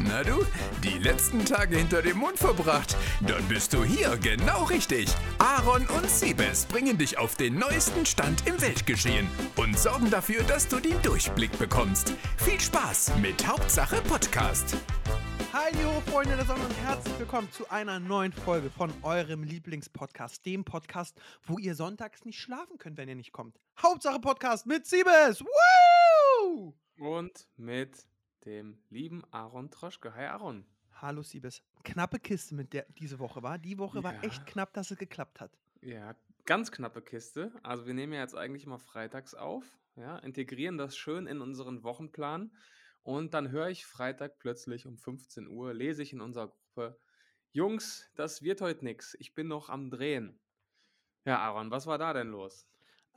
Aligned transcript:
Na 0.00 0.22
du, 0.22 0.46
die 0.84 0.96
letzten 0.98 1.44
Tage 1.44 1.76
hinter 1.76 2.02
dem 2.02 2.18
Mond 2.18 2.38
verbracht? 2.38 2.96
Dann 3.26 3.42
bist 3.48 3.72
du 3.72 3.82
hier 3.82 4.16
genau 4.18 4.62
richtig. 4.64 5.08
Aaron 5.38 5.88
und 5.88 6.08
Siebes 6.08 6.66
bringen 6.66 6.96
dich 6.96 7.18
auf 7.18 7.34
den 7.34 7.58
neuesten 7.58 8.06
Stand 8.06 8.46
im 8.46 8.60
Weltgeschehen 8.60 9.26
und 9.56 9.76
sorgen 9.76 10.08
dafür, 10.08 10.44
dass 10.44 10.68
du 10.68 10.78
den 10.78 11.02
Durchblick 11.02 11.58
bekommst. 11.58 12.14
Viel 12.36 12.60
Spaß 12.60 13.16
mit 13.20 13.44
Hauptsache 13.44 13.96
Podcast. 14.02 14.76
Hallo 15.52 16.00
Freunde 16.06 16.36
der 16.36 16.44
Sonne 16.44 16.64
und 16.64 16.76
herzlich 16.86 17.18
willkommen 17.18 17.50
zu 17.50 17.68
einer 17.68 17.98
neuen 17.98 18.32
Folge 18.32 18.70
von 18.70 18.92
eurem 19.02 19.42
Lieblingspodcast, 19.42 20.46
dem 20.46 20.64
Podcast, 20.64 21.20
wo 21.44 21.58
ihr 21.58 21.74
sonntags 21.74 22.24
nicht 22.24 22.38
schlafen 22.38 22.78
könnt, 22.78 22.98
wenn 22.98 23.08
ihr 23.08 23.16
nicht 23.16 23.32
kommt. 23.32 23.58
Hauptsache 23.82 24.20
Podcast 24.20 24.64
mit 24.64 24.86
Siebes. 24.86 25.42
Woo! 25.42 26.74
Und 26.98 27.48
mit 27.56 28.06
dem 28.44 28.78
lieben 28.90 29.22
Aaron 29.30 29.70
Troschke. 29.70 30.14
Hi 30.14 30.26
Aaron. 30.26 30.64
Hallo 31.00 31.22
Siebes. 31.22 31.62
Knappe 31.84 32.18
Kiste 32.18 32.54
mit 32.54 32.72
der 32.72 32.86
diese 32.98 33.18
Woche 33.18 33.42
war. 33.42 33.58
Die 33.58 33.78
Woche 33.78 34.02
war 34.02 34.14
Ja. 34.14 34.20
echt 34.22 34.46
knapp, 34.46 34.72
dass 34.74 34.90
es 34.90 34.98
geklappt 34.98 35.40
hat. 35.40 35.56
Ja, 35.80 36.16
ganz 36.44 36.72
knappe 36.72 37.02
Kiste. 37.02 37.52
Also 37.62 37.86
wir 37.86 37.94
nehmen 37.94 38.12
ja 38.12 38.20
jetzt 38.20 38.34
eigentlich 38.36 38.64
immer 38.64 38.78
freitags 38.78 39.34
auf, 39.34 39.64
ja, 39.96 40.18
integrieren 40.18 40.76
das 40.78 40.96
schön 40.96 41.26
in 41.26 41.40
unseren 41.40 41.82
Wochenplan 41.84 42.50
und 43.02 43.34
dann 43.34 43.50
höre 43.50 43.68
ich 43.68 43.86
Freitag 43.86 44.38
plötzlich 44.38 44.86
um 44.86 44.96
15 44.98 45.46
Uhr, 45.46 45.72
lese 45.74 46.02
ich 46.02 46.12
in 46.12 46.20
unserer 46.20 46.48
Gruppe, 46.48 46.98
Jungs, 47.52 48.10
das 48.16 48.42
wird 48.42 48.60
heute 48.60 48.84
nix. 48.84 49.14
Ich 49.20 49.34
bin 49.34 49.48
noch 49.48 49.68
am 49.68 49.90
Drehen. 49.90 50.38
Ja, 51.24 51.38
Aaron, 51.38 51.70
was 51.70 51.86
war 51.86 51.98
da 51.98 52.12
denn 52.12 52.28
los? 52.28 52.66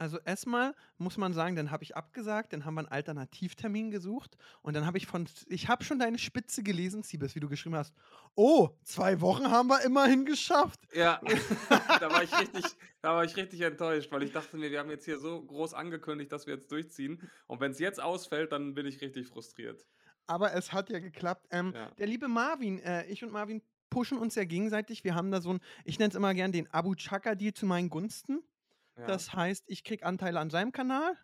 Also 0.01 0.17
erstmal 0.25 0.73
muss 0.97 1.17
man 1.17 1.31
sagen, 1.31 1.55
dann 1.55 1.69
habe 1.69 1.83
ich 1.83 1.95
abgesagt, 1.95 2.53
dann 2.53 2.65
haben 2.65 2.73
wir 2.73 2.79
einen 2.79 2.87
Alternativtermin 2.87 3.91
gesucht 3.91 4.35
und 4.63 4.75
dann 4.75 4.87
habe 4.87 4.97
ich 4.97 5.05
von, 5.05 5.29
ich 5.45 5.67
habe 5.67 5.83
schon 5.83 5.99
deine 5.99 6.17
Spitze 6.17 6.63
gelesen, 6.63 7.03
Siebes, 7.03 7.35
wie 7.35 7.39
du 7.39 7.47
geschrieben 7.47 7.75
hast. 7.75 7.93
Oh, 8.33 8.69
zwei 8.83 9.21
Wochen 9.21 9.51
haben 9.51 9.67
wir 9.67 9.83
immerhin 9.85 10.25
geschafft. 10.25 10.79
Ja, 10.95 11.21
da 11.99 12.09
war 12.09 12.23
ich 12.23 12.35
richtig, 12.35 12.65
da 13.03 13.13
war 13.13 13.23
ich 13.23 13.37
richtig 13.37 13.61
enttäuscht, 13.61 14.11
weil 14.11 14.23
ich 14.23 14.31
dachte 14.31 14.57
mir, 14.57 14.71
wir 14.71 14.79
haben 14.79 14.89
jetzt 14.89 15.05
hier 15.05 15.19
so 15.19 15.39
groß 15.39 15.75
angekündigt, 15.75 16.31
dass 16.31 16.47
wir 16.47 16.55
jetzt 16.55 16.71
durchziehen. 16.71 17.29
Und 17.45 17.59
wenn 17.59 17.69
es 17.69 17.77
jetzt 17.77 18.01
ausfällt, 18.01 18.53
dann 18.53 18.73
bin 18.73 18.87
ich 18.87 19.01
richtig 19.01 19.27
frustriert. 19.27 19.85
Aber 20.25 20.55
es 20.55 20.73
hat 20.73 20.89
ja 20.89 20.97
geklappt. 20.97 21.45
Ähm, 21.51 21.73
Ja. 21.75 21.91
Der 21.91 22.07
liebe 22.07 22.27
Marvin, 22.27 22.79
äh, 22.79 23.05
ich 23.05 23.23
und 23.23 23.31
Marvin 23.31 23.61
pushen 23.91 24.17
uns 24.17 24.33
ja 24.33 24.45
gegenseitig. 24.45 25.03
Wir 25.03 25.13
haben 25.13 25.29
da 25.29 25.41
so 25.41 25.53
ein, 25.53 25.59
ich 25.85 25.99
nenne 25.99 26.09
es 26.09 26.15
immer 26.15 26.33
gern 26.33 26.51
den 26.51 26.73
Abu 26.73 26.95
Chaka-Deal 26.95 27.53
zu 27.53 27.67
meinen 27.67 27.91
Gunsten. 27.91 28.41
Ja. 29.01 29.07
Das 29.07 29.33
heißt, 29.33 29.65
ich 29.67 29.83
krieg 29.83 30.03
Anteile 30.03 30.39
an 30.39 30.49
seinem 30.49 30.71
Kanal. 30.71 31.17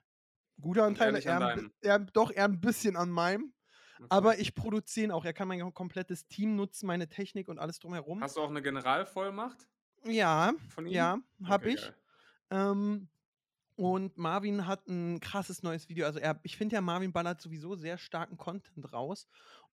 Gute 0.59 0.83
Anteile, 0.83 1.23
er, 1.23 1.69
er, 1.81 1.99
doch 1.99 2.31
eher 2.31 2.45
ein 2.45 2.59
bisschen 2.59 2.95
an 2.95 3.11
meinem. 3.11 3.53
Okay. 3.97 4.07
Aber 4.09 4.39
ich 4.39 4.55
produziere 4.55 5.05
ihn 5.05 5.11
auch. 5.11 5.23
Er 5.25 5.33
kann 5.33 5.47
mein 5.47 5.73
komplettes 5.73 6.27
Team 6.27 6.55
nutzen, 6.55 6.87
meine 6.87 7.07
Technik 7.07 7.47
und 7.47 7.59
alles 7.59 7.79
drumherum. 7.79 8.21
Hast 8.21 8.37
du 8.37 8.41
auch 8.41 8.49
eine 8.49 8.61
Generalvollmacht 8.61 9.67
ja, 10.05 10.53
von 10.69 10.87
ihm? 10.87 10.93
ja, 10.93 11.17
habe 11.43 11.65
Okay, 11.65 11.75
ich. 11.75 11.93
Ähm, 12.49 13.09
und 13.75 14.17
Marvin 14.17 14.65
hat 14.65 14.87
ein 14.87 15.19
krasses 15.19 15.61
neues 15.61 15.87
Video. 15.89 16.07
Also 16.07 16.17
er, 16.17 16.39
ich 16.41 16.57
finde 16.57 16.75
ja, 16.75 16.81
Marvin 16.81 17.13
ballert 17.13 17.39
sowieso 17.41 17.75
sehr 17.75 17.99
starken 17.99 18.37
Content 18.37 18.91
raus. 18.91 19.27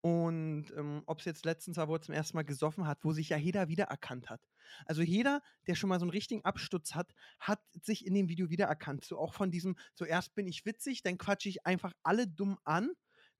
Und 0.03 0.73
ähm, 0.77 1.03
ob 1.07 1.21
es 1.21 1.25
jetzt 1.25 1.45
letztens 1.45 1.77
war, 1.77 1.89
wo 1.89 1.95
er 1.95 2.01
zum 2.03 2.13
ersten 2.15 2.37
Mal 2.37 2.43
gesoffen 2.43 2.87
hat, 2.89 3.05
wo 3.05 3.13
sich 3.13 3.29
ja 3.29 3.37
jeder 3.37 3.69
wiedererkannt 3.69 4.31
hat. 4.31 4.41
Also 4.85 5.01
jeder, 5.03 5.43
der 5.69 5.77
schon 5.77 5.89
mal 5.89 6.01
so 6.01 6.05
einen 6.05 6.11
richtigen 6.11 6.45
Absturz 6.45 6.95
hat, 6.95 7.15
hat 7.39 7.61
sich 7.83 8.05
in 8.05 8.13
dem 8.15 8.29
Video 8.29 8.51
wiedererkannt. 8.51 9.05
So 9.05 9.17
auch 9.17 9.33
von 9.33 9.53
diesem, 9.53 9.77
zuerst 9.95 10.35
bin 10.35 10.49
ich 10.49 10.67
witzig, 10.67 11.03
dann 11.03 11.19
quatsche 11.19 11.49
ich 11.49 11.65
einfach 11.67 11.93
alle 12.03 12.27
dumm 12.27 12.59
an. 12.65 12.91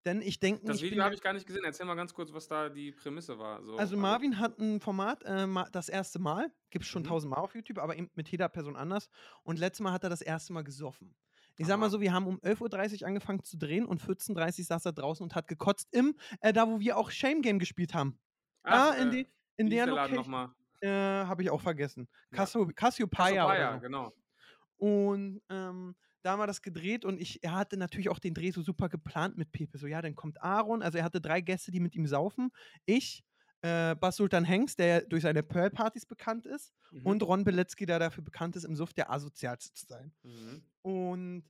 Denn 0.05 0.21
ich 0.21 0.41
denke, 0.41 0.65
Das 0.65 0.83
Video 0.83 1.03
habe 1.05 1.15
ich 1.15 1.21
gar 1.21 1.33
nicht 1.33 1.47
gesehen. 1.47 1.63
Erzähl 1.65 1.87
mal 1.87 1.95
ganz 1.95 2.13
kurz, 2.15 2.33
was 2.33 2.49
da 2.49 2.69
die 2.69 2.91
Prämisse 2.93 3.39
war. 3.39 3.63
So, 3.65 3.77
also 3.77 3.97
Marvin 3.97 4.39
hat 4.39 4.59
ein 4.59 4.81
Format, 4.81 5.23
äh, 5.25 5.47
das 5.73 5.89
erste 5.89 6.19
Mal, 6.19 6.53
gibt 6.71 6.85
es 6.85 6.91
schon 6.91 7.03
Mhm. 7.03 7.07
tausendmal 7.07 7.41
auf 7.41 7.55
YouTube, 7.55 7.79
aber 7.79 7.97
eben 7.97 8.11
mit 8.15 8.29
jeder 8.29 8.49
Person 8.49 8.77
anders. 8.77 9.09
Und 9.43 9.59
letztes 9.59 9.81
Mal 9.83 9.93
hat 9.93 10.03
er 10.05 10.11
das 10.11 10.23
erste 10.23 10.53
Mal 10.53 10.63
gesoffen. 10.63 11.15
Ich 11.57 11.67
sag 11.67 11.79
mal 11.79 11.91
so, 11.91 12.01
wir 12.01 12.13
haben 12.13 12.27
um 12.27 12.39
11.30 12.39 13.03
Uhr 13.03 13.09
angefangen 13.09 13.43
zu 13.45 13.59
drehen 13.59 13.85
und 13.85 14.03
14.30 14.03 14.61
Uhr 14.61 14.65
saß 14.65 14.87
er 14.87 14.93
draußen 14.93 15.23
und 15.23 15.35
hat 15.35 15.49
gekotzt 15.49 15.89
im, 15.93 16.15
äh, 16.41 16.53
da 16.53 16.69
wo 16.69 16.81
wir 16.81 16.97
auch 16.97 17.11
Shame 17.11 17.43
Game 17.43 17.59
gespielt 17.59 17.95
haben. 17.95 18.19
Ach, 18.63 18.95
da 18.95 19.03
in, 19.03 19.09
äh, 19.09 19.11
die, 19.11 19.27
in 19.57 19.71
der 19.71 19.87
Location. 19.87 20.55
Äh, 20.81 20.89
Habe 20.89 21.43
ich 21.43 21.51
auch 21.51 21.61
vergessen. 21.61 22.09
Cassio, 22.33 22.67
Cassiopeia 22.75 23.45
Cassiopeia, 23.47 23.75
so. 23.75 23.81
genau. 23.81 24.13
Und 24.79 25.41
ähm, 25.49 25.95
da 26.23 26.33
haben 26.33 26.41
wir 26.41 26.47
das 26.47 26.63
gedreht 26.63 27.05
und 27.05 27.21
ich, 27.21 27.43
er 27.43 27.55
hatte 27.55 27.77
natürlich 27.77 28.09
auch 28.09 28.19
den 28.19 28.35
Dreh 28.35 28.51
so 28.51 28.63
super 28.63 28.89
geplant 28.89 29.37
mit 29.37 29.53
Pepe. 29.53 29.79
So, 29.79 29.87
ja, 29.87 30.03
dann 30.03 30.15
kommt 30.15 30.43
Aaron. 30.43 30.83
Also 30.83 30.99
er 30.99 31.05
hatte 31.05 31.21
drei 31.21 31.41
Gäste, 31.41 31.71
die 31.71 31.81
mit 31.81 31.95
ihm 31.95 32.07
saufen. 32.07 32.51
Ich, 32.85 33.25
äh, 33.63 33.95
Bas 33.95 34.17
Sultan 34.17 34.45
Hengst, 34.45 34.79
der 34.79 35.03
durch 35.03 35.23
seine 35.23 35.43
Pearl-Partys 35.43 36.07
bekannt 36.07 36.47
ist. 36.47 36.73
Mhm. 36.91 37.07
Und 37.07 37.23
Ron 37.23 37.45
Beletzky, 37.45 37.87
der 37.87 37.99
dafür 37.99 38.23
bekannt 38.23 38.57
ist, 38.57 38.65
im 38.65 38.77
Suff 38.77 38.93
der 38.93 39.11
asozialste 39.11 39.73
zu 39.73 39.87
sein. 39.87 40.13
Mhm. 40.23 40.63
Und 40.83 41.45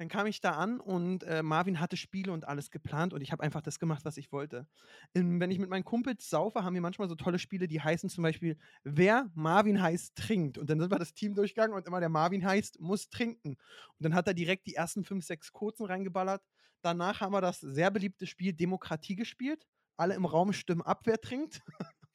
dann 0.00 0.08
kam 0.08 0.26
ich 0.26 0.40
da 0.40 0.52
an 0.52 0.80
und 0.80 1.24
äh, 1.24 1.42
Marvin 1.42 1.78
hatte 1.78 1.98
Spiele 1.98 2.32
und 2.32 2.48
alles 2.48 2.70
geplant 2.70 3.12
und 3.12 3.20
ich 3.20 3.32
habe 3.32 3.42
einfach 3.42 3.60
das 3.60 3.78
gemacht, 3.78 4.02
was 4.06 4.16
ich 4.16 4.32
wollte. 4.32 4.66
Ähm, 5.14 5.38
wenn 5.40 5.50
ich 5.50 5.58
mit 5.58 5.68
meinen 5.68 5.84
Kumpels 5.84 6.30
saufe, 6.30 6.64
haben 6.64 6.72
wir 6.72 6.80
manchmal 6.80 7.10
so 7.10 7.16
tolle 7.16 7.38
Spiele, 7.38 7.68
die 7.68 7.82
heißen 7.82 8.08
zum 8.08 8.22
Beispiel, 8.22 8.56
wer 8.82 9.30
Marvin 9.34 9.82
heißt, 9.82 10.16
trinkt. 10.16 10.56
Und 10.56 10.70
dann 10.70 10.80
sind 10.80 10.90
wir 10.90 10.98
das 10.98 11.12
Team 11.12 11.34
durchgegangen 11.34 11.76
und 11.76 11.86
immer 11.86 12.00
der 12.00 12.08
Marvin 12.08 12.42
heißt, 12.46 12.80
muss 12.80 13.10
trinken. 13.10 13.50
Und 13.50 13.58
dann 13.98 14.14
hat 14.14 14.26
er 14.26 14.32
direkt 14.32 14.66
die 14.66 14.74
ersten 14.74 15.04
fünf, 15.04 15.26
sechs 15.26 15.52
Kurzen 15.52 15.84
reingeballert. 15.84 16.42
Danach 16.80 17.20
haben 17.20 17.34
wir 17.34 17.42
das 17.42 17.60
sehr 17.60 17.90
beliebte 17.90 18.26
Spiel 18.26 18.54
Demokratie 18.54 19.16
gespielt. 19.16 19.66
Alle 20.00 20.14
im 20.14 20.24
Raum 20.24 20.52
stimmen 20.52 20.82
ab, 20.82 21.02
wer 21.04 21.20
trinkt. 21.20 21.60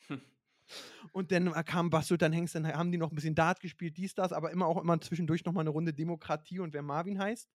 Und 1.11 1.31
dann 1.31 1.53
kam 1.65 1.91
Bas 1.91 2.07
dann 2.07 2.33
Hengst, 2.33 2.55
dann 2.55 2.67
haben 2.67 2.91
die 2.91 2.97
noch 2.97 3.11
ein 3.11 3.15
bisschen 3.15 3.35
Dart 3.35 3.59
gespielt, 3.59 3.97
dies, 3.97 4.15
das, 4.15 4.33
aber 4.33 4.51
immer 4.51 4.65
auch 4.65 4.81
immer 4.81 4.99
zwischendurch 4.99 5.45
nochmal 5.45 5.61
eine 5.61 5.69
Runde 5.69 5.93
Demokratie 5.93 6.59
und 6.59 6.73
wer 6.73 6.81
Marvin 6.81 7.19
heißt. 7.19 7.47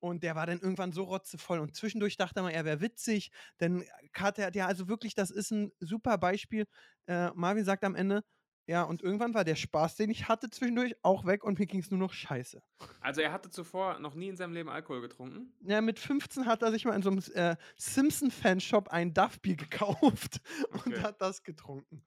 Und 0.00 0.22
der 0.22 0.34
war 0.34 0.46
dann 0.46 0.58
irgendwann 0.58 0.92
so 0.92 1.04
rotzevoll. 1.04 1.60
Und 1.60 1.76
zwischendurch 1.76 2.16
dachte 2.16 2.42
mal, 2.42 2.50
er 2.50 2.64
wäre 2.64 2.80
witzig. 2.80 3.30
Dann 3.58 3.84
hat 4.14 4.38
er, 4.38 4.52
ja, 4.52 4.66
also 4.66 4.88
wirklich, 4.88 5.14
das 5.14 5.30
ist 5.30 5.52
ein 5.52 5.70
super 5.78 6.18
Beispiel. 6.18 6.66
Äh, 7.06 7.30
Marvin 7.34 7.64
sagt 7.64 7.84
am 7.84 7.94
Ende, 7.94 8.24
ja, 8.66 8.82
und 8.84 9.02
irgendwann 9.02 9.34
war 9.34 9.44
der 9.44 9.56
Spaß, 9.56 9.96
den 9.96 10.10
ich 10.10 10.28
hatte 10.28 10.48
zwischendurch, 10.50 10.94
auch 11.02 11.26
weg 11.26 11.44
und 11.44 11.58
mir 11.58 11.66
ging 11.66 11.80
es 11.80 11.90
nur 11.90 11.98
noch 12.00 12.12
scheiße. 12.12 12.62
Also 13.00 13.20
er 13.20 13.32
hatte 13.32 13.50
zuvor 13.50 13.98
noch 13.98 14.14
nie 14.14 14.28
in 14.28 14.36
seinem 14.36 14.52
Leben 14.52 14.68
Alkohol 14.68 15.00
getrunken. 15.00 15.52
Ja, 15.60 15.80
mit 15.80 15.98
15 15.98 16.46
hat 16.46 16.62
er 16.62 16.70
sich 16.72 16.84
mal 16.84 16.94
in 16.94 17.02
so 17.02 17.10
einem 17.10 17.22
äh, 17.34 17.56
Simpson-Fanshop 17.76 18.88
ein 18.88 19.12
Duff-Bier 19.14 19.56
gekauft 19.56 20.40
und 20.70 20.86
Okay. 20.86 21.00
hat 21.02 21.20
das 21.20 21.42
getrunken. 21.42 22.04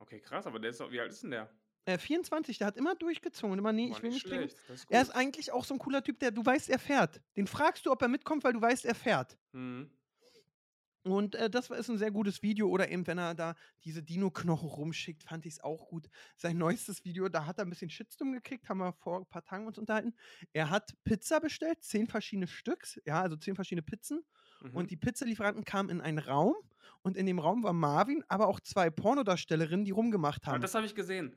Okay, 0.00 0.20
krass, 0.20 0.46
aber 0.46 0.58
der 0.58 0.70
ist 0.70 0.80
doch, 0.80 0.90
wie 0.90 1.00
alt 1.00 1.12
ist 1.12 1.22
denn 1.22 1.30
der? 1.32 1.50
Äh, 1.86 1.98
24, 1.98 2.58
der 2.58 2.66
hat 2.68 2.76
immer 2.76 2.94
durchgezogen 2.94 3.52
und 3.52 3.58
immer, 3.58 3.72
nee, 3.72 3.88
Boah, 3.88 3.96
ich 3.96 4.02
will 4.02 4.10
nicht 4.10 4.26
trinken. 4.26 4.48
schlecht. 4.48 4.70
Ist 4.70 4.86
Er 4.90 5.02
ist 5.02 5.10
eigentlich 5.10 5.52
auch 5.52 5.64
so 5.64 5.74
ein 5.74 5.78
cooler 5.78 6.02
Typ, 6.02 6.18
der 6.20 6.30
du 6.30 6.44
weißt, 6.44 6.68
er 6.70 6.78
fährt. 6.78 7.20
Den 7.36 7.46
fragst 7.46 7.86
du, 7.86 7.90
ob 7.90 8.00
er 8.02 8.08
mitkommt, 8.08 8.44
weil 8.44 8.52
du 8.52 8.60
weißt, 8.60 8.84
er 8.84 8.94
fährt. 8.94 9.38
Mhm. 9.52 9.90
Und 11.02 11.34
äh, 11.34 11.48
das 11.48 11.70
war- 11.70 11.78
ist 11.78 11.88
ein 11.88 11.96
sehr 11.98 12.10
gutes 12.10 12.42
Video. 12.42 12.68
Oder 12.68 12.90
eben, 12.90 13.06
wenn 13.06 13.18
er 13.18 13.34
da 13.34 13.54
diese 13.84 14.02
Dino-Knochen 14.02 14.68
rumschickt, 14.68 15.22
fand 15.22 15.46
ich 15.46 15.54
es 15.54 15.60
auch 15.60 15.88
gut. 15.88 16.08
Sein 16.36 16.58
neuestes 16.58 17.04
Video, 17.04 17.28
da 17.28 17.46
hat 17.46 17.58
er 17.58 17.64
ein 17.64 17.70
bisschen 17.70 17.88
Shitstorm 17.90 18.32
gekriegt, 18.32 18.68
haben 18.68 18.78
wir 18.78 18.92
vor 18.92 19.18
ein 19.20 19.26
paar 19.26 19.42
Tagen 19.44 19.66
uns 19.66 19.78
unterhalten. 19.78 20.14
Er 20.52 20.68
hat 20.70 20.92
Pizza 21.04 21.40
bestellt, 21.40 21.82
zehn 21.82 22.06
verschiedene 22.06 22.46
Stücks, 22.46 23.00
ja, 23.06 23.22
also 23.22 23.36
zehn 23.36 23.54
verschiedene 23.54 23.82
Pizzen. 23.82 24.22
Mhm. 24.62 24.76
Und 24.76 24.90
die 24.90 24.96
Pizzalieferanten 24.98 25.64
kamen 25.64 25.88
in 25.88 26.00
einen 26.02 26.18
Raum 26.18 26.54
und 27.02 27.16
in 27.16 27.24
dem 27.24 27.38
Raum 27.38 27.62
war 27.62 27.72
Marvin, 27.72 28.22
aber 28.28 28.46
auch 28.48 28.60
zwei 28.60 28.90
Pornodarstellerinnen, 28.90 29.86
die 29.86 29.90
rumgemacht 29.92 30.42
Ah, 30.44 30.52
haben. 30.52 30.60
das 30.60 30.74
habe 30.74 30.84
ich 30.84 30.94
gesehen. 30.94 31.34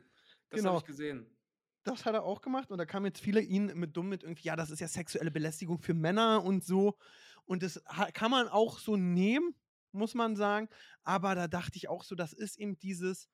Das 0.50 0.60
Genau. 0.60 0.72
habe 0.72 0.80
ich 0.80 0.86
gesehen. 0.86 1.26
Das 1.86 2.06
hat 2.06 2.14
er 2.16 2.24
auch 2.24 2.42
gemacht 2.42 2.72
und 2.72 2.78
da 2.78 2.86
kamen 2.86 3.08
jetzt 3.08 3.20
viele 3.20 3.42
ihn 3.42 3.66
mit 3.78 3.96
dumm 3.98 4.08
mit 4.08 4.24
irgendwie, 4.24 4.44
ja, 4.44 4.56
das 4.56 4.70
ist 4.72 4.80
ja 4.80 4.88
sexuelle 4.88 5.32
Belästigung 5.32 5.80
für 5.80 5.94
Männer 5.94 6.42
und 6.44 6.64
so. 6.64 6.98
Und 7.46 7.64
das 7.64 7.82
kann 8.14 8.32
man 8.32 8.48
auch 8.48 8.80
so 8.80 8.96
nehmen, 8.98 9.56
muss 9.92 10.14
man 10.16 10.36
sagen. 10.36 10.70
Aber 11.04 11.36
da 11.36 11.48
dachte 11.48 11.78
ich 11.78 11.90
auch 11.90 12.04
so, 12.04 12.16
das 12.16 12.34
ist 12.34 12.58
eben 12.60 12.78
dieses. 12.80 13.30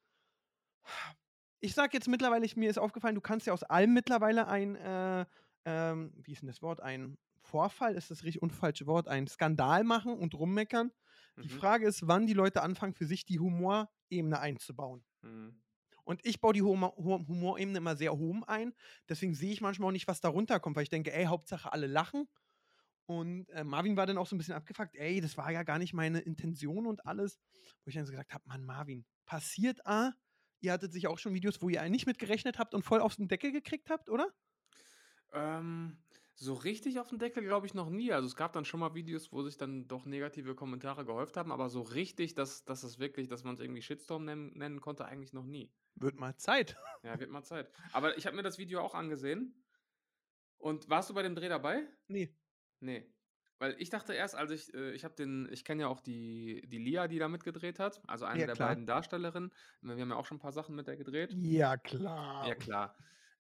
Ich 1.61 1.73
sag 1.73 1.93
jetzt 1.93 2.07
mittlerweile, 2.07 2.45
ich, 2.45 2.55
mir 2.55 2.69
ist 2.69 2.77
aufgefallen, 2.77 3.15
du 3.15 3.21
kannst 3.21 3.45
ja 3.47 3.53
aus 3.53 3.63
allem 3.63 3.93
mittlerweile 3.93 4.47
ein, 4.47 4.75
äh, 4.75 5.25
ähm, 5.65 6.13
wie 6.23 6.31
ist 6.31 6.41
denn 6.41 6.47
das 6.47 6.61
Wort? 6.61 6.79
Ein 6.81 7.17
Vorfall, 7.41 7.95
ist 7.95 8.11
das 8.11 8.23
richtig 8.23 8.41
unfalsche 8.41 8.85
Wort, 8.87 9.07
ein 9.07 9.27
Skandal 9.27 9.83
machen 9.83 10.13
und 10.13 10.33
rummeckern. 10.35 10.91
Die 11.43 11.49
Mhm. 11.49 11.49
Frage 11.49 11.85
ist, 11.87 12.07
wann 12.07 12.27
die 12.27 12.33
Leute 12.33 12.61
anfangen, 12.61 12.93
für 12.93 13.05
sich 13.05 13.25
die 13.25 13.39
Humorebene 13.39 14.39
einzubauen. 14.39 15.03
Mhm. 15.21 15.61
Und 16.05 16.25
ich 16.25 16.41
baue 16.41 16.53
die 16.53 16.61
Humor 16.61 16.95
Hu- 16.97 17.27
Humorebene 17.27 17.77
immer 17.77 17.95
sehr 17.95 18.13
hoch 18.17 18.43
ein. 18.47 18.73
Deswegen 19.09 19.35
sehe 19.35 19.51
ich 19.51 19.61
manchmal 19.61 19.89
auch 19.89 19.93
nicht, 19.93 20.07
was 20.07 20.21
da 20.21 20.29
runterkommt, 20.29 20.75
weil 20.75 20.83
ich 20.83 20.89
denke, 20.89 21.13
ey, 21.13 21.25
Hauptsache 21.25 21.71
alle 21.71 21.87
lachen. 21.87 22.27
Und 23.09 23.49
äh, 23.49 23.63
Marvin 23.63 23.97
war 23.97 24.05
dann 24.05 24.19
auch 24.19 24.27
so 24.27 24.35
ein 24.35 24.37
bisschen 24.37 24.53
abgefuckt, 24.53 24.95
ey, 24.95 25.19
das 25.19 25.35
war 25.35 25.51
ja 25.51 25.63
gar 25.63 25.79
nicht 25.79 25.93
meine 25.93 26.19
Intention 26.19 26.85
und 26.85 27.07
alles. 27.07 27.39
Wo 27.83 27.89
ich 27.89 27.95
dann 27.95 28.05
so 28.05 28.11
gesagt 28.11 28.35
habe, 28.35 28.43
Mann, 28.47 28.63
Marvin, 28.63 29.03
passiert 29.25 29.83
A, 29.87 30.13
ihr 30.59 30.71
hattet 30.73 30.93
sich 30.93 31.07
auch 31.07 31.17
schon 31.17 31.33
Videos, 31.33 31.59
wo 31.59 31.69
ihr 31.69 31.89
nicht 31.89 32.05
mitgerechnet 32.05 32.59
habt 32.59 32.75
und 32.75 32.83
voll 32.83 33.01
aufs 33.01 33.15
Deckel 33.17 33.51
gekriegt 33.51 33.89
habt, 33.89 34.11
oder? 34.11 34.31
Ähm, 35.31 35.97
So 36.35 36.53
richtig 36.53 36.99
auf 36.99 37.07
den 37.09 37.19
Deckel 37.19 37.43
glaube 37.43 37.67
ich 37.67 37.73
noch 37.73 37.89
nie. 37.89 38.13
Also 38.13 38.27
es 38.27 38.35
gab 38.37 38.53
dann 38.53 38.63
schon 38.63 38.79
mal 38.79 38.93
Videos, 38.95 39.31
wo 39.33 39.41
sich 39.43 39.57
dann 39.57 39.87
doch 39.87 40.05
negative 40.05 40.55
Kommentare 40.55 41.03
gehäuft 41.05 41.35
haben, 41.35 41.51
aber 41.51 41.69
so 41.69 41.81
richtig, 41.81 42.33
dass, 42.35 42.63
dass 42.63 42.83
es 42.83 42.97
wirklich, 42.99 43.27
dass 43.27 43.43
man 43.43 43.55
es 43.55 43.59
irgendwie 43.59 43.81
Shitstorm 43.81 44.23
nennen, 44.23 44.57
nennen 44.57 44.79
konnte, 44.79 45.05
eigentlich 45.05 45.33
noch 45.33 45.45
nie. 45.45 45.73
Wird 45.95 46.19
mal 46.19 46.37
Zeit. 46.37 46.77
Ja, 47.03 47.17
wird 47.19 47.31
mal 47.31 47.43
Zeit. 47.43 47.71
Aber 47.93 48.17
ich 48.17 48.25
habe 48.25 48.35
mir 48.35 48.43
das 48.43 48.57
Video 48.57 48.81
auch 48.81 48.93
angesehen. 48.93 49.65
Und 50.57 50.89
warst 50.89 51.09
du 51.09 51.13
bei 51.13 51.23
dem 51.23 51.35
Dreh 51.35 51.47
dabei? 51.47 51.87
Nee. 52.07 52.35
Nee. 52.79 53.13
Weil 53.59 53.75
ich 53.79 53.89
dachte 53.89 54.13
erst, 54.13 54.35
als 54.35 54.51
ich, 54.51 54.73
äh, 54.73 54.91
ich 54.93 55.03
habe 55.03 55.15
den, 55.15 55.49
ich 55.51 55.65
kenne 55.65 55.81
ja 55.83 55.87
auch 55.89 55.99
die, 55.99 56.61
die 56.67 56.77
Lia, 56.77 57.07
die 57.07 57.19
da 57.19 57.27
mitgedreht 57.27 57.79
hat, 57.79 58.01
also 58.07 58.25
eine 58.25 58.43
Ja, 58.43 58.45
der 58.45 58.55
klar. 58.55 58.75
beiden 58.75 58.85
Darstellerinnen. 58.85 59.51
Wir 59.81 59.97
haben 59.97 60.09
ja 60.09 60.15
auch 60.15 60.25
schon 60.25 60.37
ein 60.37 60.41
paar 60.41 60.53
Sachen 60.53 60.75
mit 60.75 60.87
der 60.87 60.95
gedreht. 60.97 61.39
Ja, 61.53 61.75
klar. 61.77 62.45
Ja, 62.45 62.55
klar. 62.55 62.95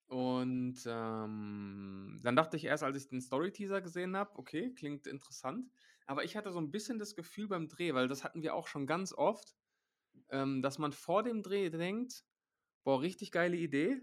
Und 0.07 0.79
ähm, 0.87 2.19
dann 2.23 2.35
dachte 2.35 2.57
ich 2.57 2.65
erst, 2.65 2.83
als 2.83 2.97
ich 2.97 3.07
den 3.09 3.21
Story-Teaser 3.21 3.81
gesehen 3.81 4.17
habe, 4.17 4.37
okay, 4.37 4.73
klingt 4.73 5.07
interessant. 5.07 5.69
Aber 6.05 6.23
ich 6.23 6.35
hatte 6.35 6.51
so 6.51 6.59
ein 6.59 6.71
bisschen 6.71 6.97
das 6.99 7.15
Gefühl 7.15 7.47
beim 7.47 7.67
Dreh, 7.67 7.93
weil 7.93 8.07
das 8.07 8.23
hatten 8.23 8.41
wir 8.41 8.55
auch 8.55 8.67
schon 8.67 8.87
ganz 8.87 9.13
oft, 9.13 9.55
ähm, 10.29 10.61
dass 10.61 10.79
man 10.79 10.93
vor 10.93 11.23
dem 11.23 11.43
Dreh 11.43 11.69
denkt, 11.69 12.25
boah, 12.83 13.01
richtig 13.01 13.31
geile 13.31 13.57
Idee. 13.57 14.01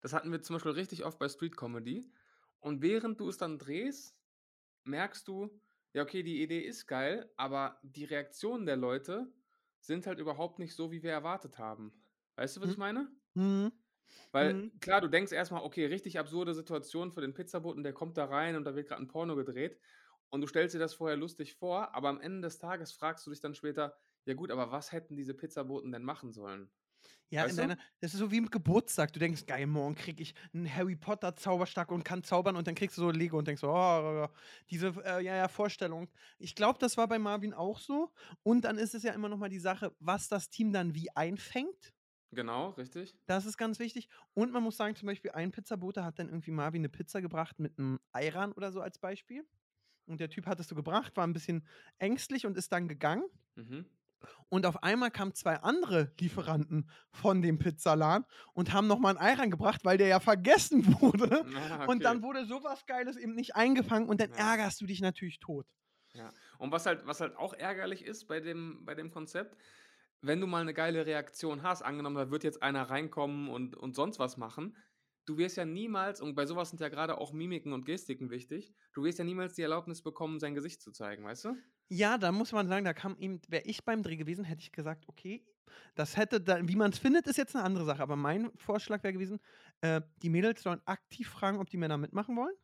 Das 0.00 0.12
hatten 0.14 0.32
wir 0.32 0.42
zum 0.42 0.56
Beispiel 0.56 0.72
richtig 0.72 1.04
oft 1.04 1.18
bei 1.18 1.28
Street 1.28 1.56
Comedy. 1.56 2.12
Und 2.60 2.82
während 2.82 3.20
du 3.20 3.28
es 3.28 3.38
dann 3.38 3.58
drehst, 3.58 4.21
merkst 4.84 5.26
du, 5.28 5.60
ja, 5.94 6.02
okay, 6.02 6.22
die 6.22 6.42
Idee 6.42 6.60
ist 6.60 6.86
geil, 6.86 7.32
aber 7.36 7.78
die 7.82 8.04
Reaktionen 8.04 8.66
der 8.66 8.76
Leute 8.76 9.32
sind 9.80 10.06
halt 10.06 10.18
überhaupt 10.18 10.58
nicht 10.58 10.74
so, 10.74 10.90
wie 10.92 11.02
wir 11.02 11.12
erwartet 11.12 11.58
haben. 11.58 12.06
Weißt 12.36 12.56
du, 12.56 12.60
was 12.60 12.68
Hm. 12.68 12.72
ich 12.72 12.78
meine? 12.78 13.10
Mhm. 13.34 13.72
Weil 14.32 14.54
Mhm. 14.54 14.72
klar, 14.80 15.00
du 15.00 15.08
denkst 15.08 15.32
erstmal, 15.32 15.62
okay, 15.62 15.86
richtig 15.86 16.18
absurde 16.18 16.54
Situation 16.54 17.12
für 17.12 17.20
den 17.20 17.34
Pizzaboten, 17.34 17.82
der 17.82 17.92
kommt 17.92 18.16
da 18.16 18.24
rein 18.26 18.56
und 18.56 18.64
da 18.64 18.74
wird 18.74 18.88
gerade 18.88 19.02
ein 19.02 19.08
Porno 19.08 19.36
gedreht 19.36 19.78
und 20.30 20.40
du 20.40 20.46
stellst 20.46 20.74
dir 20.74 20.78
das 20.78 20.94
vorher 20.94 21.16
lustig 21.16 21.54
vor, 21.54 21.94
aber 21.94 22.08
am 22.08 22.20
Ende 22.20 22.42
des 22.42 22.58
Tages 22.58 22.92
fragst 22.92 23.26
du 23.26 23.30
dich 23.30 23.40
dann 23.40 23.54
später, 23.54 23.96
ja 24.24 24.34
gut, 24.34 24.50
aber 24.50 24.70
was 24.72 24.92
hätten 24.92 25.16
diese 25.16 25.34
Pizzaboten 25.34 25.92
denn 25.92 26.04
machen 26.04 26.32
sollen? 26.32 26.70
Ja, 27.32 27.44
in 27.46 27.46
Weißt 27.46 27.58
du? 27.58 27.62
deiner, 27.62 27.78
das 28.00 28.12
ist 28.12 28.18
so 28.20 28.30
wie 28.30 28.36
im 28.36 28.50
Geburtstag. 28.50 29.10
Du 29.14 29.18
denkst, 29.18 29.46
geil, 29.46 29.66
morgen 29.66 29.94
krieg 29.94 30.20
ich 30.20 30.34
einen 30.52 30.70
Harry 30.70 30.96
Potter 30.96 31.34
Zauberstab 31.34 31.90
und 31.90 32.04
kann 32.04 32.22
zaubern 32.22 32.56
und 32.56 32.66
dann 32.66 32.74
kriegst 32.74 32.98
du 32.98 33.00
so 33.00 33.10
Lego 33.10 33.38
und 33.38 33.48
denkst 33.48 33.62
so, 33.62 33.70
oh, 33.72 34.28
diese 34.68 34.88
äh, 35.02 35.24
ja, 35.24 35.36
ja, 35.36 35.48
Vorstellung. 35.48 36.10
Ich 36.38 36.54
glaube, 36.54 36.78
das 36.78 36.98
war 36.98 37.08
bei 37.08 37.18
Marvin 37.18 37.54
auch 37.54 37.78
so. 37.78 38.12
Und 38.42 38.66
dann 38.66 38.76
ist 38.76 38.94
es 38.94 39.02
ja 39.02 39.14
immer 39.14 39.30
noch 39.30 39.38
mal 39.38 39.48
die 39.48 39.58
Sache, 39.60 39.96
was 39.98 40.28
das 40.28 40.50
Team 40.50 40.74
dann 40.74 40.94
wie 40.94 41.08
einfängt. 41.16 41.94
Genau, 42.30 42.70
richtig? 42.70 43.16
Das 43.26 43.46
ist 43.46 43.56
ganz 43.56 43.78
wichtig. 43.78 44.08
Und 44.34 44.52
man 44.52 44.62
muss 44.62 44.76
sagen, 44.76 44.96
zum 44.96 45.06
Beispiel 45.06 45.30
ein 45.30 45.52
Pizzabote 45.52 46.04
hat 46.04 46.18
dann 46.18 46.28
irgendwie 46.28 46.50
Marvin 46.50 46.80
eine 46.80 46.88
Pizza 46.88 47.20
gebracht 47.20 47.58
mit 47.58 47.78
einem 47.78 48.00
Eiran 48.12 48.52
oder 48.52 48.72
so 48.72 48.80
als 48.80 48.98
Beispiel. 48.98 49.46
Und 50.06 50.20
der 50.20 50.30
Typ 50.30 50.46
hat 50.46 50.60
es 50.60 50.68
so 50.68 50.74
gebracht, 50.74 51.16
war 51.16 51.26
ein 51.26 51.32
bisschen 51.32 51.66
ängstlich 51.98 52.46
und 52.46 52.56
ist 52.56 52.72
dann 52.72 52.88
gegangen. 52.88 53.24
Mhm. 53.56 53.84
Und 54.48 54.66
auf 54.66 54.82
einmal 54.82 55.10
kamen 55.10 55.34
zwei 55.34 55.56
andere 55.56 56.12
Lieferanten 56.20 56.88
von 57.10 57.42
dem 57.42 57.58
Pizzaladen 57.58 58.26
und 58.52 58.72
haben 58.72 58.86
nochmal 58.86 59.16
einen 59.16 59.26
Eiran 59.26 59.50
gebracht, 59.50 59.80
weil 59.84 59.98
der 59.98 60.08
ja 60.08 60.20
vergessen 60.20 60.84
wurde. 61.00 61.44
Ah, 61.56 61.86
Und 61.86 62.04
dann 62.04 62.18
okay. 62.18 62.26
wurde 62.26 62.44
sowas 62.46 62.86
Geiles 62.86 63.16
eben 63.16 63.34
nicht 63.34 63.56
eingefangen 63.56 64.08
und 64.08 64.20
dann 64.20 64.30
Ja. 64.30 64.52
ärgerst 64.52 64.80
du 64.80 64.86
dich 64.86 65.00
natürlich 65.00 65.38
tot. 65.40 65.66
Ja. 66.14 66.30
Und 66.58 66.72
was 66.72 66.84
halt, 66.86 67.06
was 67.06 67.20
halt 67.20 67.36
auch 67.36 67.54
ärgerlich 67.54 68.04
ist 68.04 68.26
bei 68.28 68.40
dem, 68.40 68.84
bei 68.84 68.94
dem 68.94 69.10
Konzept, 69.10 69.56
wenn 70.20 70.40
du 70.40 70.46
mal 70.46 70.60
eine 70.60 70.74
geile 70.74 71.06
Reaktion 71.06 71.62
hast, 71.62 71.82
angenommen, 71.82 72.16
da 72.16 72.30
wird 72.30 72.44
jetzt 72.44 72.62
einer 72.62 72.82
reinkommen 72.90 73.48
und, 73.48 73.74
und 73.76 73.94
sonst 73.96 74.18
was 74.18 74.36
machen, 74.36 74.76
du 75.26 75.36
wirst 75.38 75.56
ja 75.56 75.64
niemals, 75.64 76.20
und 76.20 76.34
bei 76.34 76.46
sowas 76.46 76.70
sind 76.70 76.80
ja 76.80 76.88
gerade 76.88 77.18
auch 77.18 77.32
Mimiken 77.32 77.72
und 77.72 77.84
Gestiken 77.86 78.30
wichtig, 78.30 78.74
du 78.92 79.04
wirst 79.04 79.18
ja 79.18 79.24
niemals 79.24 79.54
die 79.54 79.62
Erlaubnis 79.62 80.02
bekommen, 80.02 80.40
sein 80.40 80.54
Gesicht 80.54 80.82
zu 80.82 80.92
zeigen, 80.92 81.24
weißt 81.24 81.44
du? 81.46 81.56
Ja, 81.90 82.16
da 82.18 82.32
muss 82.32 82.52
man 82.52 82.68
sagen, 82.68 82.84
da 82.84 82.94
kam 82.94 83.16
eben, 83.18 83.40
wäre 83.48 83.64
ich 83.64 83.84
beim 83.84 84.02
Dreh 84.02 84.16
gewesen, 84.16 84.44
hätte 84.44 84.62
ich 84.62 84.72
gesagt, 84.72 85.08
okay, 85.08 85.44
das 85.94 86.16
hätte 86.16 86.40
dann, 86.40 86.68
wie 86.68 86.76
man 86.76 86.90
es 86.90 86.98
findet, 86.98 87.26
ist 87.26 87.36
jetzt 87.36 87.54
eine 87.54 87.64
andere 87.64 87.84
Sache. 87.84 88.02
Aber 88.02 88.16
mein 88.16 88.50
Vorschlag 88.56 89.02
wäre 89.02 89.12
gewesen, 89.12 89.40
äh, 89.82 90.00
die 90.22 90.30
Mädels 90.30 90.62
sollen 90.62 90.80
aktiv 90.86 91.28
fragen, 91.28 91.58
ob 91.60 91.68
die 91.70 91.76
Männer 91.76 91.98
mitmachen 91.98 92.36
wollen, 92.36 92.54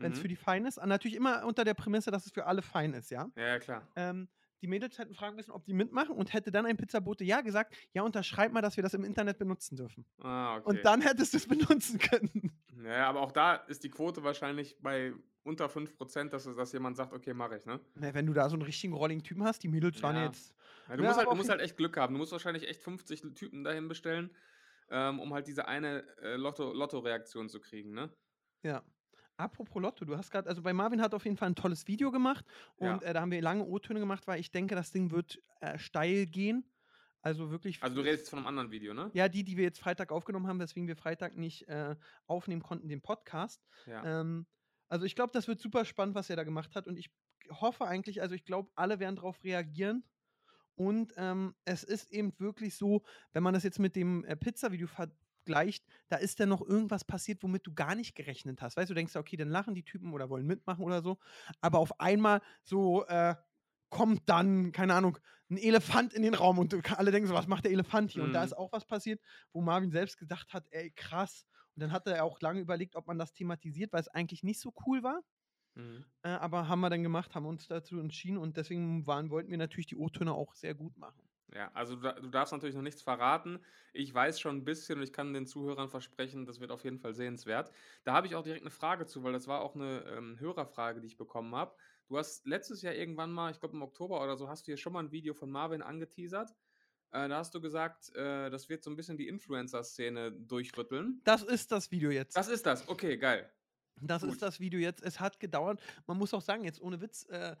wenn 0.00 0.12
es 0.12 0.18
Mhm. 0.18 0.20
für 0.20 0.28
die 0.28 0.36
fein 0.36 0.66
ist. 0.66 0.78
Und 0.78 0.88
natürlich 0.88 1.16
immer 1.16 1.46
unter 1.46 1.64
der 1.64 1.74
Prämisse, 1.74 2.10
dass 2.10 2.26
es 2.26 2.32
für 2.32 2.46
alle 2.46 2.62
fein 2.62 2.94
ist, 2.94 3.10
ja. 3.10 3.30
Ja, 3.36 3.46
ja, 3.46 3.58
klar. 3.58 3.88
Ähm, 3.96 4.28
die 4.64 4.68
Mädels 4.68 4.96
hätten 4.98 5.12
fragen 5.12 5.36
müssen, 5.36 5.50
ob 5.50 5.66
die 5.66 5.74
mitmachen 5.74 6.16
und 6.16 6.32
hätte 6.32 6.50
dann 6.50 6.64
ein 6.64 6.78
Pizzabote 6.78 7.22
ja 7.22 7.42
gesagt, 7.42 7.76
ja, 7.92 8.02
unterschreib 8.02 8.50
mal, 8.50 8.62
dass 8.62 8.76
wir 8.76 8.82
das 8.82 8.94
im 8.94 9.04
Internet 9.04 9.36
benutzen 9.38 9.76
dürfen. 9.76 10.06
Ah, 10.22 10.56
okay. 10.56 10.64
Und 10.70 10.84
dann 10.86 11.02
hättest 11.02 11.34
du 11.34 11.36
es 11.36 11.46
benutzen 11.46 11.98
können. 11.98 12.50
Ja, 12.82 13.06
aber 13.06 13.20
auch 13.20 13.30
da 13.30 13.56
ist 13.56 13.84
die 13.84 13.90
Quote 13.90 14.24
wahrscheinlich 14.24 14.78
bei 14.80 15.12
unter 15.42 15.66
5%, 15.66 16.30
dass, 16.30 16.44
dass 16.44 16.72
jemand 16.72 16.96
sagt, 16.96 17.12
okay, 17.12 17.34
mache 17.34 17.58
ich, 17.58 17.66
ne? 17.66 17.78
Na, 17.94 18.14
wenn 18.14 18.24
du 18.24 18.32
da 18.32 18.48
so 18.48 18.54
einen 18.56 18.62
richtigen 18.62 18.94
rolligen 18.94 19.22
Typen 19.22 19.44
hast, 19.44 19.62
die 19.62 19.68
Mädels 19.68 20.02
waren 20.02 20.16
Ja. 20.16 20.24
jetzt. 20.24 20.54
Ja, 20.88 20.96
du 20.96 21.02
Ja, 21.02 21.08
musst, 21.10 21.18
halt, 21.18 21.30
du 21.30 21.34
musst 21.34 21.50
halt 21.50 21.60
echt 21.60 21.76
Glück 21.76 21.98
haben. 21.98 22.14
Du 22.14 22.18
musst 22.18 22.32
wahrscheinlich 22.32 22.66
echt 22.66 22.80
50 22.80 23.34
Typen 23.34 23.64
dahin 23.64 23.86
bestellen, 23.86 24.34
ähm, 24.88 25.20
um 25.20 25.34
halt 25.34 25.46
diese 25.46 25.68
eine 25.68 26.04
äh, 26.22 26.36
Lotto- 26.36 26.72
Lotto-Reaktion 26.72 27.50
zu 27.50 27.60
kriegen, 27.60 27.92
ne? 27.92 28.08
Ja. 28.62 28.82
Apropos 29.36 29.82
Lotto, 29.82 30.04
du 30.04 30.16
hast 30.16 30.30
gerade, 30.30 30.48
also 30.48 30.62
bei 30.62 30.72
Marvin 30.72 31.00
hat 31.02 31.12
auf 31.14 31.24
jeden 31.24 31.36
Fall 31.36 31.48
ein 31.48 31.54
tolles 31.56 31.86
Video 31.88 32.10
gemacht 32.12 32.44
und 32.76 32.86
Ja. 32.86 33.08
äh, 33.08 33.12
da 33.12 33.20
haben 33.20 33.30
wir 33.32 33.42
lange 33.42 33.64
O-Töne 33.64 33.98
gemacht, 34.00 34.26
weil 34.26 34.38
ich 34.40 34.52
denke, 34.52 34.74
das 34.74 34.92
Ding 34.92 35.10
wird 35.10 35.42
äh, 35.60 35.78
steil 35.78 36.26
gehen. 36.26 36.64
Also 37.20 37.50
wirklich. 37.50 37.82
Also 37.82 37.96
du 37.96 38.02
redest 38.02 38.28
von 38.28 38.38
einem 38.38 38.48
anderen 38.48 38.70
Video, 38.70 38.92
ne? 38.92 39.10
Ja, 39.14 39.28
die, 39.28 39.44
die 39.44 39.56
wir 39.56 39.64
jetzt 39.64 39.80
Freitag 39.80 40.12
aufgenommen 40.12 40.46
haben, 40.46 40.60
weswegen 40.60 40.86
wir 40.86 40.94
Freitag 40.96 41.36
nicht 41.36 41.66
äh, 41.68 41.96
aufnehmen 42.26 42.62
konnten, 42.62 42.88
den 42.88 43.00
Podcast. 43.00 43.64
Ja. 43.86 44.20
Ähm, 44.20 44.46
also 44.88 45.06
ich 45.06 45.16
glaube, 45.16 45.32
das 45.32 45.48
wird 45.48 45.58
super 45.58 45.84
spannend, 45.86 46.14
was 46.14 46.28
er 46.28 46.36
da 46.36 46.44
gemacht 46.44 46.76
hat. 46.76 46.86
Und 46.86 46.98
ich 46.98 47.10
hoffe 47.50 47.86
eigentlich, 47.86 48.20
also 48.20 48.34
ich 48.34 48.44
glaube, 48.44 48.70
alle 48.74 49.00
werden 49.00 49.16
darauf 49.16 49.42
reagieren. 49.42 50.04
Und 50.76 51.14
ähm, 51.16 51.54
es 51.64 51.82
ist 51.82 52.12
eben 52.12 52.34
wirklich 52.38 52.74
so, 52.74 53.02
wenn 53.32 53.42
man 53.42 53.54
das 53.54 53.62
jetzt 53.62 53.78
mit 53.78 53.96
dem 53.96 54.24
äh, 54.24 54.36
Pizza-Video 54.36 54.86
vergleicht, 55.44 55.84
da 56.08 56.16
ist 56.16 56.40
dann 56.40 56.48
noch 56.48 56.62
irgendwas 56.62 57.04
passiert, 57.04 57.42
womit 57.42 57.66
du 57.66 57.74
gar 57.74 57.94
nicht 57.94 58.14
gerechnet 58.14 58.62
hast. 58.62 58.76
Weißt 58.76 58.88
du, 58.90 58.94
du 58.94 58.98
denkst, 58.98 59.16
okay, 59.16 59.36
dann 59.36 59.48
lachen 59.48 59.74
die 59.74 59.84
Typen 59.84 60.12
oder 60.12 60.30
wollen 60.30 60.46
mitmachen 60.46 60.84
oder 60.84 61.02
so. 61.02 61.18
Aber 61.60 61.78
auf 61.78 62.00
einmal 62.00 62.40
so 62.62 63.04
äh, 63.06 63.34
kommt 63.90 64.28
dann, 64.28 64.72
keine 64.72 64.94
Ahnung, 64.94 65.18
ein 65.50 65.58
Elefant 65.58 66.14
in 66.14 66.22
den 66.22 66.34
Raum 66.34 66.58
und 66.58 66.74
alle 66.98 67.10
denken 67.10 67.28
so, 67.28 67.34
was 67.34 67.46
macht 67.46 67.64
der 67.64 67.72
Elefant 67.72 68.10
hier? 68.10 68.24
Und 68.24 68.32
da 68.32 68.42
Mhm. 68.42 68.44
ist 68.44 68.56
auch 68.56 68.72
was 68.72 68.86
passiert, 68.86 69.20
wo 69.52 69.60
Marvin 69.60 69.90
selbst 69.90 70.16
gedacht 70.18 70.52
hat, 70.54 70.66
ey, 70.70 70.90
krass. 70.90 71.44
Und 71.74 71.82
dann 71.82 71.92
hat 71.92 72.06
er 72.06 72.24
auch 72.24 72.40
lange 72.40 72.60
überlegt, 72.60 72.96
ob 72.96 73.06
man 73.06 73.18
das 73.18 73.32
thematisiert, 73.32 73.92
weil 73.92 74.00
es 74.00 74.08
eigentlich 74.08 74.42
nicht 74.42 74.60
so 74.60 74.72
cool 74.86 75.02
war. 75.02 75.20
Mhm. 75.76 76.04
Äh, 76.22 76.28
aber 76.30 76.68
haben 76.68 76.80
wir 76.80 76.90
dann 76.90 77.02
gemacht, 77.02 77.34
haben 77.34 77.46
uns 77.46 77.68
dazu 77.68 77.98
entschieden 78.00 78.36
und 78.38 78.56
deswegen 78.56 79.06
waren, 79.06 79.30
wollten 79.30 79.50
wir 79.50 79.58
natürlich 79.58 79.86
die 79.86 79.96
O-Töne 79.96 80.32
auch 80.32 80.54
sehr 80.54 80.74
gut 80.74 80.96
machen. 80.96 81.23
Ja, 81.54 81.70
also 81.72 81.94
du, 81.94 82.12
du 82.20 82.28
darfst 82.28 82.52
natürlich 82.52 82.74
noch 82.74 82.82
nichts 82.82 83.00
verraten. 83.00 83.60
Ich 83.92 84.12
weiß 84.12 84.40
schon 84.40 84.56
ein 84.56 84.64
bisschen 84.64 84.98
und 84.98 85.04
ich 85.04 85.12
kann 85.12 85.32
den 85.32 85.46
Zuhörern 85.46 85.88
versprechen, 85.88 86.46
das 86.46 86.58
wird 86.58 86.72
auf 86.72 86.82
jeden 86.82 86.98
Fall 86.98 87.14
sehenswert. 87.14 87.70
Da 88.02 88.12
habe 88.12 88.26
ich 88.26 88.34
auch 88.34 88.42
direkt 88.42 88.62
eine 88.62 88.70
Frage 88.70 89.06
zu, 89.06 89.22
weil 89.22 89.32
das 89.32 89.46
war 89.46 89.60
auch 89.60 89.76
eine 89.76 90.04
ähm, 90.16 90.38
Hörerfrage, 90.40 91.00
die 91.00 91.06
ich 91.06 91.16
bekommen 91.16 91.54
habe. 91.54 91.76
Du 92.08 92.18
hast 92.18 92.44
letztes 92.46 92.82
Jahr 92.82 92.94
irgendwann 92.94 93.30
mal, 93.30 93.52
ich 93.52 93.60
glaube 93.60 93.76
im 93.76 93.82
Oktober 93.82 94.20
oder 94.22 94.36
so, 94.36 94.48
hast 94.48 94.66
du 94.66 94.72
hier 94.72 94.76
schon 94.76 94.92
mal 94.92 95.04
ein 95.04 95.12
Video 95.12 95.32
von 95.32 95.48
Marvin 95.48 95.80
angeteasert. 95.80 96.50
Äh, 97.12 97.28
da 97.28 97.38
hast 97.38 97.54
du 97.54 97.60
gesagt, 97.60 98.12
äh, 98.16 98.50
das 98.50 98.68
wird 98.68 98.82
so 98.82 98.90
ein 98.90 98.96
bisschen 98.96 99.16
die 99.16 99.28
Influencer-Szene 99.28 100.32
durchrütteln. 100.32 101.20
Das 101.22 101.44
ist 101.44 101.70
das 101.70 101.92
Video 101.92 102.10
jetzt. 102.10 102.36
Das 102.36 102.48
ist 102.48 102.66
das, 102.66 102.88
okay, 102.88 103.16
geil. 103.16 103.48
Das 104.00 104.22
Gut. 104.22 104.32
ist 104.32 104.42
das 104.42 104.58
Video 104.58 104.80
jetzt. 104.80 105.04
Es 105.04 105.20
hat 105.20 105.38
gedauert. 105.38 105.80
Man 106.08 106.18
muss 106.18 106.34
auch 106.34 106.42
sagen, 106.42 106.64
jetzt 106.64 106.80
ohne 106.80 107.00
Witz, 107.00 107.26
äh, 107.28 107.54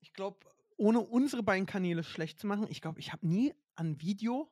ich 0.00 0.12
glaube, 0.12 0.44
ohne 0.78 1.00
unsere 1.00 1.42
beiden 1.42 1.66
Kanäle 1.66 2.02
schlecht 2.02 2.38
zu 2.38 2.46
machen, 2.46 2.66
ich 2.70 2.80
glaube, 2.80 3.00
ich 3.00 3.12
habe 3.12 3.26
nie 3.26 3.54
an 3.74 4.00
Video, 4.00 4.50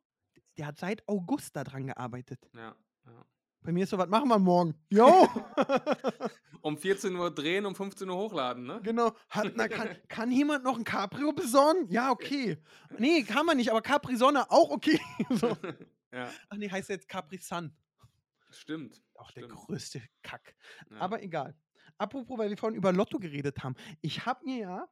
der 0.58 0.66
hat 0.66 0.78
seit 0.78 1.06
August 1.08 1.56
daran 1.56 1.86
gearbeitet. 1.86 2.50
Ja, 2.52 2.76
ja. 3.06 3.26
Bei 3.62 3.72
mir 3.72 3.84
ist 3.84 3.90
so, 3.90 3.98
was 3.98 4.08
machen 4.08 4.28
wir 4.28 4.38
morgen? 4.38 4.74
Jo! 4.90 5.28
Um 6.62 6.76
14 6.76 7.14
Uhr 7.14 7.32
drehen, 7.32 7.64
um 7.64 7.76
15 7.76 8.10
Uhr 8.10 8.16
hochladen, 8.16 8.64
ne? 8.64 8.80
genau. 8.82 9.12
Hat, 9.28 9.52
na, 9.54 9.68
kann, 9.68 9.96
kann 10.08 10.32
jemand 10.32 10.64
noch 10.64 10.76
ein 10.76 10.82
Cabrio 10.82 11.32
besorgen? 11.32 11.86
Ja, 11.90 12.10
okay. 12.10 12.60
Nee, 12.98 13.22
kann 13.22 13.46
man 13.46 13.56
nicht, 13.56 13.70
aber 13.70 13.82
Capri 13.82 14.16
Sonne 14.16 14.50
auch 14.50 14.70
okay. 14.70 14.98
so. 15.30 15.56
ja, 16.12 16.28
Ach 16.48 16.56
nee, 16.56 16.68
heißt 16.68 16.88
jetzt 16.88 17.08
Capri 17.08 17.38
Sun. 17.38 17.72
stimmt. 18.50 19.00
Auch 19.14 19.30
der 19.30 19.46
größte 19.46 20.02
Kack. 20.24 20.56
Ja. 20.90 20.96
Aber 20.98 21.22
egal. 21.22 21.54
Apropos, 21.98 22.36
weil 22.36 22.50
wir 22.50 22.56
vorhin 22.56 22.76
über 22.76 22.92
Lotto 22.92 23.20
geredet 23.20 23.62
haben. 23.62 23.76
Ich 24.00 24.26
habe 24.26 24.44
mir 24.44 24.58
ja 24.58 24.88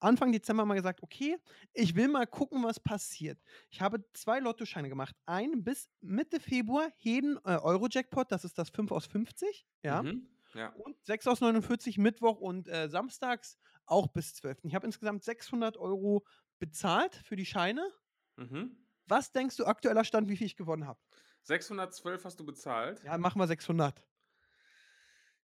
Anfang 0.00 0.32
Dezember 0.32 0.64
mal 0.64 0.74
gesagt, 0.74 1.02
okay, 1.02 1.38
ich 1.72 1.94
will 1.94 2.08
mal 2.08 2.26
gucken, 2.26 2.62
was 2.62 2.80
passiert. 2.80 3.38
Ich 3.70 3.80
habe 3.80 4.04
zwei 4.12 4.40
Lottoscheine 4.40 4.88
gemacht. 4.88 5.16
Einen 5.26 5.64
bis 5.64 5.88
Mitte 6.00 6.40
Februar 6.40 6.90
Heden 6.96 7.38
äh, 7.44 7.56
Euro-Jackpot, 7.56 8.30
das 8.30 8.44
ist 8.44 8.58
das 8.58 8.70
5 8.70 8.92
aus 8.92 9.06
50. 9.06 9.66
Ja. 9.82 10.02
Mhm. 10.02 10.28
ja. 10.54 10.72
Und 10.74 10.96
6 11.04 11.26
aus 11.28 11.40
49 11.40 11.98
Mittwoch 11.98 12.40
und 12.40 12.68
äh, 12.68 12.88
samstags 12.88 13.58
auch 13.86 14.08
bis 14.08 14.34
12. 14.34 14.58
Ich 14.64 14.74
habe 14.74 14.86
insgesamt 14.86 15.24
600 15.24 15.76
Euro 15.76 16.24
bezahlt 16.58 17.14
für 17.14 17.36
die 17.36 17.46
Scheine. 17.46 17.88
Mhm. 18.36 18.76
Was 19.06 19.32
denkst 19.32 19.56
du 19.56 19.64
aktueller 19.64 20.04
Stand, 20.04 20.28
wie 20.28 20.36
viel 20.36 20.46
ich 20.46 20.56
gewonnen 20.56 20.86
habe? 20.86 20.98
612 21.42 22.24
hast 22.24 22.40
du 22.40 22.44
bezahlt. 22.44 23.02
Ja, 23.04 23.16
machen 23.18 23.40
wir 23.40 23.46
600. 23.46 24.02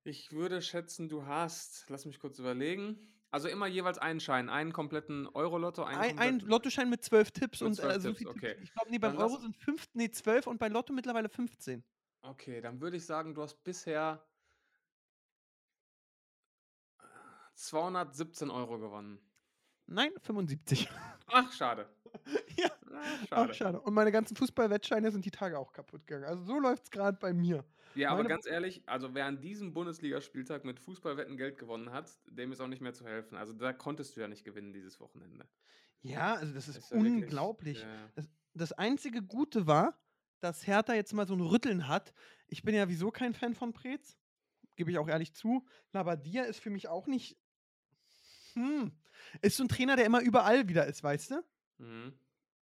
Ich 0.05 0.33
würde 0.33 0.63
schätzen, 0.63 1.09
du 1.09 1.27
hast, 1.27 1.85
lass 1.89 2.07
mich 2.07 2.21
kurz 2.21 2.39
überlegen, 2.39 3.18
also 3.31 3.49
immer 3.49 3.67
jeweils 3.67 3.99
einen 3.99 4.21
Schein, 4.21 4.49
einen 4.49 4.73
kompletten 4.73 5.27
Euro-Lotto, 5.29 5.85
einen 5.85 6.01
Ein, 6.01 6.19
ein 6.19 6.39
Lottoschein 6.41 6.89
mit 6.89 7.05
zwölf 7.05 7.31
Tipps 7.31 7.61
Mit 7.61 7.69
und 7.69 7.75
zwölf 7.75 7.97
äh, 7.97 8.01
so 8.01 8.09
Tipps, 8.09 8.19
viel 8.19 8.29
okay. 8.29 8.55
Tipps. 8.55 8.63
Ich 8.65 8.73
glaube, 8.73 8.91
nee, 8.91 8.99
beim 8.99 9.13
Dann 9.17 9.23
Euro 9.23 9.37
sind 9.39 9.57
fünf, 9.57 9.87
nee, 9.95 10.11
zwölf 10.11 10.47
und 10.47 10.59
bei 10.59 10.69
Lotto 10.69 10.93
mittlerweile 10.93 11.29
15. 11.29 11.85
Okay, 12.23 12.61
dann 12.61 12.81
würde 12.81 12.97
ich 12.97 13.07
sagen, 13.07 13.35
du 13.35 13.43
hast 13.43 13.63
bisher 13.65 14.25
217 17.55 18.51
Euro 18.51 18.79
gewonnen. 18.79 19.19
Nein, 19.87 20.13
75. 20.23 20.89
Ach, 21.27 21.53
schade. 21.53 21.89
Ja. 22.57 22.69
Ah, 22.91 23.03
Ach, 23.03 23.27
schade. 23.29 23.55
schade. 23.55 23.81
Und 23.81 23.95
meine 23.95 24.11
ganzen 24.11 24.35
Fußballwettscheine 24.35 25.13
sind 25.13 25.25
die 25.25 25.31
Tage 25.31 25.59
auch 25.59 25.73
kaputt 25.73 26.07
gegangen. 26.07 26.25
Also 26.25 26.43
so 26.45 26.59
läuft 26.59 26.85
es 26.85 26.91
gerade 26.91 27.17
bei 27.19 27.33
mir. 27.33 27.65
Ja, 27.95 28.11
aber 28.11 28.19
Meine- 28.19 28.29
ganz 28.29 28.47
ehrlich, 28.47 28.83
also 28.87 29.15
wer 29.15 29.27
an 29.27 29.41
diesem 29.41 29.73
Bundesligaspieltag 29.73 30.65
mit 30.65 30.79
Fußballwetten 30.81 31.37
Geld 31.37 31.59
gewonnen 31.59 31.91
hat, 31.93 32.19
dem 32.27 32.53
ist 32.53 32.61
auch 32.61 32.69
nicht 32.69 32.81
mehr 32.83 32.93
zu 32.95 33.05
helfen. 33.05 33.37
Also 33.37 33.53
da 33.53 33.73
konntest 33.73 34.17
du 34.17 34.21
ja 34.21 34.29
nicht 34.29 34.45
gewinnen 34.45 34.73
dieses 34.73 35.01
Wochenende. 35.01 35.49
Ja, 36.03 36.35
also 36.35 36.53
das 36.55 36.69
ist, 36.69 36.77
ist 36.79 36.91
ja 36.91 36.97
wirklich- 36.97 37.25
unglaublich. 37.25 37.81
ja. 37.83 38.11
Das, 38.15 38.29
das 38.55 38.73
einzige 38.73 39.23
Gute 39.23 39.67
war, 39.67 39.99
dass 40.41 40.67
Hertha 40.67 40.95
jetzt 40.95 41.13
mal 41.13 41.27
so 41.27 41.35
ein 41.35 41.41
Rütteln 41.41 41.89
hat. 41.89 42.13
Ich 42.47 42.63
bin 42.63 42.75
ja 42.75 42.89
wieso 42.89 43.11
kein 43.11 43.35
Fan 43.35 43.55
von 43.55 43.73
Preetz. 43.73 44.17
Gebe 44.77 44.93
ich 44.93 44.99
auch 44.99 45.09
ehrlich 45.09 45.35
zu. 45.35 45.67
Labadia 45.93 46.45
ist 46.45 46.61
für 46.61 46.71
mich 46.71 46.87
auch 46.89 47.09
nicht. 47.09 47.37
Hm. 48.55 48.93
Ist 49.43 49.57
so 49.57 49.65
ein 49.65 49.69
Trainer, 49.69 49.97
der 49.97 50.07
immer 50.07 50.21
überall 50.21 50.69
wieder 50.69 50.87
ist, 50.87 51.03
weißt 51.03 51.33
du? 51.33 51.45
Mhm. 51.79 52.13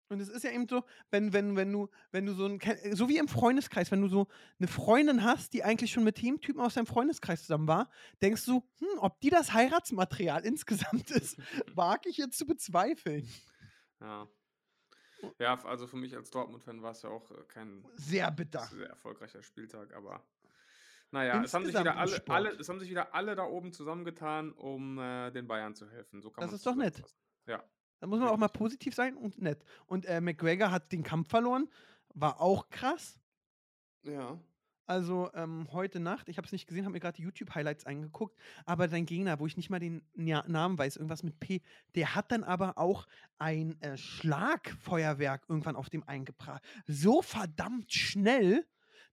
Und 0.09 0.19
es 0.19 0.29
ist 0.29 0.43
ja 0.43 0.51
eben 0.51 0.67
so, 0.67 0.83
wenn, 1.11 1.33
wenn, 1.33 1.55
wenn 1.55 1.71
du, 1.71 1.87
wenn 2.11 2.25
du 2.25 2.33
so 2.33 2.45
ein, 2.45 2.59
so 2.93 3.07
wie 3.09 3.17
im 3.17 3.27
Freundeskreis, 3.27 3.91
wenn 3.91 4.01
du 4.01 4.07
so 4.07 4.27
eine 4.57 4.67
Freundin 4.67 5.23
hast, 5.23 5.53
die 5.53 5.63
eigentlich 5.63 5.91
schon 5.91 6.03
mit 6.03 6.19
dem 6.21 6.41
Typen 6.41 6.59
aus 6.59 6.73
deinem 6.73 6.87
Freundeskreis 6.87 7.41
zusammen 7.43 7.67
war, 7.67 7.89
denkst 8.21 8.45
du, 8.45 8.63
hm, 8.79 8.87
ob 8.99 9.21
die 9.21 9.29
das 9.29 9.53
Heiratsmaterial 9.53 10.43
insgesamt 10.45 11.11
ist, 11.11 11.37
wage 11.75 12.09
ich 12.09 12.17
jetzt 12.17 12.37
zu 12.37 12.45
bezweifeln. 12.47 13.29
Ja. 14.01 14.27
Ja, 15.37 15.63
also 15.65 15.85
für 15.85 15.97
mich 15.97 16.15
als 16.15 16.31
Dortmund-Fan 16.31 16.81
war 16.81 16.91
es 16.91 17.01
ja 17.01 17.09
auch 17.09 17.29
äh, 17.31 17.43
kein 17.47 17.85
Sehr 17.95 18.31
bitter. 18.31 18.65
sehr 18.67 18.87
erfolgreicher 18.87 19.43
Spieltag, 19.43 19.93
aber 19.93 20.25
naja, 21.11 21.43
es 21.43 21.53
haben, 21.53 21.65
sich 21.65 21.77
wieder 21.77 21.97
alle, 21.97 22.21
alle, 22.27 22.49
es 22.51 22.69
haben 22.69 22.79
sich 22.79 22.89
wieder 22.89 23.13
alle 23.13 23.35
da 23.35 23.43
oben 23.43 23.73
zusammengetan, 23.73 24.53
um 24.53 24.97
äh, 24.99 25.31
den 25.31 25.47
Bayern 25.47 25.75
zu 25.75 25.89
helfen. 25.89 26.21
So 26.21 26.29
kann 26.29 26.43
Das 26.43 26.53
ist 26.53 26.65
doch 26.65 26.75
nett. 26.75 27.03
Ja. 27.47 27.63
Da 27.99 28.07
muss 28.07 28.19
man 28.19 28.29
auch 28.29 28.37
mal 28.37 28.47
positiv 28.47 28.95
sein 28.95 29.17
und 29.17 29.41
nett. 29.41 29.63
Und 29.85 30.05
äh, 30.05 30.21
McGregor 30.21 30.71
hat 30.71 30.91
den 30.91 31.03
Kampf 31.03 31.29
verloren, 31.29 31.69
war 32.13 32.41
auch 32.41 32.69
krass. 32.69 33.19
Ja. 34.03 34.39
Also 34.89 35.29
ähm, 35.35 35.67
heute 35.71 35.99
Nacht, 35.99 36.29
ich 36.29 36.37
habe 36.37 36.47
es 36.47 36.51
nicht 36.51 36.65
gesehen, 36.65 36.83
habe 36.83 36.93
mir 36.93 36.99
gerade 36.99 37.17
die 37.17 37.21
YouTube-Highlights 37.21 37.85
angeguckt, 37.85 38.35
aber 38.65 38.87
dein 38.87 39.05
Gegner, 39.05 39.39
wo 39.39 39.45
ich 39.45 39.55
nicht 39.55 39.69
mal 39.69 39.77
den 39.77 40.01
ja, 40.15 40.43
Namen 40.47 40.79
weiß, 40.79 40.95
irgendwas 40.95 41.21
mit 41.21 41.39
P, 41.39 41.61
der 41.93 42.15
hat 42.15 42.31
dann 42.31 42.43
aber 42.43 42.79
auch 42.79 43.05
ein 43.37 43.79
äh, 43.81 43.97
Schlagfeuerwerk 43.97 45.43
irgendwann 45.47 45.75
auf 45.75 45.91
dem 45.91 46.01
eingebracht. 46.07 46.63
So 46.87 47.21
verdammt 47.21 47.93
schnell, 47.93 48.65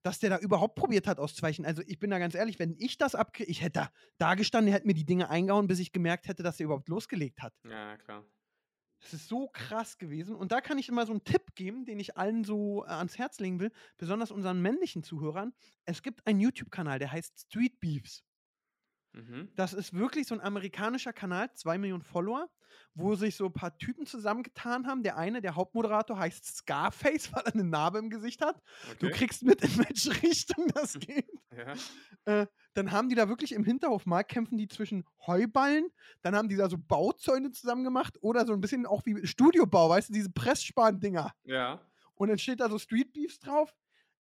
dass 0.02 0.18
der 0.18 0.30
da 0.30 0.38
überhaupt 0.38 0.76
probiert 0.76 1.06
hat 1.06 1.18
auszuweichen. 1.18 1.66
Also 1.66 1.82
ich 1.86 1.98
bin 1.98 2.08
da 2.08 2.18
ganz 2.18 2.34
ehrlich, 2.34 2.58
wenn 2.58 2.74
ich 2.78 2.96
das 2.96 3.14
abkriege, 3.14 3.50
ich 3.50 3.60
hätte 3.60 3.80
da, 3.80 3.90
da 4.16 4.34
gestanden, 4.34 4.68
der 4.68 4.76
hätte 4.76 4.86
mir 4.86 4.94
die 4.94 5.04
Dinge 5.04 5.28
eingehauen, 5.28 5.66
bis 5.66 5.78
ich 5.78 5.92
gemerkt 5.92 6.26
hätte, 6.26 6.42
dass 6.42 6.58
er 6.58 6.64
überhaupt 6.64 6.88
losgelegt 6.88 7.42
hat. 7.42 7.52
Ja, 7.68 7.98
klar. 7.98 8.24
Das 9.06 9.20
ist 9.20 9.28
so 9.28 9.46
krass 9.46 9.98
gewesen. 9.98 10.34
Und 10.34 10.50
da 10.50 10.60
kann 10.60 10.78
ich 10.78 10.88
immer 10.88 11.06
so 11.06 11.12
einen 11.12 11.22
Tipp 11.22 11.54
geben, 11.54 11.84
den 11.84 12.00
ich 12.00 12.16
allen 12.16 12.42
so 12.42 12.84
äh, 12.84 12.88
ans 12.88 13.18
Herz 13.18 13.38
legen 13.38 13.60
will, 13.60 13.70
besonders 13.98 14.32
unseren 14.32 14.60
männlichen 14.60 15.04
Zuhörern. 15.04 15.54
Es 15.84 16.02
gibt 16.02 16.26
einen 16.26 16.40
YouTube-Kanal, 16.40 16.98
der 16.98 17.12
heißt 17.12 17.38
Street 17.38 17.78
Beefs. 17.78 18.24
Mhm. 19.16 19.50
Das 19.56 19.72
ist 19.72 19.94
wirklich 19.94 20.26
so 20.26 20.34
ein 20.34 20.40
amerikanischer 20.40 21.12
Kanal, 21.12 21.50
zwei 21.54 21.78
Millionen 21.78 22.02
Follower, 22.02 22.48
wo 22.94 23.14
sich 23.14 23.34
so 23.36 23.46
ein 23.46 23.52
paar 23.52 23.76
Typen 23.78 24.06
zusammengetan 24.06 24.86
haben. 24.86 25.02
Der 25.02 25.16
eine, 25.16 25.40
der 25.40 25.54
Hauptmoderator, 25.56 26.18
heißt 26.18 26.44
Scarface, 26.44 27.32
weil 27.34 27.44
er 27.44 27.54
eine 27.54 27.64
Narbe 27.64 27.98
im 27.98 28.10
Gesicht 28.10 28.42
hat. 28.42 28.60
Du 28.98 29.06
Okay. 29.06 29.16
kriegst 29.16 29.42
mit, 29.42 29.62
in 29.62 29.78
welche 29.78 30.22
Richtung 30.22 30.68
das 30.74 30.94
geht. 30.98 31.28
Ja. 31.56 31.74
Äh, 32.42 32.46
dann 32.74 32.92
haben 32.92 33.08
die 33.08 33.14
da 33.14 33.28
wirklich 33.28 33.52
im 33.52 33.64
Hinterhof 33.64 34.04
mal 34.04 34.22
kämpfen 34.22 34.58
die 34.58 34.68
zwischen 34.68 35.04
Heuballen, 35.26 35.88
dann 36.22 36.36
haben 36.36 36.48
die 36.50 36.56
da 36.56 36.68
so 36.68 36.76
Bauzäune 36.78 37.50
zusammen 37.52 37.84
gemacht 37.84 38.18
oder 38.20 38.44
so 38.46 38.52
ein 38.52 38.60
bisschen 38.60 38.84
auch 38.84 39.06
wie 39.06 39.26
Studiobau, 39.26 39.88
weißt 39.88 40.10
du, 40.10 40.12
diese 40.12 40.30
Pressspan-Dinger. 40.30 41.32
Ja. 41.44 41.80
Und 42.16 42.28
dann 42.28 42.38
steht 42.38 42.60
da 42.60 42.68
so 42.68 42.78
Street 42.78 43.12
Beefs 43.14 43.38
drauf. 43.38 43.74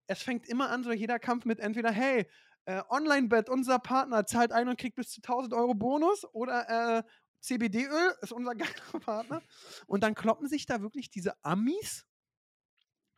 Es 0.07 0.23
fängt 0.23 0.47
immer 0.47 0.71
an, 0.71 0.85
so 0.85 0.93
jeder 0.93 1.19
Kampf 1.19 1.45
mit 1.47 1.59
entweder, 1.61 1.91
hey, 1.91 2.29
äh, 2.67 2.83
Online-Bet, 2.89 3.49
unser 3.49 3.79
Partner 3.79 4.27
zahlt 4.27 4.53
ein 4.53 4.69
und 4.69 4.79
kriegt 4.79 4.97
bis 4.97 5.11
zu 5.11 5.21
1000 5.21 5.55
Euro 5.55 5.75
Bonus 5.75 6.25
oder 6.33 6.99
äh, 6.99 7.03
CBD-Öl 7.41 8.15
ist 8.23 8.33
unser 8.33 8.55
geiler 8.55 9.01
Partner. 9.01 9.43
Und 9.87 10.03
dann 10.03 10.15
kloppen 10.15 10.49
sich 10.49 10.67
da 10.67 10.81
wirklich 10.81 11.11
diese 11.11 11.35
Amis 11.45 12.07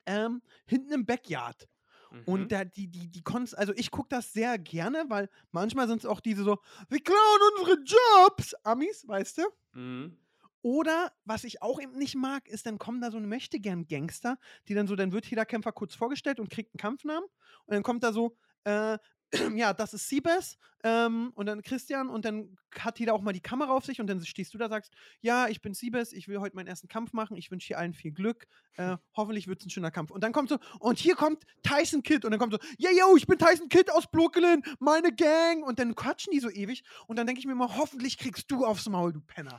ähm, 0.07 0.43
hinten 0.67 0.93
im 0.93 1.07
Backyard. 1.07 1.69
Mhm. 2.11 2.23
Und 2.25 2.53
da, 2.53 2.65
die, 2.65 2.89
die, 2.89 3.09
die 3.09 3.23
konntest, 3.23 3.57
also 3.57 3.73
ich 3.77 3.91
gucke 3.91 4.09
das 4.11 4.33
sehr 4.33 4.59
gerne, 4.59 5.05
weil 5.09 5.29
manchmal 5.53 5.89
sind 5.89 5.99
es 5.99 6.07
auch 6.07 6.21
diese 6.21 6.45
so, 6.45 6.59
wir 6.89 7.03
klauen 7.03 7.41
unsere 7.59 7.79
Jobs, 7.85 8.55
Amis, 8.65 9.07
weißt 9.07 9.39
du? 9.39 9.43
Mhm. 9.73 10.17
Oder 10.63 11.13
was 11.25 11.45
ich 11.45 11.63
auch 11.63 11.81
eben 11.81 11.97
nicht 11.97 12.17
mag, 12.17 12.49
ist, 12.49 12.67
dann 12.67 12.79
kommen 12.79 13.01
da 13.01 13.13
so 13.13 13.19
eine 13.19 13.29
möchtegern 13.29 13.87
Gangster, 13.87 14.37
die 14.67 14.75
dann 14.75 14.89
so, 14.89 14.97
dann 14.97 15.13
wird 15.13 15.27
jeder 15.27 15.47
Kämpfer 15.47 15.71
kurz 15.71 15.95
vorgestellt 15.95 16.41
und 16.41 16.51
kriegt 16.51 16.75
einen 16.75 16.81
Kampfnamen. 16.81 17.29
Und 17.67 17.75
dann 17.75 17.85
kommt 17.85 18.03
da 18.03 18.13
so, 18.13 18.37
äh, 18.65 18.99
ja, 19.57 19.73
das 19.73 19.95
ist 19.95 20.09
Siebes 20.09 20.59
ähm, 20.85 21.33
und 21.35 21.47
dann 21.47 21.63
Christian 21.63 22.09
und 22.09 22.25
dann 22.25 22.57
hat 22.79 22.99
jeder 23.01 23.15
auch 23.15 23.23
mal 23.23 23.33
die 23.33 23.41
Kamera 23.41 23.73
auf 23.73 23.85
sich 23.85 24.01
und 24.01 24.07
dann 24.07 24.25
stehst 24.25 24.55
du 24.55 24.59
da, 24.59 24.69
sagst, 24.69 24.93
ja, 25.21 25.49
ich 25.49 25.61
bin 25.61 25.75
Siebes, 25.75 26.13
ich 26.13 26.29
will 26.29 26.39
heute 26.39 26.55
meinen 26.55 26.69
ersten 26.69 26.89
Kampf 26.89 27.13
machen, 27.13 27.37
ich 27.37 27.51
wünsche 27.51 27.67
hier 27.67 27.79
allen 27.79 27.93
viel 27.93 28.13
Glück, 28.13 28.47
äh, 28.77 28.97
hoffentlich 29.17 29.49
wird 29.49 29.61
es 29.61 29.67
ein 29.67 29.71
schöner 29.71 29.91
Kampf. 29.91 30.11
Und 30.11 30.23
dann 30.23 30.33
kommt 30.33 30.49
so, 30.49 30.59
und 30.79 30.99
hier 30.99 31.17
kommt 31.17 31.43
Tyson 31.63 32.03
Kidd 32.03 32.25
und 32.25 32.31
dann 32.31 32.39
kommt 32.39 32.53
so, 32.53 32.59
ja, 32.79 32.91
yo, 32.91 33.17
ich 33.17 33.27
bin 33.27 33.39
Tyson 33.39 33.69
Kidd 33.69 33.91
aus 33.91 34.07
Brooklyn, 34.11 34.63
meine 34.79 35.13
Gang 35.13 35.65
und 35.67 35.79
dann 35.79 35.95
quatschen 35.95 36.33
die 36.33 36.41
so 36.41 36.51
ewig 36.51 36.85
und 37.07 37.17
dann 37.17 37.27
denke 37.27 37.41
ich 37.41 37.47
mir 37.47 37.55
mal, 37.55 37.77
hoffentlich 37.77 38.19
kriegst 38.19 38.51
du 38.51 38.65
aufs 38.65 38.89
Maul, 38.89 39.13
du 39.13 39.21
Penner. 39.21 39.59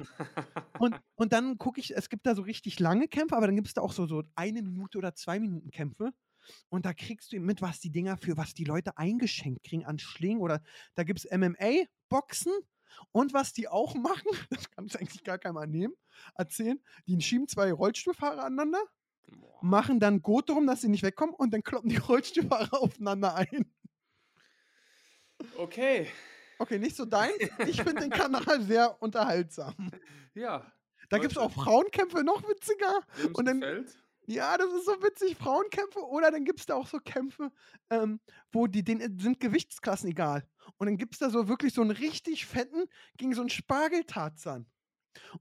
Und, 0.79 0.95
und 1.15 1.33
dann 1.33 1.57
gucke 1.57 1.81
ich, 1.81 1.95
es 1.95 2.09
gibt 2.09 2.25
da 2.25 2.35
so 2.35 2.43
richtig 2.43 2.79
lange 2.79 3.07
Kämpfe, 3.07 3.35
aber 3.35 3.47
dann 3.47 3.55
gibt 3.55 3.67
es 3.67 3.73
da 3.73 3.81
auch 3.81 3.91
so, 3.93 4.05
so 4.05 4.23
eine 4.35 4.61
Minute 4.61 4.97
oder 4.97 5.13
zwei 5.15 5.39
Minuten 5.39 5.71
Kämpfe. 5.71 6.13
Und 6.69 6.85
da 6.85 6.93
kriegst 6.93 7.31
du 7.31 7.39
mit, 7.39 7.61
was 7.61 7.79
die 7.79 7.91
Dinger 7.91 8.17
für 8.17 8.37
was 8.37 8.53
die 8.53 8.63
Leute 8.63 8.97
eingeschenkt 8.97 9.63
kriegen 9.63 9.85
an 9.85 9.99
Schlingen. 9.99 10.41
Oder 10.41 10.61
da 10.95 11.03
gibt 11.03 11.19
es 11.19 11.31
MMA-Boxen. 11.31 12.53
Und 13.11 13.33
was 13.33 13.53
die 13.53 13.67
auch 13.67 13.95
machen, 13.95 14.25
das 14.49 14.69
kann 14.71 14.85
ich 14.85 14.99
eigentlich 14.99 15.23
gar 15.23 15.37
keinem 15.37 15.57
annehmen, 15.57 15.93
erzählen, 16.35 16.81
die 17.05 17.19
schieben 17.21 17.47
zwei 17.47 17.71
Rollstuhlfahrer 17.71 18.45
aneinander, 18.45 18.81
Boah. 19.27 19.59
machen 19.61 19.99
dann 19.99 20.21
Gurt 20.21 20.49
darum, 20.49 20.65
dass 20.65 20.81
sie 20.81 20.87
nicht 20.89 21.03
wegkommen 21.03 21.35
und 21.35 21.53
dann 21.53 21.63
kloppen 21.63 21.89
die 21.89 21.97
Rollstuhlfahrer 21.97 22.81
aufeinander 22.81 23.35
ein. 23.35 23.71
Okay. 25.57 26.07
Okay, 26.59 26.79
nicht 26.79 26.95
so 26.95 27.05
dein. 27.05 27.31
Ich 27.67 27.81
finde 27.81 28.01
den 28.01 28.09
Kanal 28.09 28.61
sehr 28.63 28.99
unterhaltsam. 29.01 29.75
Ja. 30.33 30.71
Da 31.09 31.19
gibt 31.19 31.33
es 31.33 31.37
auch 31.37 31.51
Frauenkämpfe 31.51 32.23
noch 32.23 32.47
witziger. 32.49 33.01
und 33.33 33.45
dann- 33.45 33.59
gefällt. 33.61 33.97
Ja, 34.29 34.57
das 34.57 34.73
ist 34.73 34.85
so 34.85 35.01
witzig, 35.01 35.37
Frauenkämpfe. 35.37 35.99
Oder 36.05 36.31
dann 36.31 36.43
gibt 36.43 36.59
es 36.59 36.65
da 36.65 36.75
auch 36.75 36.87
so 36.87 36.99
Kämpfe, 36.99 37.49
ähm, 37.89 38.19
wo 38.51 38.67
die 38.67 38.83
denen 38.83 39.17
sind 39.19 39.39
Gewichtsklassen 39.39 40.09
egal. 40.09 40.45
Und 40.77 40.87
dann 40.87 40.97
gibt 40.97 41.13
es 41.13 41.19
da 41.19 41.29
so 41.29 41.47
wirklich 41.47 41.73
so 41.73 41.81
einen 41.81 41.91
richtig 41.91 42.45
fetten 42.45 42.85
gegen 43.15 43.33
so 43.33 43.39
einen 43.41 43.49
Spargeltarzan. 43.49 44.65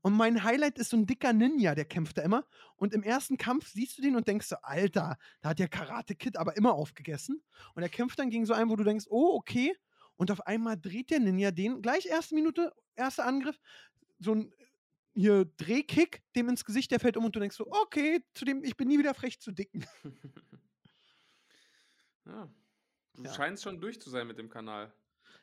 Und 0.02 0.12
mein 0.14 0.45
Highlight 0.45 0.78
ist 0.78 0.90
so 0.90 0.97
ein 0.97 1.07
dicker 1.07 1.33
Ninja, 1.33 1.75
der 1.75 1.85
kämpft 1.85 2.16
da 2.19 2.23
immer. 2.23 2.47
Und 2.76 2.95
im 2.95 3.02
ersten 3.02 3.37
Kampf 3.38 3.69
siehst 3.69 3.99
du 3.99 4.02
den 4.02 4.14
und 4.14 4.28
denkst 4.28 4.47
so, 4.47 4.57
Alter, 4.62 5.19
da 5.40 5.49
hat 5.49 5.59
der 5.59 5.69
Karate 5.69 6.14
Kid 6.14 6.37
aber 6.37 6.57
immer 6.57 6.75
aufgegessen. 6.75 7.43
Und 7.75 7.83
er 7.83 7.88
kämpft 7.88 8.21
dann 8.21 8.31
gegen 8.31 8.47
so 8.47 8.55
einen, 8.55 8.71
wo 8.71 8.76
du 8.76 8.85
denkst, 8.85 9.07
oh, 9.11 9.35
okay. 9.35 9.75
Und 10.14 10.31
auf 10.31 10.47
einmal 10.47 10.78
dreht 10.78 11.11
der 11.11 11.19
Ninja 11.19 11.50
den, 11.50 11.83
gleich 11.83 12.07
erste 12.07 12.37
Minute, 12.37 12.73
erster 12.95 13.26
Angriff, 13.26 13.59
so 14.21 14.33
ein 14.33 14.52
hier 15.17 15.47
Drehkick, 15.57 16.23
dem 16.37 16.49
ins 16.49 16.65
Gesicht, 16.65 16.91
der 16.91 17.01
fällt 17.01 17.17
um 17.17 17.25
und 17.25 17.35
du 17.35 17.41
denkst 17.41 17.57
so, 17.57 17.67
okay, 17.71 18.23
zu 18.35 18.45
dem, 18.45 18.63
ich 18.63 18.77
bin 18.77 18.89
nie 18.89 18.99
wieder 18.99 19.15
frech 19.15 19.41
zu 19.41 19.51
dicken. 19.51 19.85
ja. 22.27 22.49
Du 23.15 23.23
Ja. 23.25 23.33
scheinst 23.33 23.63
schon 23.63 23.81
durch 23.81 24.01
zu 24.01 24.11
sein 24.11 24.27
mit 24.27 24.39
dem 24.39 24.51
Kanal. 24.51 24.93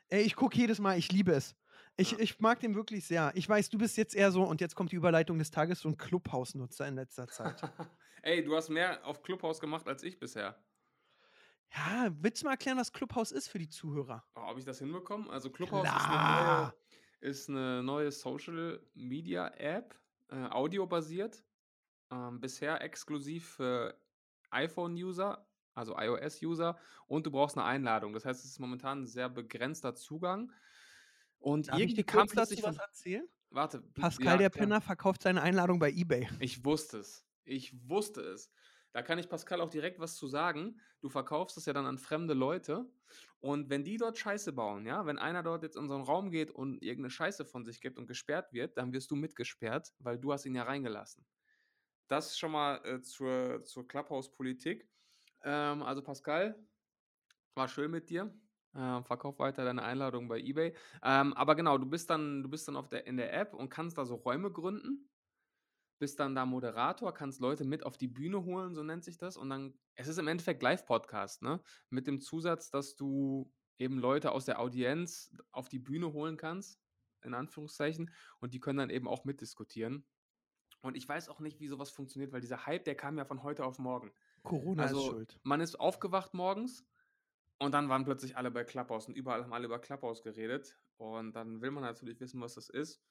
Ey, 0.09 0.21
ich 0.21 0.35
gucke 0.35 0.55
jedes 0.57 0.79
Mal, 0.79 0.97
ich 0.97 1.11
liebe 1.11 1.31
es. 1.33 1.55
Ich, 1.97 2.11
Ja. 2.11 2.19
ich 2.19 2.39
mag 2.39 2.59
den 2.59 2.75
wirklich 2.75 3.05
sehr. 3.05 3.31
Ich 3.35 3.49
weiß, 3.49 3.69
du 3.69 3.77
bist 3.79 3.97
jetzt 3.97 4.15
eher 4.15 4.31
so, 4.31 4.43
und 4.43 4.61
jetzt 4.61 4.75
kommt 4.75 4.91
die 4.91 4.95
Überleitung 4.95 5.39
des 5.39 5.49
Tages, 5.51 5.79
so 5.79 5.89
ein 5.89 5.97
Clubhouse-Nutzer 5.97 6.87
in 6.87 6.95
letzter 6.95 7.27
Zeit. 7.27 7.61
Ey, 8.21 8.43
du 8.43 8.55
hast 8.55 8.69
mehr 8.69 9.05
auf 9.05 9.23
Clubhouse 9.23 9.59
gemacht 9.59 9.87
als 9.87 10.03
ich 10.03 10.19
bisher. 10.19 10.63
ja, 11.75 12.09
willst 12.19 12.41
du 12.41 12.45
mal 12.45 12.51
erklären, 12.51 12.77
was 12.77 12.91
Clubhouse 12.93 13.31
ist 13.31 13.47
für 13.47 13.57
die 13.59 13.69
Zuhörer? 13.69 14.23
Oh, 14.35 14.41
ob 14.51 14.57
ich 14.59 14.65
das 14.65 14.79
hinbekomme? 14.79 15.29
Also 15.31 15.49
Clubhouse 15.49 15.87
ist 15.87 15.93
eine, 15.93 16.05
Klar. 16.05 16.61
neue, 16.67 16.73
ist 17.23 17.49
eine 17.49 17.81
neue 17.83 18.11
Social 18.11 18.79
Media 18.93 19.47
App, 19.55 19.95
äh, 20.29 20.35
audiobasiert. 20.35 21.43
Ähm, 22.11 22.39
bisher 22.39 22.81
exklusiv 22.81 23.47
für 23.47 23.97
iPhone-User, 24.51 25.47
also 25.73 25.97
iOS-User, 25.97 26.77
und 27.07 27.25
du 27.25 27.31
brauchst 27.31 27.57
eine 27.57 27.65
Einladung. 27.65 28.13
Das 28.13 28.25
heißt, 28.25 28.43
es 28.43 28.51
ist 28.51 28.59
momentan 28.59 29.03
ein 29.03 29.07
sehr 29.07 29.29
begrenzter 29.29 29.95
Zugang. 29.95 30.51
Und 31.39 31.69
Darf 31.69 31.79
irgendwie 31.79 32.03
kam 32.03 32.27
plötzlich 32.27 32.61
was 32.61 32.75
von 32.75 32.85
erzählen? 32.85 33.27
warte, 33.49 33.81
Pascal, 33.81 34.33
ja, 34.33 34.37
der. 34.37 34.49
Penner, 34.49 34.81
verkauft 34.81 35.23
seine 35.23 35.41
Einladung 35.41 35.79
bei 35.79 35.91
eBay. 35.91 36.29
Ich 36.39 36.63
wusste 36.65 36.99
es. 36.99 37.25
Ich 37.45 37.73
wusste 37.89 38.21
es. 38.21 38.51
Da 38.93 39.01
kann 39.01 39.17
ich 39.17 39.27
Pascal 39.27 39.59
auch 39.59 39.69
direkt 39.69 39.99
was 39.99 40.15
zu 40.15 40.27
sagen. 40.27 40.79
Du 41.01 41.09
verkaufst 41.09 41.57
es 41.57 41.65
ja 41.65 41.73
dann 41.73 41.87
an 41.87 41.97
fremde 41.97 42.35
Leute. 42.35 42.85
Und 43.39 43.69
wenn 43.69 43.83
die 43.83 43.97
dort 43.97 44.17
Scheiße 44.17 44.53
bauen, 44.53 44.85
ja, 44.85 45.05
wenn 45.05 45.17
einer 45.17 45.41
dort 45.41 45.63
jetzt 45.63 45.75
in 45.75 45.87
so 45.87 45.95
einen 45.95 46.03
Raum 46.03 46.29
geht 46.29 46.51
und 46.51 46.81
irgendeine 46.81 47.09
Scheiße 47.09 47.43
von 47.43 47.65
sich 47.65 47.81
gibt 47.81 47.97
und 47.97 48.07
gesperrt 48.07 48.53
wird, 48.53 48.77
dann 48.77 48.93
wirst 48.93 49.09
du 49.09 49.15
mitgesperrt, 49.15 49.93
weil 49.99 50.19
du 50.19 50.31
hast 50.31 50.45
ihn 50.45 50.55
ja 50.55 50.63
reingelassen. 50.63 51.25
Das 52.07 52.37
schon 52.37 52.51
mal 52.51 52.85
äh, 52.85 53.01
zur, 53.01 53.63
zur 53.63 53.87
Clubhouse-Politik. 53.87 54.87
Ähm, 55.43 55.81
also 55.81 56.03
Pascal, 56.03 56.55
war 57.55 57.67
schön 57.67 57.89
mit 57.89 58.09
dir. 58.09 58.31
Ähm, 58.75 59.03
verkauf 59.03 59.39
weiter 59.39 59.65
deine 59.65 59.83
Einladung 59.83 60.27
bei 60.27 60.39
eBay. 60.39 60.75
Ähm, 61.03 61.33
aber 61.33 61.55
genau, 61.55 61.77
du 61.77 61.87
bist 61.87 62.09
dann, 62.09 62.43
du 62.43 62.49
bist 62.49 62.67
dann 62.67 62.75
auf 62.75 62.89
der, 62.89 63.07
in 63.07 63.17
der 63.17 63.33
App 63.33 63.53
und 63.53 63.69
kannst 63.69 63.97
da 63.97 64.05
so 64.05 64.15
Räume 64.15 64.51
gründen 64.51 65.09
bist 66.03 66.19
dann 66.19 66.35
da 66.35 66.45
Moderator, 66.45 67.13
kannst 67.13 67.39
Leute 67.39 67.63
mit 67.63 67.85
auf 67.85 67.95
die 67.97 68.09
Bühne 68.09 68.43
holen, 68.43 68.75
so 68.75 68.83
nennt 68.83 69.05
sich 69.05 69.17
das. 69.17 69.37
Und 69.37 69.49
dann, 69.49 69.79
es 69.95 70.09
ist 70.09 70.17
im 70.17 70.27
Endeffekt 70.27 70.61
Live-Podcast, 70.61 71.41
ne? 71.41 71.61
Mit 71.89 72.07
dem 72.07 72.19
Zusatz, 72.19 72.69
dass 72.69 72.97
du 72.97 73.53
eben 73.77 73.99
Leute 73.99 74.33
aus 74.33 74.43
der 74.43 74.59
Audienz 74.59 75.33
auf 75.53 75.69
die 75.69 75.79
Bühne 75.79 76.11
holen 76.11 76.35
kannst, 76.35 76.81
in 77.21 77.33
Anführungszeichen, 77.33 78.13
und 78.41 78.53
die 78.53 78.59
können 78.59 78.79
dann 78.79 78.89
eben 78.89 79.07
auch 79.07 79.23
mitdiskutieren. 79.23 80.05
Und 80.81 80.97
ich 80.97 81.07
weiß 81.07 81.29
auch 81.29 81.39
nicht, 81.39 81.61
wie 81.61 81.69
sowas 81.69 81.89
funktioniert, 81.89 82.33
weil 82.33 82.41
dieser 82.41 82.65
Hype, 82.65 82.83
der 82.83 82.95
kam 82.95 83.17
ja 83.17 83.23
von 83.23 83.41
heute 83.41 83.63
auf 83.63 83.79
morgen. 83.79 84.11
Corona 84.41 84.83
ist 84.83 84.89
Also, 84.89 85.11
schuld. 85.11 85.39
man 85.43 85.61
ist 85.61 85.79
aufgewacht 85.79 86.33
morgens 86.33 86.85
und 87.59 87.71
dann 87.71 87.87
waren 87.87 88.03
plötzlich 88.03 88.35
alle 88.35 88.51
bei 88.51 88.65
Clubhouse 88.65 89.07
und 89.07 89.15
überall 89.15 89.43
haben 89.45 89.53
alle 89.53 89.67
über 89.67 89.79
Clubhouse 89.79 90.21
geredet. 90.21 90.77
Und 90.97 91.31
dann 91.31 91.61
will 91.61 91.71
man 91.71 91.83
natürlich 91.83 92.19
wissen, 92.19 92.41
was 92.41 92.55
das 92.55 92.67
ist. 92.67 93.01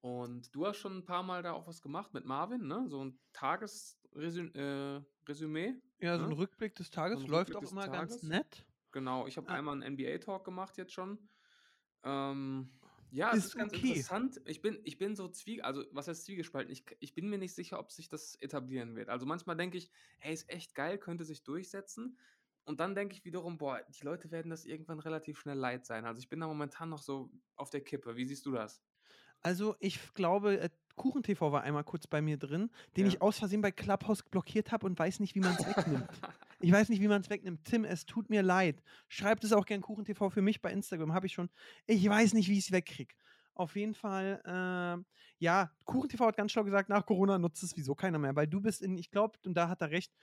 Und 0.00 0.54
du 0.54 0.66
hast 0.66 0.78
schon 0.78 0.98
ein 0.98 1.04
paar 1.04 1.22
Mal 1.22 1.42
da 1.42 1.52
auch 1.52 1.66
was 1.66 1.82
gemacht 1.82 2.14
mit 2.14 2.24
Marvin, 2.24 2.66
ne? 2.66 2.86
So 2.88 3.04
ein 3.04 3.20
Tagesresümee. 3.32 4.54
Äh, 4.54 5.02
Ja, 6.00 6.18
so 6.18 6.24
ein 6.26 6.32
ne? 6.32 6.32
Rückblick 6.32 6.74
des 6.74 6.90
Tages 6.90 7.20
So 7.20 7.26
läuft 7.26 7.54
Rückblick 7.54 7.56
auch 7.56 7.70
immer 7.70 7.88
ganz 7.88 8.22
nett. 8.22 8.66
Genau, 8.92 9.26
ich 9.26 9.36
habe 9.36 9.50
Ah. 9.50 9.52
einmal 9.52 9.74
einen 9.74 9.82
NBA-Talk 9.82 10.44
gemacht 10.44 10.76
jetzt 10.76 10.92
schon. 10.92 11.28
Ähm, 12.04 12.80
ja, 13.10 13.34
es 13.34 13.44
Ist 13.44 13.46
ist 13.46 13.56
ganz 13.56 13.72
okay. 13.72 13.74
interessant. 13.74 14.40
Ich 14.46 14.62
bin, 14.62 14.80
ich 14.84 14.98
bin 14.98 15.16
so 15.16 15.28
zwie, 15.28 15.62
also 15.62 15.84
was 15.92 16.08
heißt 16.08 16.24
zwiegespalten? 16.26 16.72
Ich, 16.72 16.84
ich 17.00 17.14
bin 17.14 17.28
mir 17.30 17.38
nicht 17.38 17.54
sicher, 17.54 17.78
ob 17.80 17.92
sich 17.92 18.08
das 18.08 18.36
etablieren 18.36 18.96
wird. 18.96 19.08
Also 19.10 19.26
manchmal 19.26 19.56
denke 19.56 19.78
ich, 19.78 19.90
hey, 20.20 20.34
ist 20.34 20.50
echt 20.50 20.74
geil, 20.74 20.98
könnte 20.98 21.24
sich 21.24 21.44
durchsetzen. 21.44 22.18
Und 22.64 22.80
dann 22.80 22.94
denke 22.94 23.14
ich 23.16 23.24
wiederum, 23.24 23.58
boah, 23.58 23.82
die 23.88 24.04
Leute 24.04 24.30
werden 24.32 24.50
das 24.50 24.64
irgendwann 24.66 25.00
relativ 25.00 25.38
schnell 25.40 25.58
leid 25.58 25.86
sein. 25.86 26.06
Also 26.06 26.20
ich 26.20 26.28
bin 26.28 26.40
da 26.40 26.46
momentan 26.48 26.90
noch 26.90 27.02
so 27.02 27.32
auf 27.56 27.70
der 27.70 27.82
Kippe. 27.84 28.16
Wie 28.16 28.24
siehst 28.26 28.46
du 28.46 28.52
das? 28.52 28.84
Also 29.42 29.76
ich 29.80 29.98
glaube, 30.14 30.60
äh, 30.60 30.70
KuchenTV 30.96 31.40
war 31.52 31.62
einmal 31.62 31.84
kurz 31.84 32.06
bei 32.06 32.20
mir 32.20 32.36
drin, 32.36 32.70
den 32.96 33.06
Ja. 33.06 33.12
ich 33.12 33.22
aus 33.22 33.38
Versehen 33.38 33.62
bei 33.62 33.70
Clubhouse 33.70 34.22
blockiert 34.22 34.70
habe 34.70 34.86
und 34.86 34.98
weiß 34.98 35.20
nicht, 35.20 35.34
wie 35.34 35.40
man 35.40 35.54
es 35.58 35.66
wegnimmt. 35.66 36.08
Ich 36.62 36.70
weiß 36.70 36.90
nicht, 36.90 37.00
wie 37.00 37.08
man 37.08 37.22
es 37.22 37.30
wegnimmt. 37.30 37.64
Tim, 37.64 37.84
es 37.86 38.04
tut 38.04 38.28
mir 38.28 38.42
leid. 38.42 38.82
Schreibt 39.08 39.44
es 39.44 39.52
auch 39.54 39.64
gern 39.64 39.80
KuchenTV 39.80 40.28
für 40.28 40.42
mich 40.42 40.60
bei 40.60 40.70
Instagram. 40.70 41.14
Habe 41.14 41.26
ich 41.26 41.32
schon. 41.32 41.48
Ich 41.86 42.06
weiß 42.06 42.34
nicht, 42.34 42.50
wie 42.50 42.58
ich 42.58 42.66
es 42.66 42.70
wegkriege. 42.70 43.14
Auf 43.60 43.76
jeden 43.76 43.92
Fall, 43.94 44.40
ähm, 44.46 45.04
ja, 45.38 45.70
KuchenTV 45.84 46.26
hat 46.28 46.36
ganz 46.38 46.52
schlau 46.52 46.64
gesagt, 46.64 46.88
nach 46.88 47.04
Corona 47.04 47.38
nutzt 47.38 47.62
es 47.62 47.76
wieso 47.76 47.94
keiner 47.94 48.18
mehr, 48.18 48.34
weil 48.34 48.46
du 48.46 48.62
bist 48.62 48.80
in, 48.80 48.96
ich 48.96 49.10
glaube, 49.10 49.38
und 49.44 49.52
da 49.54 49.68
hat 49.68 49.82
er 49.82 49.90
recht, 49.90 50.14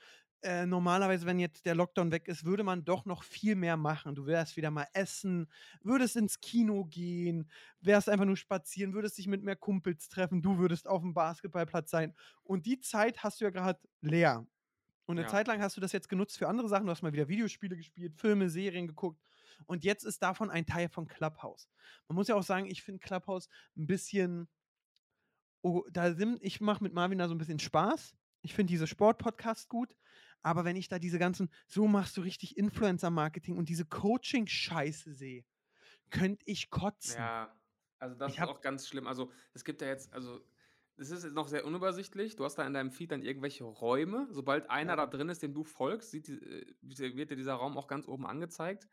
äh, 0.42 0.66
normalerweise, 0.66 1.24
wenn 1.24 1.38
jetzt 1.38 1.64
der 1.64 1.76
Lockdown 1.76 2.10
weg 2.10 2.26
ist, 2.26 2.44
würde 2.44 2.64
man 2.64 2.84
doch 2.84 3.04
noch 3.04 3.22
viel 3.22 3.54
mehr 3.54 3.76
machen. 3.76 4.16
Du 4.16 4.26
wärst 4.26 4.56
wieder 4.56 4.72
mal 4.72 4.86
essen, 4.92 5.50
würdest 5.82 6.16
ins 6.16 6.40
Kino 6.40 6.84
gehen, 6.84 7.48
wärst 7.80 8.08
einfach 8.08 8.24
nur 8.24 8.36
spazieren, 8.36 8.92
würdest 8.92 9.18
dich 9.18 9.28
mit 9.28 9.42
mehr 9.44 9.56
Kumpels 9.56 10.08
treffen, 10.08 10.42
du 10.42 10.58
würdest 10.58 10.88
auf 10.88 11.02
dem 11.02 11.14
Basketballplatz 11.14 11.90
sein. 11.90 12.14
Und 12.42 12.66
die 12.66 12.80
Zeit 12.80 13.22
hast 13.22 13.40
du 13.40 13.44
ja 13.44 13.50
gerade 13.50 13.80
leer. 14.00 14.46
Und 15.06 15.16
eine 15.18 15.24
Ja. 15.24 15.26
Zeit 15.26 15.46
lang 15.48 15.62
hast 15.62 15.76
du 15.76 15.80
das 15.80 15.92
jetzt 15.92 16.08
genutzt 16.08 16.36
für 16.38 16.48
andere 16.48 16.68
Sachen. 16.68 16.86
Du 16.86 16.92
hast 16.92 17.02
mal 17.02 17.12
wieder 17.14 17.28
Videospiele 17.28 17.76
gespielt, 17.76 18.14
Filme, 18.16 18.50
Serien 18.50 18.86
geguckt. 18.86 19.20
Und 19.66 19.84
jetzt 19.84 20.04
ist 20.04 20.22
davon 20.22 20.50
ein 20.50 20.66
Teil 20.66 20.88
von 20.88 21.06
Clubhouse. 21.06 21.68
Man 22.08 22.16
muss 22.16 22.28
ja 22.28 22.34
auch 22.34 22.42
sagen, 22.42 22.66
ich 22.66 22.82
finde 22.82 23.00
Clubhouse 23.00 23.48
ein 23.76 23.86
bisschen. 23.86 24.48
Oh, 25.62 25.84
da 25.90 26.14
sind, 26.14 26.38
ich 26.42 26.60
mache 26.60 26.82
mit 26.82 26.92
Marvin 26.94 27.18
da 27.18 27.28
so 27.28 27.34
ein 27.34 27.38
bisschen 27.38 27.58
Spaß. 27.58 28.16
Ich 28.42 28.54
finde 28.54 28.70
diese 28.70 28.86
Sportpodcasts 28.86 29.68
gut. 29.68 29.94
Aber 30.42 30.64
wenn 30.64 30.76
ich 30.76 30.88
da 30.88 31.00
diese 31.00 31.18
ganzen, 31.18 31.50
so 31.66 31.88
machst 31.88 32.16
du 32.16 32.20
richtig 32.20 32.56
Influencer-Marketing 32.56 33.56
und 33.56 33.68
diese 33.68 33.84
Coaching-Scheiße 33.84 35.12
sehe, 35.12 35.44
könnte 36.10 36.44
ich 36.46 36.70
kotzen. 36.70 37.16
Ja, 37.18 37.60
also 37.98 38.14
das 38.14 38.32
Ich 38.32 38.38
ist 38.38 38.44
auch 38.44 38.60
ganz 38.60 38.86
schlimm. 38.86 39.08
Also 39.08 39.32
es 39.52 39.64
gibt 39.64 39.82
ja 39.82 39.88
jetzt, 39.88 40.12
also 40.12 40.40
es 40.96 41.10
ist 41.10 41.24
jetzt 41.24 41.32
noch 41.34 41.48
sehr 41.48 41.64
unübersichtlich. 41.64 42.36
Du 42.36 42.44
hast 42.44 42.54
da 42.54 42.64
in 42.64 42.72
deinem 42.72 42.92
Feed 42.92 43.10
dann 43.10 43.22
irgendwelche 43.22 43.64
Räume. 43.64 44.28
Sobald 44.30 44.70
einer 44.70 44.92
Ja. 44.92 44.96
da 44.96 45.06
drin 45.06 45.28
ist, 45.28 45.42
dem 45.42 45.54
du 45.54 45.64
folgst, 45.64 46.12
sieht, 46.12 46.28
die- 46.28 46.40
äh, 46.40 46.74
wird 47.16 47.30
dir 47.30 47.36
dieser 47.36 47.54
Raum 47.54 47.76
auch 47.76 47.88
ganz 47.88 48.06
oben 48.06 48.24
angezeigt. 48.24 48.88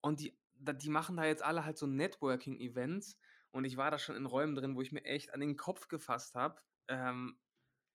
Und 0.00 0.20
die, 0.20 0.38
die 0.54 0.90
machen 0.90 1.16
da 1.16 1.24
jetzt 1.24 1.42
alle 1.42 1.64
halt 1.64 1.78
so 1.78 1.86
Networking-Events. 1.86 3.18
Und 3.50 3.64
ich 3.64 3.76
war 3.76 3.90
da 3.90 3.98
schon 3.98 4.16
in 4.16 4.26
Räumen 4.26 4.54
drin, 4.54 4.76
wo 4.76 4.82
ich 4.82 4.92
mir 4.92 5.04
echt 5.04 5.32
an 5.34 5.40
den 5.40 5.56
Kopf 5.56 5.88
gefasst 5.88 6.34
habe. 6.34 6.60
Ähm, 6.88 7.38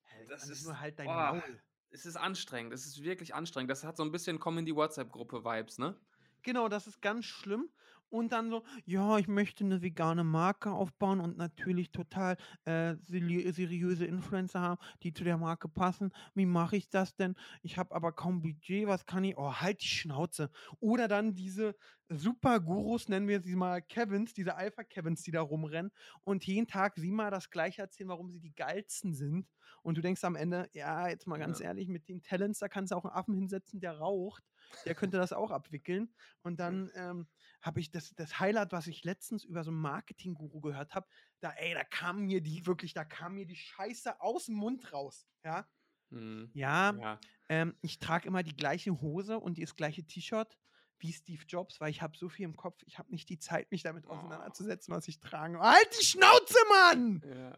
Hey, 0.04 0.28
das 0.28 0.48
ist- 0.48 0.64
nur 0.66 0.80
halt 0.80 1.00
dein 1.00 1.08
oh. 1.08 1.14
Maul. 1.14 1.62
es 1.90 2.06
ist 2.06 2.16
anstrengend. 2.16 2.74
Es 2.74 2.86
ist 2.86 3.02
wirklich 3.04 3.34
anstrengend. 3.34 3.72
Das 3.72 3.84
hat 3.84 3.98
so 3.98 4.04
ein 4.04 4.12
bisschen 4.12 4.40
Komm 4.40 4.58
in 4.60 4.66
die 4.66 4.76
WhatsApp-Gruppe-Vibes, 4.76 5.78
ne? 5.80 6.00
Genau, 6.44 6.68
das 6.68 6.88
ist 6.88 7.02
ganz 7.02 7.26
schlimm. 7.26 7.70
Und 8.14 8.32
dann 8.32 8.52
so, 8.52 8.64
ja, 8.86 9.18
ich 9.18 9.28
möchte 9.28 9.64
eine 9.64 9.82
vegane 9.82 10.24
Marke 10.24 10.70
aufbauen 10.72 11.20
und 11.20 11.36
natürlich 11.36 11.92
total 11.92 12.38
äh, 12.64 12.92
seri- 13.10 13.52
seriöse 13.52 14.06
Influencer 14.06 14.62
haben, 14.62 14.80
die 15.02 15.14
zu 15.14 15.24
der 15.24 15.40
Marke 15.40 15.68
passen. 15.68 16.14
Wie 16.36 16.46
mache 16.46 16.78
ich 16.78 16.90
das 16.90 17.16
denn? 17.16 17.34
Ich 17.64 17.80
habe 17.80 17.96
aber 17.96 18.12
kaum 18.12 18.44
Budget, 18.44 18.86
was 18.86 19.08
kann 19.08 19.24
ich? 19.24 19.36
Oh, 19.36 19.54
halt 19.54 19.82
die 19.82 19.88
Schnauze. 19.88 20.52
Oder 20.80 21.08
dann 21.08 21.34
diese 21.34 21.76
Super-Gurus, 22.08 23.10
nennen 23.10 23.28
wir 23.28 23.42
sie 23.42 23.56
mal 23.56 23.82
Kevins, 23.82 24.36
diese 24.36 24.56
Alpha-Kevins, 24.58 25.24
die 25.24 25.32
da 25.32 25.42
rumrennen 25.42 25.92
und 26.24 26.46
jeden 26.46 26.68
Tag 26.68 26.98
siebenmal 26.98 27.32
das 27.32 27.50
gleiche 27.50 27.82
erzählen, 27.82 28.10
warum 28.10 28.30
sie 28.30 28.40
die 28.40 28.54
geilsten 28.54 29.16
sind. 29.16 29.48
Und 29.82 29.98
du 29.98 30.02
denkst 30.02 30.24
am 30.24 30.36
Ende, 30.36 30.70
ja, 30.74 31.08
jetzt 31.08 31.26
mal 31.26 31.40
ganz 31.40 31.60
Ja. 31.60 31.66
ehrlich, 31.66 31.88
mit 31.88 32.08
den 32.08 32.22
Talents, 32.22 32.60
da 32.60 32.68
kannst 32.68 32.92
du 32.92 32.96
auch 32.96 33.06
einen 33.06 33.14
Affen 33.16 33.34
hinsetzen, 33.34 33.80
der 33.80 33.98
raucht. 33.98 34.44
Der 34.86 34.96
könnte 34.96 35.18
das 35.18 35.34
auch 35.34 35.52
abwickeln. 35.52 36.14
Und 36.42 36.60
dann 36.60 36.90
ähm, 36.96 37.28
habe 37.64 37.80
ich 37.82 37.92
das, 37.92 38.14
das 38.16 38.40
Highlight, 38.40 38.74
was 38.74 38.88
ich 38.88 39.04
letztens 39.06 39.46
über 39.46 39.64
so 39.64 39.72
einen 39.72 39.82
Marketing-Guru 39.82 40.62
gehört 40.62 40.96
habe, 40.96 41.08
da, 41.42 41.52
ey, 41.54 41.74
da 41.76 41.84
kam 41.86 42.26
mir 42.28 42.42
die, 42.42 42.68
wirklich, 42.68 42.94
da 42.94 43.06
kam 43.06 43.36
mir 43.36 43.48
die 43.48 43.56
Scheiße 43.58 44.22
aus 44.22 44.48
dem 44.48 44.56
Mund 44.56 44.94
raus. 44.94 45.28
Ja, 45.46 45.68
Hm. 46.12 46.54
ja, 46.54 47.00
Ja. 47.02 47.20
ähm, 47.50 47.76
ich 47.82 48.00
trage 48.00 48.28
immer 48.28 48.44
die 48.44 48.56
gleiche 48.56 49.02
Hose 49.02 49.40
und 49.40 49.62
das 49.62 49.76
gleiche 49.76 50.06
T-Shirt 50.06 50.58
wie 51.00 51.12
Steve 51.14 51.44
Jobs, 51.48 51.82
weil 51.82 51.92
ich 51.92 52.02
habe 52.02 52.18
so 52.18 52.30
viel 52.30 52.46
im 52.46 52.56
Kopf, 52.56 52.82
ich 52.86 53.00
habe 53.00 53.12
nicht 53.12 53.30
die 53.30 53.40
Zeit, 53.40 53.72
mich 53.72 53.84
damit 53.84 54.08
Oh. 54.08 54.08
auseinanderzusetzen, 54.08 54.94
was 54.96 55.08
ich 55.08 55.20
trage. 55.20 55.60
Halt 55.60 55.90
die 56.00 56.06
Schnauze, 56.06 56.58
Mann! 56.70 57.24
Ja. 57.24 57.58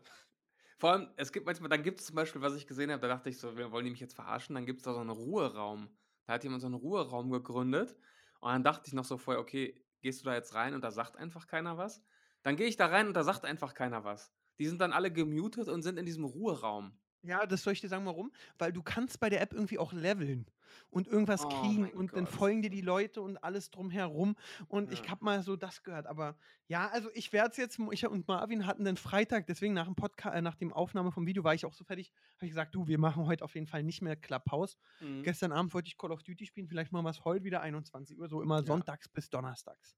Vor 0.80 0.92
allem, 0.94 1.10
es 1.18 1.32
gibt 1.34 1.46
manchmal, 1.48 1.70
dann 1.70 1.84
gibt 1.84 2.02
es 2.02 2.08
zum 2.08 2.18
Beispiel, 2.18 2.42
was 2.42 2.56
ich 2.56 2.68
gesehen 2.68 2.92
habe, 2.92 3.02
da 3.02 3.10
dachte 3.10 3.30
ich 3.30 3.40
so, 3.40 3.58
wir 3.58 3.72
wollen 3.72 3.86
die 3.86 3.92
mich 3.92 4.02
jetzt 4.02 4.16
verarschen, 4.16 4.56
dann 4.56 4.66
gibt 4.68 4.80
es 4.82 4.86
da 4.86 4.94
so 4.94 5.02
einen 5.02 5.12
Ruheraum. 5.12 5.98
Da 6.26 6.34
hat 6.36 6.44
jemand 6.46 6.62
so 6.62 6.68
einen 6.68 6.76
Ruheraum 6.76 7.32
gegründet 7.32 7.98
und 8.42 8.52
dann 8.52 8.64
dachte 8.64 8.88
ich 8.88 8.94
noch 8.94 9.06
so 9.06 9.18
vorher, 9.18 9.42
okay, 9.42 9.85
gehst 10.06 10.22
du 10.22 10.26
da 10.26 10.36
jetzt 10.36 10.54
rein 10.54 10.76
und 10.76 10.84
da 10.84 10.92
sagt 10.92 11.18
einfach 11.18 11.48
keiner 11.48 11.80
was? 11.80 12.04
Dann 12.44 12.56
gehe 12.56 12.68
ich 12.68 12.78
da 12.78 12.86
rein 12.86 13.08
und 13.08 13.16
da 13.16 13.24
sagt 13.24 13.44
einfach 13.44 13.74
keiner 13.74 14.04
was. 14.04 14.32
Die 14.60 14.68
sind 14.68 14.80
dann 14.80 14.94
alle 14.94 15.12
gemutet 15.12 15.68
und 15.68 15.82
sind 15.82 15.98
in 15.98 16.06
diesem 16.06 16.26
Ruheraum. 16.26 16.96
Ja, 17.24 17.48
das 17.48 17.64
soll 17.64 17.74
ich 17.74 17.82
dir 17.82 17.90
sagen, 17.90 18.06
warum? 18.06 18.32
Weil 18.60 18.72
du 18.72 18.84
kannst 18.84 19.20
bei 19.20 19.30
der 19.32 19.42
App 19.42 19.52
irgendwie 19.52 19.80
auch 19.80 19.94
leveln 19.94 20.46
und 20.90 21.08
irgendwas 21.08 21.44
Oh 21.44 21.50
kriegen 21.50 21.90
und 21.94 22.16
dann 22.16 22.26
Gott. 22.26 22.34
folgen 22.34 22.62
dir 22.62 22.70
die 22.70 22.82
Leute 22.82 23.22
und 23.22 23.38
alles 23.38 23.72
drumherum. 23.72 24.36
Und 24.68 24.92
ich 24.92 25.02
Ja. 25.04 25.12
habe 25.12 25.24
mal 25.26 25.42
so 25.44 25.56
das 25.56 25.84
gehört. 25.84 26.08
Aber 26.08 26.38
ja, 26.68 26.88
also 26.90 27.10
ich 27.14 27.32
werde 27.34 27.52
es 27.52 27.58
jetzt, 27.58 27.80
ich 27.92 28.06
und 28.08 28.28
Marvin 28.28 28.66
hatten 28.66 28.86
den 28.86 28.98
Freitag, 28.98 29.48
deswegen 29.48 29.74
nach 29.74 29.86
dem 29.86 29.96
Podcast, 29.96 30.36
äh, 30.36 30.42
nach 30.42 30.56
dem 30.56 30.74
Aufnahme 30.74 31.12
vom 31.12 31.26
Video 31.26 31.44
war 31.44 31.54
ich 31.54 31.66
auch 31.66 31.74
so 31.74 31.84
fertig, 31.84 32.12
habe 32.38 32.46
ich 32.46 32.52
gesagt, 32.52 32.74
du, 32.76 32.88
wir 32.88 32.98
machen 33.00 33.26
heute 33.26 33.44
auf 33.44 33.56
jeden 33.56 33.68
Fall 33.68 33.84
nicht 33.84 34.02
mehr 34.02 34.16
Clubhouse. 34.16 34.78
Mhm. 35.00 35.24
Gestern 35.24 35.52
Abend 35.52 35.74
wollte 35.74 35.88
ich 35.88 35.98
Call 35.98 36.12
of 36.12 36.24
Duty 36.24 36.46
spielen, 36.46 36.68
vielleicht 36.68 36.92
machen 36.92 37.06
wir 37.06 37.10
es 37.12 37.26
heute 37.26 37.44
wieder 37.44 37.62
21 37.62 38.20
Uhr, 38.20 38.28
so 38.28 38.42
immer 38.42 38.60
Ja. 38.60 38.66
sonntags 38.66 39.10
bis 39.10 39.30
donnerstags. 39.30 39.96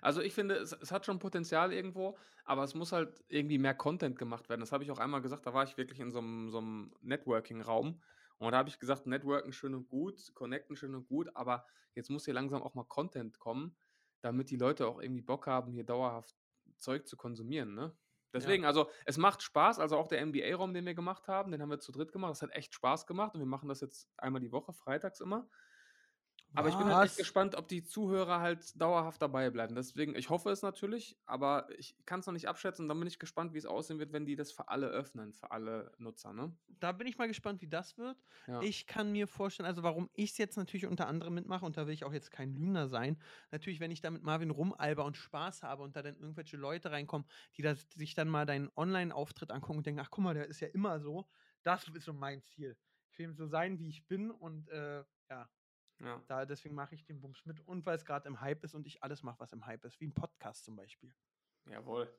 Also 0.00 0.20
ich 0.20 0.34
finde, 0.34 0.54
es, 0.56 0.72
es 0.72 0.92
hat 0.92 1.04
schon 1.04 1.18
Potenzial 1.18 1.72
irgendwo, 1.72 2.16
aber 2.44 2.62
es 2.62 2.74
muss 2.74 2.92
halt 2.92 3.24
irgendwie 3.28 3.58
mehr 3.58 3.74
Content 3.74 4.18
gemacht 4.18 4.48
werden. 4.48 4.60
Das 4.60 4.72
habe 4.72 4.84
ich 4.84 4.90
auch 4.90 4.98
einmal 4.98 5.20
gesagt, 5.20 5.46
da 5.46 5.52
war 5.52 5.64
ich 5.64 5.76
wirklich 5.76 5.98
in 6.00 6.10
so 6.12 6.18
einem, 6.18 6.48
so 6.50 6.58
einem 6.58 6.92
Networking-Raum 7.00 8.00
und 8.38 8.52
da 8.52 8.58
habe 8.58 8.68
ich 8.68 8.78
gesagt, 8.78 9.06
Networken 9.06 9.52
schön 9.52 9.74
und 9.74 9.88
gut, 9.88 10.32
Connecten 10.34 10.76
schön 10.76 10.94
und 10.94 11.06
gut, 11.08 11.34
aber 11.34 11.66
jetzt 11.94 12.10
muss 12.10 12.24
hier 12.24 12.34
langsam 12.34 12.62
auch 12.62 12.74
mal 12.74 12.84
Content 12.84 13.38
kommen, 13.38 13.76
damit 14.20 14.50
die 14.50 14.56
Leute 14.56 14.86
auch 14.86 15.00
irgendwie 15.00 15.22
Bock 15.22 15.46
haben, 15.46 15.72
hier 15.72 15.84
dauerhaft 15.84 16.36
Zeug 16.76 17.06
zu 17.08 17.16
konsumieren, 17.16 17.74
ne? 17.74 17.96
Deswegen, 18.34 18.66
also 18.66 18.90
es 19.06 19.16
macht 19.16 19.42
Spaß, 19.42 19.78
also 19.78 19.96
auch 19.96 20.06
der 20.06 20.24
NBA-Raum, 20.24 20.74
den 20.74 20.84
wir 20.84 20.94
gemacht 20.94 21.28
haben, 21.28 21.50
den 21.50 21.62
haben 21.62 21.70
wir 21.70 21.78
zu 21.80 21.92
dritt 21.92 22.12
gemacht, 22.12 22.30
das 22.32 22.42
hat 22.42 22.50
echt 22.50 22.74
Spaß 22.74 23.06
gemacht 23.06 23.34
und 23.34 23.40
wir 23.40 23.46
machen 23.46 23.68
das 23.70 23.80
jetzt 23.80 24.10
einmal 24.18 24.40
die 24.42 24.52
Woche, 24.52 24.74
freitags 24.74 25.20
immer. 25.20 25.48
Aber 26.54 26.68
ich 26.68 26.76
bin 26.76 26.86
halt 26.86 26.98
echt 27.00 27.12
Was? 27.12 27.16
gespannt, 27.16 27.54
ob 27.54 27.68
die 27.68 27.84
Zuhörer 27.84 28.40
halt 28.40 28.80
dauerhaft 28.80 29.22
dabei 29.22 29.50
bleiben. 29.50 29.74
Deswegen, 29.74 30.14
ich 30.16 30.30
hoffe 30.30 30.50
es 30.50 30.62
natürlich, 30.62 31.16
aber 31.24 31.68
ich 31.78 31.94
kann 32.04 32.20
es 32.20 32.26
noch 32.26 32.32
nicht 32.32 32.48
abschätzen. 32.48 32.84
Und 32.84 32.88
dann 32.88 32.98
bin 32.98 33.06
ich 33.06 33.18
gespannt, 33.18 33.54
wie 33.54 33.58
es 33.58 33.66
aussehen 33.66 33.98
wird, 33.98 34.12
wenn 34.12 34.26
die 34.26 34.34
das 34.34 34.50
für 34.50 34.68
alle 34.68 34.88
öffnen, 34.88 35.32
für 35.32 35.50
alle 35.50 35.92
Nutzer, 35.98 36.32
ne? 36.32 36.56
Da 36.66 36.92
bin 36.92 37.06
ich 37.06 37.18
mal 37.18 37.28
gespannt, 37.28 37.60
wie 37.60 37.68
das 37.68 37.98
wird. 37.98 38.16
Ja. 38.46 38.60
Ich 38.62 38.86
kann 38.86 39.12
mir 39.12 39.26
vorstellen, 39.26 39.66
also 39.66 39.82
warum 39.82 40.10
ich 40.14 40.30
es 40.32 40.38
jetzt 40.38 40.56
natürlich 40.56 40.86
unter 40.86 41.06
anderem 41.06 41.34
mitmache, 41.34 41.64
und 41.64 41.76
da 41.76 41.86
will 41.86 41.94
ich 41.94 42.04
auch 42.04 42.12
jetzt 42.12 42.30
kein 42.30 42.54
Lügner 42.54 42.88
sein, 42.88 43.20
natürlich, 43.50 43.80
wenn 43.80 43.90
ich 43.90 44.00
da 44.00 44.10
mit 44.10 44.22
Marvin 44.22 44.50
rumalber 44.50 45.04
und 45.04 45.16
Spaß 45.16 45.62
habe 45.62 45.82
und 45.82 45.96
da 45.96 46.02
dann 46.02 46.16
irgendwelche 46.16 46.56
Leute 46.56 46.90
reinkommen, 46.90 47.28
die 47.56 47.62
das, 47.62 47.86
sich 47.94 48.14
dann 48.14 48.28
mal 48.28 48.46
deinen 48.46 48.70
Online-Auftritt 48.76 49.50
angucken 49.50 49.78
und 49.78 49.86
denken, 49.86 50.00
ach 50.00 50.10
guck 50.10 50.24
mal, 50.24 50.34
der 50.34 50.46
ist 50.46 50.60
ja 50.60 50.68
immer 50.68 51.00
so, 51.00 51.28
das 51.62 51.88
ist 51.88 52.04
so 52.04 52.12
mein 52.12 52.42
Ziel. 52.42 52.76
Ich 53.10 53.18
will 53.18 53.34
so 53.34 53.46
sein, 53.46 53.78
wie 53.78 53.88
ich 53.88 54.06
bin 54.06 54.30
und 54.30 54.68
äh, 54.68 55.04
ja, 55.30 55.48
ja. 56.00 56.22
da, 56.26 56.44
deswegen 56.44 56.74
mache 56.74 56.94
ich 56.94 57.04
den 57.04 57.20
Bums 57.20 57.44
mit 57.44 57.60
und 57.66 57.86
weil 57.86 57.96
es 57.96 58.04
gerade 58.04 58.28
im 58.28 58.40
Hype 58.40 58.64
ist 58.64 58.74
und 58.74 58.86
ich 58.86 59.02
alles 59.02 59.22
mache, 59.22 59.40
was 59.40 59.52
im 59.52 59.66
Hype 59.66 59.84
ist, 59.84 60.00
wie 60.00 60.06
ein 60.06 60.14
Podcast 60.14 60.64
zum 60.64 60.76
Beispiel. 60.76 61.12
Jawohl. 61.70 62.12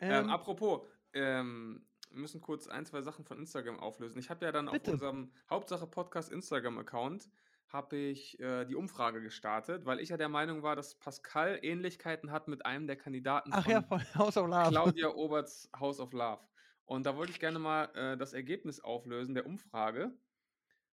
Ähm, 0.00 0.24
Ähm, 0.24 0.30
apropos, 0.30 0.88
ähm, 1.12 1.86
wir 2.10 2.20
müssen 2.20 2.40
kurz 2.40 2.68
ein, 2.68 2.86
zwei 2.86 3.02
Sachen 3.02 3.24
von 3.24 3.38
Instagram 3.38 3.80
auflösen. 3.80 4.18
Ich 4.18 4.30
habe 4.30 4.44
ja 4.44 4.52
dann 4.52 4.66
Bitte. 4.66 4.90
auf 4.90 4.94
unserem 4.94 5.32
Hauptsache 5.50 5.86
Podcast 5.86 6.30
Instagram-Account 6.30 7.28
habe 7.68 7.96
ich 7.96 8.38
äh, 8.38 8.64
die 8.64 8.76
Umfrage 8.76 9.20
gestartet, 9.20 9.86
weil 9.86 9.98
ich 10.00 10.10
ja 10.10 10.16
der 10.16 10.28
Meinung 10.28 10.62
war, 10.62 10.76
dass 10.76 10.94
Pascal 10.94 11.58
Ähnlichkeiten 11.62 12.30
hat 12.30 12.46
mit 12.48 12.64
einem 12.64 12.86
der 12.86 12.96
Kandidaten 12.96 13.50
ach 13.52 13.64
von 13.64 13.72
ja, 13.72 13.82
von 13.82 14.00
House 14.14 14.36
of 14.36 14.46
Love. 14.46 14.70
Claudia 14.70 15.08
Oberts 15.08 15.68
House 15.78 15.98
of 15.98 16.12
Love. 16.12 16.40
Und 16.84 17.04
da 17.04 17.16
wollte 17.16 17.32
ich 17.32 17.40
gerne 17.40 17.58
mal 17.58 17.86
äh, 17.96 18.16
das 18.16 18.32
Ergebnis 18.32 18.78
auflösen 18.80 19.34
der 19.34 19.46
Umfrage. 19.46 20.12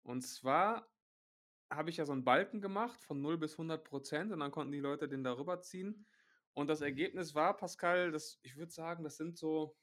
Und 0.05 0.23
zwar 0.23 0.87
habe 1.71 1.91
ich 1.91 1.97
ja 1.97 2.05
so 2.05 2.13
einen 2.13 2.25
Balken 2.25 2.61
gemacht 2.61 3.03
von 3.03 3.21
0 3.21 3.39
bis 3.39 3.53
100 3.53 3.85
Prozent 3.85 4.33
und 4.33 4.41
dann 4.41 4.51
konnten 4.51 4.73
die 4.73 4.81
Leute 4.81 5.09
den 5.09 5.25
darüber 5.25 5.61
ziehen. 5.61 6.07
Und 6.53 6.69
das 6.69 6.81
Ergebnis 6.81 7.35
war, 7.35 7.57
Pascal, 7.57 8.11
das, 8.11 8.39
ich 8.43 8.57
würde 8.57 8.73
sagen, 8.73 9.05
das 9.05 9.17
sind 9.17 9.39
so, 9.39 9.77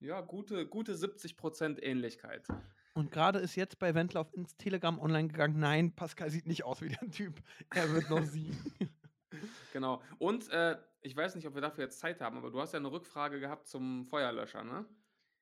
ja, 0.00 0.20
gute, 0.20 0.66
gute 0.66 0.94
70 0.94 1.36
Prozent 1.36 1.82
Ähnlichkeit. 1.82 2.46
Und 2.94 3.10
gerade 3.10 3.38
ist 3.38 3.56
jetzt 3.56 3.78
bei 3.78 3.94
Wendlauf 3.94 4.32
ins 4.34 4.56
Telegram 4.56 4.98
online 4.98 5.28
gegangen. 5.28 5.58
Nein, 5.58 5.94
Pascal 5.94 6.30
sieht 6.30 6.46
nicht 6.46 6.64
aus 6.64 6.82
wie 6.82 6.88
der 6.88 7.10
Typ. 7.10 7.42
Er 7.70 7.90
wird 7.92 8.10
noch 8.10 8.24
siegen. 8.24 8.56
Genau. 9.72 10.02
Und 10.18 10.50
äh, 10.50 10.76
ich 11.00 11.16
weiß 11.16 11.34
nicht, 11.36 11.46
ob 11.46 11.54
wir 11.54 11.62
dafür 11.62 11.84
jetzt 11.84 11.98
Zeit 11.98 12.20
haben, 12.20 12.36
aber 12.36 12.50
du 12.50 12.60
hast 12.60 12.72
ja 12.72 12.78
eine 12.78 12.92
Rückfrage 12.92 13.40
gehabt 13.40 13.66
zum 13.66 14.04
Feuerlöscher, 14.04 14.62
ne? 14.62 14.84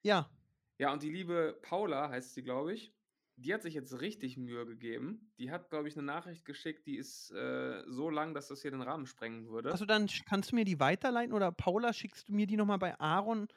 ja, 0.02 0.30
Ja, 0.78 0.92
und 0.92 1.02
die 1.02 1.11
liebe 1.11 1.59
Paula 1.61 2.09
heißt 2.09 2.35
sie, 2.35 2.44
glaube 2.44 2.72
ich, 2.72 2.94
die 3.40 3.55
hat 3.55 3.62
sich 3.62 3.74
jetzt 3.74 4.00
richtig 4.00 4.37
Mühe 4.37 4.66
gegeben. 4.66 5.33
Die 5.38 5.50
hat, 5.50 5.70
glaube 5.70 5.88
ich, 5.88 5.96
eine 5.96 6.05
Nachricht 6.05 6.44
geschickt, 6.44 6.87
die 6.87 6.96
ist 6.96 7.31
äh, 7.33 7.83
so 7.87 8.11
lang, 8.11 8.35
dass 8.35 8.48
das 8.48 8.62
hier 8.62 8.70
den 8.70 8.83
Rahmen 8.83 9.07
sprengen 9.07 9.48
würde. 9.48 9.72
also 9.72 9.87
dann 9.87 10.09
kannst 10.26 10.53
du 10.53 10.57
mir 10.57 10.64
die 10.64 10.79
weiterleiten 10.81 11.33
oder 11.33 11.50
Paula 11.53 11.92
schickst 11.92 12.29
du 12.29 12.33
mir 12.35 12.46
die 12.46 12.57
nochmal 12.57 12.79
bei 12.79 12.98
Aaron, 13.00 13.48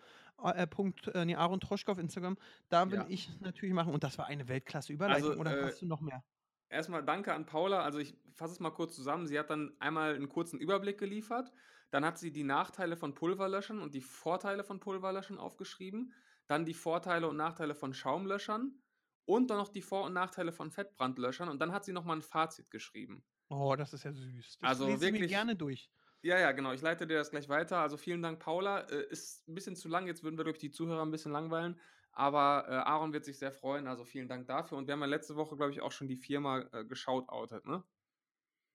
äh, 0.43 0.67
Punkt, 0.67 1.07
äh, 1.09 1.25
nee, 1.25 1.35
Aaron 1.35 1.59
Troschke 1.59 1.91
auf 1.91 1.97
Instagram. 1.97 2.37
Da 2.69 2.89
will 2.89 2.99
Ja. 2.99 3.05
ich 3.09 3.29
natürlich 3.39 3.73
machen. 3.73 3.93
Und 3.93 4.03
das 4.03 4.17
war 4.17 4.25
eine 4.27 4.47
Weltklasse-Überleitung. 4.47 5.29
Also, 5.29 5.39
oder 5.39 5.59
äh, 5.59 5.63
hast 5.65 5.81
du 5.81 5.85
noch 5.85 6.01
mehr? 6.01 6.23
Erstmal 6.69 7.03
danke 7.03 7.33
an 7.33 7.45
Paula. 7.45 7.81
Also 7.83 7.99
ich 7.99 8.17
fasse 8.31 8.53
es 8.53 8.59
mal 8.59 8.71
kurz 8.71 8.95
zusammen. 8.95 9.27
Sie 9.27 9.37
hat 9.37 9.49
dann 9.49 9.73
einmal 9.79 10.15
einen 10.15 10.27
kurzen 10.29 10.59
Überblick 10.59 10.97
geliefert. 10.97 11.51
Dann 11.91 12.03
hat 12.03 12.17
sie 12.17 12.31
die 12.31 12.43
Nachteile 12.43 12.97
von 12.97 13.13
Pulverlöschern 13.13 13.79
und 13.79 13.93
die 13.93 14.01
Vorteile 14.01 14.63
von 14.63 14.79
Pulverlöschern 14.79 15.37
aufgeschrieben. 15.37 16.13
Dann 16.47 16.65
die 16.65 16.73
Vorteile 16.73 17.29
und 17.29 17.37
Nachteile 17.37 17.75
von 17.75 17.93
Schaumlöschern. 17.93 18.81
Und 19.25 19.49
dann 19.49 19.57
noch 19.57 19.69
die 19.69 19.81
Vor- 19.81 20.03
und 20.05 20.13
Nachteile 20.13 20.51
von 20.51 20.69
Fettbrandlöschern. 20.71 21.49
Und 21.49 21.59
dann 21.59 21.71
hat 21.71 21.85
sie 21.85 21.93
nochmal 21.93 22.17
ein 22.17 22.21
Fazit 22.21 22.69
geschrieben. 22.69 23.23
Oh, 23.49 23.75
das 23.77 23.93
ist 23.93 24.03
ja 24.03 24.11
süß. 24.13 24.57
Das 24.59 24.69
also 24.69 24.85
lese 24.87 25.05
ich 25.05 25.11
mir 25.11 25.19
wirklich- 25.19 25.31
gerne 25.31 25.55
durch. 25.55 25.89
Ja, 26.21 26.39
ja, 26.39 26.51
genau. 26.53 26.71
Ich 26.71 26.81
leite 26.81 27.05
dir 27.05 27.17
das 27.17 27.31
gleich 27.31 27.49
weiter. 27.49 27.79
Also 27.79 27.97
vielen 27.97 28.21
Dank, 28.21 28.39
Paula. 28.39 28.79
Äh, 28.81 29.07
ist 29.09 29.47
ein 29.47 29.55
bisschen 29.55 29.75
zu 29.75 29.89
lang. 29.89 30.07
Jetzt 30.07 30.23
würden 30.23 30.37
wir 30.37 30.45
durch 30.45 30.57
die 30.57 30.71
Zuhörer 30.71 31.01
ein 31.03 31.11
bisschen 31.11 31.31
langweilen. 31.33 31.79
Aber 32.13 32.65
äh, 32.69 32.71
Aaron 32.75 33.11
wird 33.11 33.25
sich 33.25 33.37
sehr 33.39 33.51
freuen. 33.51 33.87
Also 33.87 34.05
vielen 34.05 34.27
Dank 34.27 34.47
dafür. 34.47 34.77
Und 34.77 34.87
wir 34.87 34.93
haben 34.93 35.01
ja 35.01 35.07
letzte 35.07 35.35
Woche, 35.35 35.55
glaube 35.57 35.71
ich, 35.71 35.81
auch 35.81 35.91
schon 35.91 36.07
die 36.07 36.15
Firma 36.15 36.59
äh, 36.71 36.85
geschaut-outet, 36.85 37.65
ne? 37.65 37.83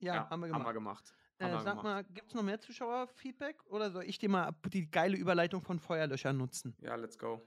Ja, 0.01 0.29
haben 0.29 0.41
wir 0.41 0.49
gemacht. 0.49 0.61
Haben 0.61 0.69
wir 0.69 0.73
gemacht. 0.75 1.15
Äh, 1.39 1.45
Haben 1.45 1.53
wir 1.53 1.61
sag 1.61 1.71
gemacht. 1.79 1.85
mal, 1.85 2.05
gibt 2.05 2.29
es 2.29 2.35
noch 2.35 2.43
mehr 2.43 2.61
Zuschauerfeedback 2.61 3.65
oder 3.67 3.91
soll 3.91 4.05
ich 4.05 4.19
dir 4.19 4.29
mal 4.29 4.53
die 4.73 4.91
geile 4.91 5.17
Überleitung 5.17 5.63
von 5.63 5.79
Feuerlöschern 5.79 6.37
nutzen? 6.37 6.77
Ja, 6.81 6.97
let's 6.97 7.19
go. 7.19 7.41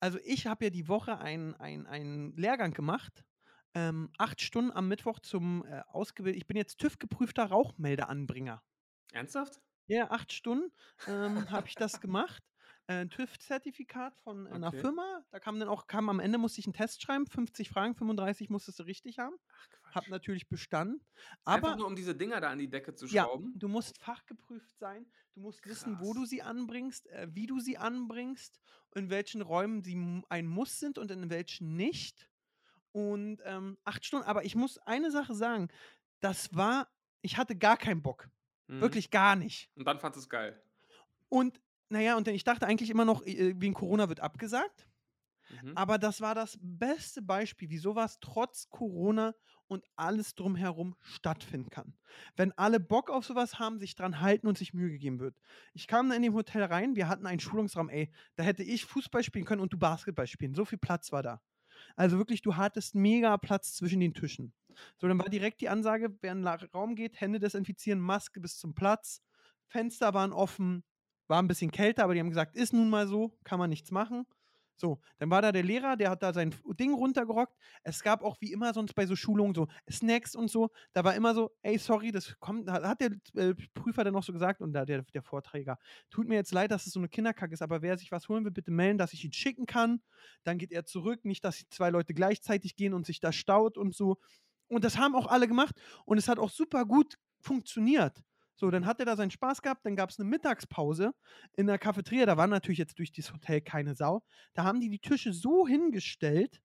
Also 0.00 0.18
ich 0.24 0.46
habe 0.46 0.64
ja 0.66 0.70
die 0.70 0.88
Woche 0.88 1.18
einen 1.18 1.54
einen 1.54 2.36
Lehrgang 2.36 2.72
gemacht. 2.72 3.24
Ähm, 3.76 4.10
acht 4.18 4.40
Stunden 4.40 4.70
am 4.70 4.86
Mittwoch 4.88 5.18
zum 5.20 5.64
äh, 5.66 5.80
ausgebildet. 5.88 6.38
Ich 6.40 6.46
bin 6.46 6.56
jetzt 6.56 6.78
TÜV-geprüfter 6.78 7.44
Rauchmeldeanbringer. 7.46 8.62
Ernsthaft? 9.12 9.62
Ja, 9.86 10.10
acht 10.10 10.32
Stunden 10.32 10.72
ähm, 11.06 11.50
habe 11.50 11.68
ich 11.68 11.76
das 11.76 12.00
gemacht. 12.00 12.42
Äh, 12.86 12.94
Ein 13.02 13.10
TÜV-Zertifikat 13.10 14.16
von 14.16 14.46
einer 14.46 14.72
Okay. 14.72 14.72
Firma. 14.72 15.24
Da 15.30 15.40
kam 15.40 15.58
dann 15.60 15.68
auch, 15.68 15.86
kam 15.86 16.08
am 16.08 16.20
Ende 16.20 16.38
musste 16.38 16.60
ich 16.60 16.66
einen 16.66 16.72
Test 16.74 17.02
schreiben, 17.02 17.26
50 17.26 17.68
Fragen, 17.68 17.94
35 17.94 18.48
musstest 18.48 18.78
du 18.78 18.84
richtig 18.84 19.18
haben. 19.18 19.36
Ach, 19.82 19.83
Quatsch. 19.94 20.04
Hab 20.04 20.10
natürlich 20.10 20.48
bestanden. 20.48 21.00
Einfach 21.44 21.68
Aber 21.68 21.76
nur, 21.76 21.86
um 21.86 21.96
diese 21.96 22.14
Dinger 22.14 22.40
da 22.40 22.50
an 22.50 22.58
die 22.58 22.68
Decke 22.68 22.94
zu 22.94 23.06
ja, 23.06 23.24
schrauben? 23.24 23.52
du 23.56 23.68
musst 23.68 23.98
fachgeprüft 23.98 24.76
sein. 24.78 25.06
Du 25.34 25.40
musst 25.40 25.64
wissen, 25.66 25.98
wo 25.98 26.12
Krass. 26.12 26.22
du 26.22 26.26
sie 26.26 26.42
anbringst, 26.42 27.06
äh, 27.08 27.28
wie 27.32 27.46
du 27.46 27.58
sie 27.60 27.78
anbringst, 27.78 28.60
in 28.94 29.10
welchen 29.10 29.42
Räumen 29.42 29.82
sie 29.82 30.22
ein 30.28 30.46
Muss 30.46 30.78
sind 30.78 30.98
und 30.98 31.10
in 31.10 31.30
welchen 31.30 31.76
nicht. 31.76 32.28
Und 32.92 33.40
ähm, 33.44 33.76
acht 33.84 34.04
Stunden. 34.04 34.26
Aber 34.26 34.44
ich 34.44 34.54
muss 34.54 34.78
eine 34.78 35.10
Sache 35.10 35.34
sagen. 35.34 35.68
Das 36.20 36.54
war, 36.54 36.88
ich 37.22 37.36
hatte 37.36 37.56
gar 37.56 37.76
keinen 37.76 38.02
Bock. 38.02 38.30
Mhm. 38.68 38.80
Wirklich 38.80 39.10
gar 39.10 39.36
nicht. 39.36 39.70
Und 39.74 39.86
dann 39.86 39.98
fand 39.98 40.16
es 40.16 40.28
geil. 40.28 40.62
Und 41.28 41.60
naja, 41.88 42.16
und 42.16 42.26
ich 42.28 42.44
dachte 42.44 42.66
eigentlich 42.66 42.90
immer 42.90 43.04
noch, 43.04 43.26
äh, 43.26 43.54
wegen 43.60 43.74
Corona 43.74 44.08
wird 44.08 44.20
abgesagt. 44.20 44.86
Mhm. 45.62 45.76
Aber 45.76 45.98
das 45.98 46.20
war 46.20 46.34
das 46.34 46.58
beste 46.60 47.22
Beispiel, 47.22 47.70
wie 47.70 47.78
sowas 47.78 48.18
trotz 48.20 48.68
Corona 48.70 49.34
und 49.66 49.84
alles 49.96 50.34
drumherum 50.34 50.94
stattfinden 51.00 51.70
kann. 51.70 51.94
Wenn 52.36 52.52
alle 52.52 52.80
Bock 52.80 53.10
auf 53.10 53.24
sowas 53.24 53.58
haben, 53.58 53.78
sich 53.78 53.94
dran 53.94 54.20
halten 54.20 54.46
und 54.46 54.58
sich 54.58 54.74
Mühe 54.74 54.90
gegeben 54.90 55.20
wird. 55.20 55.36
Ich 55.72 55.86
kam 55.86 56.08
da 56.08 56.16
in 56.16 56.22
dem 56.22 56.34
Hotel 56.34 56.62
rein, 56.64 56.96
wir 56.96 57.08
hatten 57.08 57.26
einen 57.26 57.40
Schulungsraum, 57.40 57.88
ey, 57.88 58.12
da 58.36 58.44
hätte 58.44 58.62
ich 58.62 58.84
Fußball 58.84 59.22
spielen 59.22 59.44
können 59.44 59.60
und 59.60 59.72
du 59.72 59.78
Basketball 59.78 60.26
spielen. 60.26 60.54
So 60.54 60.64
viel 60.64 60.78
Platz 60.78 61.12
war 61.12 61.22
da. 61.22 61.40
Also 61.96 62.18
wirklich, 62.18 62.42
du 62.42 62.56
hattest 62.56 62.94
mega 62.94 63.36
Platz 63.36 63.74
zwischen 63.74 64.00
den 64.00 64.14
Tischen. 64.14 64.52
So, 64.96 65.08
dann 65.08 65.18
war 65.18 65.28
direkt 65.28 65.60
die 65.60 65.68
Ansage, 65.68 66.16
wer 66.20 66.32
in 66.32 66.42
den 66.42 66.48
Raum 66.48 66.94
geht, 66.94 67.20
Hände 67.20 67.38
desinfizieren, 67.38 68.00
Maske 68.00 68.40
bis 68.40 68.58
zum 68.58 68.74
Platz. 68.74 69.22
Fenster 69.66 70.14
waren 70.14 70.32
offen, 70.32 70.84
war 71.26 71.40
ein 71.40 71.48
bisschen 71.48 71.70
kälter, 71.70 72.04
aber 72.04 72.14
die 72.14 72.20
haben 72.20 72.28
gesagt, 72.28 72.56
ist 72.56 72.72
nun 72.72 72.90
mal 72.90 73.06
so, 73.06 73.38
kann 73.44 73.58
man 73.58 73.70
nichts 73.70 73.90
machen. 73.90 74.26
So, 74.76 75.00
dann 75.18 75.30
war 75.30 75.42
da 75.42 75.52
der 75.52 75.62
Lehrer, 75.62 75.96
der 75.96 76.10
hat 76.10 76.22
da 76.22 76.32
sein 76.32 76.54
Ding 76.78 76.94
runtergerockt. 76.94 77.56
Es 77.82 78.02
gab 78.02 78.22
auch 78.22 78.36
wie 78.40 78.52
immer 78.52 78.74
sonst 78.74 78.94
bei 78.94 79.06
so 79.06 79.16
Schulungen 79.16 79.54
so 79.54 79.68
Snacks 79.90 80.34
und 80.34 80.50
so. 80.50 80.70
Da 80.92 81.04
war 81.04 81.14
immer 81.14 81.34
so, 81.34 81.50
ey, 81.62 81.78
sorry, 81.78 82.10
das 82.12 82.38
kommt, 82.40 82.70
hat 82.70 83.00
der 83.00 83.12
äh, 83.34 83.54
Prüfer 83.74 84.04
dann 84.04 84.14
noch 84.14 84.24
so 84.24 84.32
gesagt 84.32 84.60
und 84.60 84.72
da 84.72 84.84
der, 84.84 85.02
der 85.02 85.22
Vorträger, 85.22 85.78
tut 86.10 86.28
mir 86.28 86.34
jetzt 86.34 86.52
leid, 86.52 86.70
dass 86.70 86.86
es 86.86 86.92
so 86.92 87.00
eine 87.00 87.08
Kinderkacke 87.08 87.52
ist, 87.54 87.62
aber 87.62 87.82
wer 87.82 87.96
sich 87.96 88.10
was 88.10 88.28
holen 88.28 88.44
will, 88.44 88.52
bitte 88.52 88.70
melden, 88.70 88.98
dass 88.98 89.12
ich 89.12 89.24
ihn 89.24 89.32
schicken 89.32 89.66
kann. 89.66 90.00
Dann 90.42 90.58
geht 90.58 90.72
er 90.72 90.84
zurück, 90.84 91.24
nicht, 91.24 91.44
dass 91.44 91.64
zwei 91.70 91.90
Leute 91.90 92.14
gleichzeitig 92.14 92.76
gehen 92.76 92.94
und 92.94 93.06
sich 93.06 93.20
da 93.20 93.32
staut 93.32 93.78
und 93.78 93.94
so. 93.94 94.18
Und 94.68 94.84
das 94.84 94.98
haben 94.98 95.14
auch 95.14 95.26
alle 95.26 95.46
gemacht 95.48 95.74
und 96.04 96.18
es 96.18 96.28
hat 96.28 96.38
auch 96.38 96.50
super 96.50 96.84
gut 96.84 97.16
funktioniert. 97.40 98.22
So, 98.56 98.70
dann 98.70 98.86
hat 98.86 99.00
er 99.00 99.06
da 99.06 99.16
seinen 99.16 99.30
Spaß 99.30 99.62
gehabt, 99.62 99.84
dann 99.84 99.96
gab 99.96 100.10
es 100.10 100.18
eine 100.18 100.28
Mittagspause 100.28 101.12
in 101.56 101.66
der 101.66 101.78
Cafeteria, 101.78 102.26
da 102.26 102.36
war 102.36 102.46
natürlich 102.46 102.78
jetzt 102.78 102.98
durch 102.98 103.12
das 103.12 103.32
Hotel 103.32 103.60
keine 103.60 103.94
Sau. 103.94 104.24
Da 104.54 104.64
haben 104.64 104.80
die 104.80 104.90
die 104.90 105.00
Tische 105.00 105.32
so 105.32 105.66
hingestellt, 105.66 106.60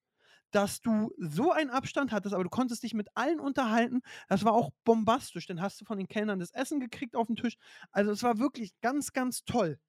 dass 0.52 0.82
du 0.82 1.12
so 1.18 1.52
einen 1.52 1.70
Abstand 1.70 2.12
hattest, 2.12 2.34
aber 2.34 2.44
du 2.44 2.50
konntest 2.50 2.84
dich 2.84 2.94
mit 2.94 3.08
allen 3.16 3.40
unterhalten. 3.40 4.02
Das 4.28 4.44
war 4.44 4.54
auch 4.54 4.72
bombastisch. 4.84 5.46
Dann 5.46 5.62
hast 5.62 5.80
du 5.80 5.86
von 5.86 5.98
den 5.98 6.08
Kellnern 6.08 6.40
das 6.40 6.52
Essen 6.52 6.80
gekriegt 6.80 7.16
auf 7.16 7.28
den 7.28 7.36
Tisch. 7.36 7.56
Also 7.92 8.12
es 8.12 8.24
war 8.24 8.40
wirklich 8.40 8.74
ganz, 8.82 9.14
ganz 9.14 9.44
toll. 9.46 9.80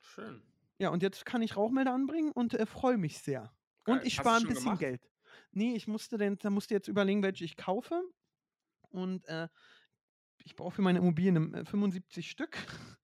Schön. 0.00 0.42
Ja, 0.78 0.88
und 0.88 1.02
jetzt 1.02 1.26
kann 1.26 1.42
ich 1.42 1.56
Rauchmelder 1.56 1.92
anbringen 1.92 2.32
und 2.32 2.54
äh, 2.54 2.64
freue 2.64 2.96
mich 2.96 3.18
sehr. 3.18 3.52
Geil. 3.84 3.98
Und 3.98 4.06
ich 4.06 4.14
spare 4.14 4.38
ein 4.38 4.46
bisschen 4.46 4.64
gemacht? 4.64 4.80
Geld. 4.80 5.10
Nee, 5.52 5.74
ich 5.74 5.86
musste 5.86 6.16
denn, 6.16 6.38
da 6.38 6.48
musste 6.48 6.74
jetzt 6.74 6.88
überlegen, 6.88 7.22
welche 7.22 7.44
ich 7.44 7.56
kaufe. 7.56 8.02
Und 8.90 9.26
äh, 9.28 9.48
ich 10.44 10.56
brauche 10.56 10.72
für 10.72 10.82
meine 10.82 10.98
Immobilien 10.98 11.54
äh, 11.54 11.64
75 11.64 12.30
Stück. 12.30 12.56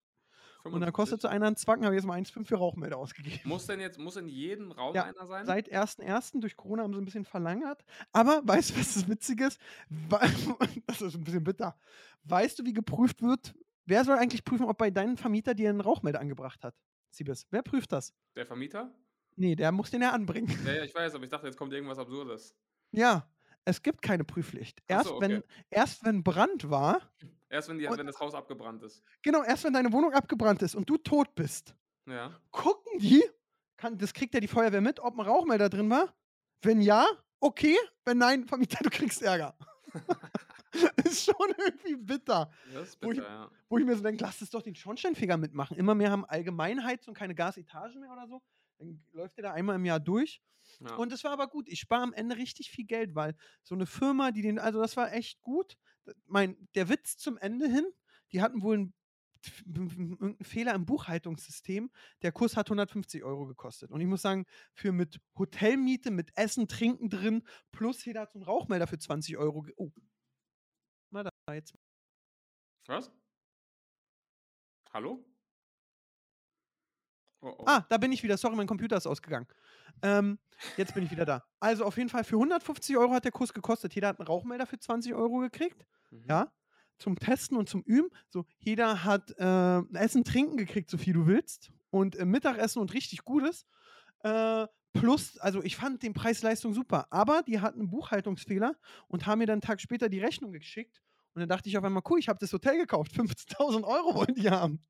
Und 0.65 0.81
dann 0.81 0.93
kostet 0.93 1.21
so 1.21 1.29
75. 1.29 1.31
einer 1.31 1.47
einen 1.47 1.57
Zwacken, 1.57 1.85
habe 1.85 1.95
ich 1.95 2.01
jetzt 2.01 2.07
mal 2.09 2.19
1,5 2.19 2.45
für 2.45 2.57
Rauchmelder 2.57 2.97
ausgegeben. 2.97 3.41
Muss 3.45 3.67
denn 3.67 3.79
jetzt, 3.79 4.01
muss 4.01 4.17
in 4.17 4.27
jedem 4.27 4.73
Raum 4.73 4.97
Ja, 4.97 5.05
einer 5.05 5.25
sein? 5.25 5.47
Seit 5.47 5.73
1.1. 5.73 6.41
durch 6.41 6.57
Corona 6.57 6.83
haben 6.83 6.93
sie 6.93 7.01
ein 7.01 7.05
bisschen 7.05 7.25
verlängert. 7.25 7.85
Aber 8.13 8.43
weißt 8.45 8.71
du, 8.71 8.81
was 8.81 8.95
das 8.95 9.09
Witzige 9.09 9.47
ist? 9.47 9.61
Das 10.87 11.01
ist 11.01 11.15
ein 11.15 11.23
bisschen 11.23 11.45
bitter. 11.45 11.79
Weißt 12.25 12.59
du, 12.59 12.65
wie 12.65 12.73
geprüft 12.73 13.23
wird? 13.23 13.55
Wer 13.85 14.05
soll 14.05 14.19
eigentlich 14.19 14.45
prüfen, 14.45 14.67
ob 14.67 14.79
bei 14.79 14.91
deinem 14.91 15.17
Vermieter 15.17 15.55
dir 15.55 15.71
einen 15.71 15.81
Rauchmelder 15.81 16.19
angebracht 16.21 16.65
hat? 16.65 16.75
Siebes, 17.11 17.47
wer 17.51 17.63
prüft 17.63 17.93
das? 17.93 18.13
Der 18.35 18.47
Vermieter? 18.47 18.93
Nee, 19.37 19.55
der 19.55 19.71
muss 19.71 19.91
den 19.91 20.03
ja 20.03 20.11
anbringen. 20.11 20.51
Ja, 20.67 20.73
ja, 20.75 20.85
ich 20.85 20.95
weiß, 20.95 21.15
aber 21.15 21.25
ich 21.25 21.31
dachte, 21.31 21.47
jetzt 21.47 21.57
kommt 21.57 21.73
irgendwas 21.73 21.99
Absurdes. 21.99 22.57
Ja, 22.91 23.29
Es 23.69 23.83
gibt 23.83 24.01
keine 24.01 24.25
Prüfpflicht. 24.25 24.81
Erst, 24.87 25.09
so, 25.09 25.21
wenn, 25.21 25.39
okay. 25.39 25.47
erst 25.71 26.05
wenn 26.05 26.23
Brand 26.23 26.71
war, 26.71 27.01
Erst 27.49 27.69
wenn, 27.69 27.79
die, 27.79 27.87
Und- 27.87 27.99
wenn 27.99 28.07
das 28.07 28.19
Haus 28.21 28.35
abgebrannt 28.35 28.83
ist. 28.83 29.03
genau, 29.23 29.43
erst 29.43 29.65
wenn 29.65 29.73
deine 29.73 29.93
Wohnung 29.93 30.13
abgebrannt 30.13 30.63
ist 30.63 30.75
und 30.75 30.89
du 30.89 30.97
tot 30.99 31.35
bist, 31.35 31.75
Ja. 32.07 32.33
gucken 32.51 32.99
die, 32.99 33.23
kann, 33.77 33.99
das 33.99 34.15
kriegt 34.15 34.35
ja 34.35 34.41
die 34.41 34.49
Feuerwehr 34.49 34.81
mit, 34.81 35.01
ob 35.01 35.15
ein 35.19 35.21
Rauchmelder 35.21 35.69
drin 35.69 35.91
war. 35.91 36.15
Wenn 36.63 36.81
ja, 36.81 37.05
okay. 37.41 37.77
Wenn 38.05 38.19
nein, 38.19 38.47
Vermieter, 38.47 38.79
du 38.83 38.89
kriegst 38.91 39.21
Ärger. 39.23 39.57
ist 41.05 41.25
schon 41.25 41.55
irgendwie 41.59 41.97
bitter. 41.97 42.51
Das 42.73 42.89
ist 42.91 43.03
Wo 43.03 43.11
ich- 43.11 43.19
bitter, 43.19 43.29
ja. 43.31 43.51
Wo 43.69 43.79
ich 43.79 43.85
mir 43.85 43.97
so 43.97 44.03
denke, 44.03 44.23
lass 44.23 44.41
es 44.43 44.51
doch 44.51 44.63
den 44.63 44.75
Schornsteinfeger 44.77 45.37
mitmachen. 45.37 45.77
Immer 45.77 45.95
mehr 45.95 46.11
haben 46.13 46.25
Allgemeinheizung, 46.25 47.15
keine 47.15 47.35
Gasetagen 47.35 48.01
mehr 48.01 48.13
oder 48.13 48.27
so. 48.29 48.43
Dann 48.79 49.03
läuft 49.13 49.37
der 49.37 49.45
da 49.45 49.53
einmal 49.53 49.77
im 49.77 49.85
Jahr 49.85 50.01
durch. 50.01 50.43
ja. 50.81 50.95
Und 50.97 51.13
es 51.13 51.25
war 51.25 51.33
aber 51.33 51.49
gut. 51.49 51.69
Ich 51.69 51.81
spare 51.81 52.03
am 52.03 52.13
Ende 52.13 52.37
richtig 52.37 52.71
viel 52.71 52.85
Geld, 52.85 53.15
weil 53.15 53.35
so 53.63 53.75
eine 53.75 53.87
Firma, 53.87 54.33
die 54.33 54.43
den, 54.43 54.59
also 54.59 54.81
das 54.81 54.97
war 54.97 55.13
echt 55.13 55.41
gut. 55.43 55.77
Mein, 56.27 56.69
der 56.75 56.89
Witz 56.89 57.17
zum 57.17 57.37
Ende 57.39 57.69
hin, 57.69 57.87
die 58.33 58.43
hatten 58.43 58.63
wohl 58.63 58.77
einen, 58.77 58.95
Fehler 60.43 60.75
im 60.75 60.87
Buchhaltungssystem. 60.87 61.91
Der 62.23 62.33
Kurs 62.33 62.57
hat 62.57 62.69
150 62.69 63.23
Euro 63.23 63.47
gekostet. 63.47 63.91
Und 63.91 64.01
ich 64.01 64.07
muss 64.07 64.23
sagen, 64.23 64.47
für 64.73 64.93
mit 64.93 65.21
Hotelmiete, 65.39 66.11
mit 66.11 66.37
Essen, 66.37 66.69
Trinken 66.69 67.11
drin, 67.11 67.47
plus 67.71 68.05
jeder 68.05 68.23
hat 68.23 68.33
so 68.33 68.39
einen 68.39 68.45
Rauchmelder 68.45 68.87
für 68.87 68.99
20 68.99 69.37
Euro. 69.37 69.67
Oh. 69.77 69.93
Na, 71.11 71.23
da 71.23 71.55
jetzt. 71.55 71.75
Was? 72.87 73.11
Hallo? 74.93 75.25
Oh, 77.47 77.55
oh. 77.59 77.65
Ah, 77.67 77.87
da 77.89 77.97
bin 77.97 78.11
ich 78.11 78.23
wieder. 78.23 78.37
Sorry, 78.37 78.57
mein 78.57 78.67
Computer 78.67 78.97
ist 78.97 79.07
ausgegangen. 79.07 79.47
Ähm, 80.03 80.39
jetzt 80.77 80.95
bin 80.95 81.05
ich 81.05 81.11
wieder 81.11 81.25
da. 81.25 81.45
Also 81.61 81.85
auf 81.85 81.97
jeden 81.97 82.09
Fall 82.09 82.25
für 82.25 82.37
150 82.37 82.97
Euro 82.97 83.13
hat 83.13 83.25
der 83.25 83.31
Kurs 83.31 83.55
gekostet. 83.55 83.95
Jeder 83.95 84.09
hat 84.09 84.19
einen 84.19 84.27
Rauchmelder 84.27 84.67
für 84.67 84.79
20 84.79 85.15
Euro 85.15 85.39
gekriegt. 85.39 85.87
Mhm. 86.11 86.25
Ja. 86.29 86.53
Zum 86.99 87.17
Testen 87.19 87.57
und 87.57 87.69
zum 87.69 87.83
Üben. 87.83 88.09
So, 88.31 88.47
jeder 88.59 89.05
hat 89.05 89.31
äh, 89.39 89.81
Essen, 89.97 90.25
Trinken 90.25 90.57
gekriegt, 90.57 90.91
so 90.91 90.99
viel 90.99 91.13
du 91.13 91.27
willst. 91.27 91.71
Und 91.91 92.17
äh, 92.17 92.25
Mittagessen 92.25 92.81
und 92.81 92.93
richtig 92.95 93.25
Gutes. 93.25 93.65
Äh, 94.21 94.67
plus, 94.93 95.39
also 95.39 95.63
ich 95.63 95.77
fand 95.77 96.03
den 96.03 96.15
Preis-Leistung 96.15 96.75
super. 96.75 97.07
Aber 97.11 97.43
die 97.43 97.61
hatten 97.61 97.81
einen 97.81 97.91
Buchhaltungsfehler 97.91 98.75
und 99.07 99.27
haben 99.27 99.39
mir 99.39 99.47
dann 99.47 99.55
einen 99.55 99.61
Tag 99.61 99.81
später 99.81 100.09
die 100.09 100.21
Rechnung 100.21 100.51
geschickt. 100.51 101.01
Und 101.35 101.41
dann 101.41 101.49
dachte 101.49 101.69
ich 101.69 101.79
auf 101.79 101.85
einmal, 101.85 102.03
cool, 102.09 102.19
ich 102.19 102.29
habe 102.29 102.39
das 102.41 102.53
Hotel 102.53 102.79
gekauft. 102.79 103.13
15.000 103.13 103.85
Euro 103.85 104.15
wollen 104.15 104.35
die 104.35 104.51
haben. 104.51 104.83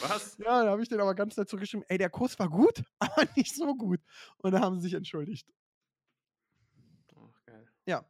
Was? 0.00 0.36
Ja, 0.38 0.64
da 0.64 0.70
habe 0.70 0.82
ich 0.82 0.88
den 0.88 1.00
aber 1.00 1.14
ganz 1.14 1.36
nett 1.36 1.48
zurückgeschrieben, 1.48 1.84
ey, 1.88 1.98
der 1.98 2.10
Kurs 2.10 2.38
war 2.38 2.48
gut, 2.48 2.82
aber 2.98 3.26
nicht 3.36 3.54
so 3.54 3.74
gut. 3.74 4.00
Und 4.38 4.52
da 4.52 4.60
haben 4.60 4.76
sie 4.76 4.82
sich 4.82 4.94
entschuldigt. 4.94 5.48
Ach, 7.16 7.44
geil. 7.46 7.66
Ja. 7.86 8.04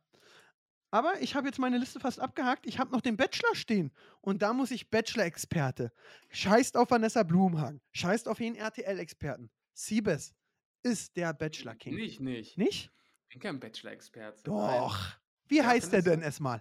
Aber 0.92 1.20
ich 1.22 1.37
habe 1.37 1.46
jetzt 1.46 1.61
meine 1.61 1.78
Liste 1.78 2.00
fast 2.00 2.18
abgehakt. 2.18 2.66
Ich 2.66 2.80
habe 2.80 2.90
noch 2.90 3.00
den 3.00 3.16
Bachelor 3.16 3.54
stehen. 3.54 3.92
Und 4.20 4.42
da 4.42 4.52
muss 4.52 4.72
ich 4.72 4.90
Bachelor-Experte. 4.90 5.92
Scheißt 6.30 6.76
auf 6.76 6.90
Vanessa 6.90 7.22
Blumhagen. 7.22 7.80
Scheißt 7.92 8.26
auf 8.26 8.40
jeden 8.40 8.56
RTL-Experten. 8.56 9.50
Siebes 9.72 10.35
ist 10.83 11.16
der 11.16 11.33
Bachelor 11.33 11.76
King. 11.76 11.94
Nicht, 11.94 12.18
nicht. 12.20 12.59
Nicht? 12.59 12.90
Ich 13.28 13.35
bin 13.35 13.40
kein 13.40 13.61
Bachelor-Experte. 13.61 14.42
Doch. 14.42 14.98
Wie 15.46 15.59
Ja, 15.59 15.66
heißt 15.66 15.92
der 15.92 16.02
denn 16.02 16.22
erstmal? 16.22 16.61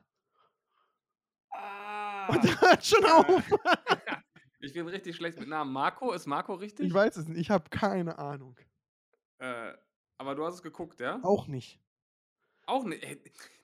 Ah. 1.49 2.27
Und 2.27 2.43
hört 2.61 2.85
schon 2.85 3.05
auf. 3.05 3.43
Ich 4.59 4.73
bin 4.73 4.87
richtig 4.87 5.15
schlecht 5.15 5.39
mit 5.39 5.47
Namen. 5.47 5.71
Marco? 5.71 6.11
Ist 6.11 6.25
Marco 6.25 6.53
richtig? 6.53 6.87
Ich 6.87 6.93
weiß 6.93 7.17
es 7.17 7.27
nicht. 7.27 7.39
Ich 7.39 7.49
habe 7.49 7.69
keine 7.69 8.17
Ahnung. 8.19 8.57
Äh, 9.39 9.73
aber 10.17 10.35
du 10.35 10.45
hast 10.45 10.55
es 10.55 10.61
geguckt, 10.63 10.99
ja? 10.99 11.19
Auch 11.23 11.47
nicht. 11.47 11.79
Auch 12.65 12.83
nicht. 12.83 13.03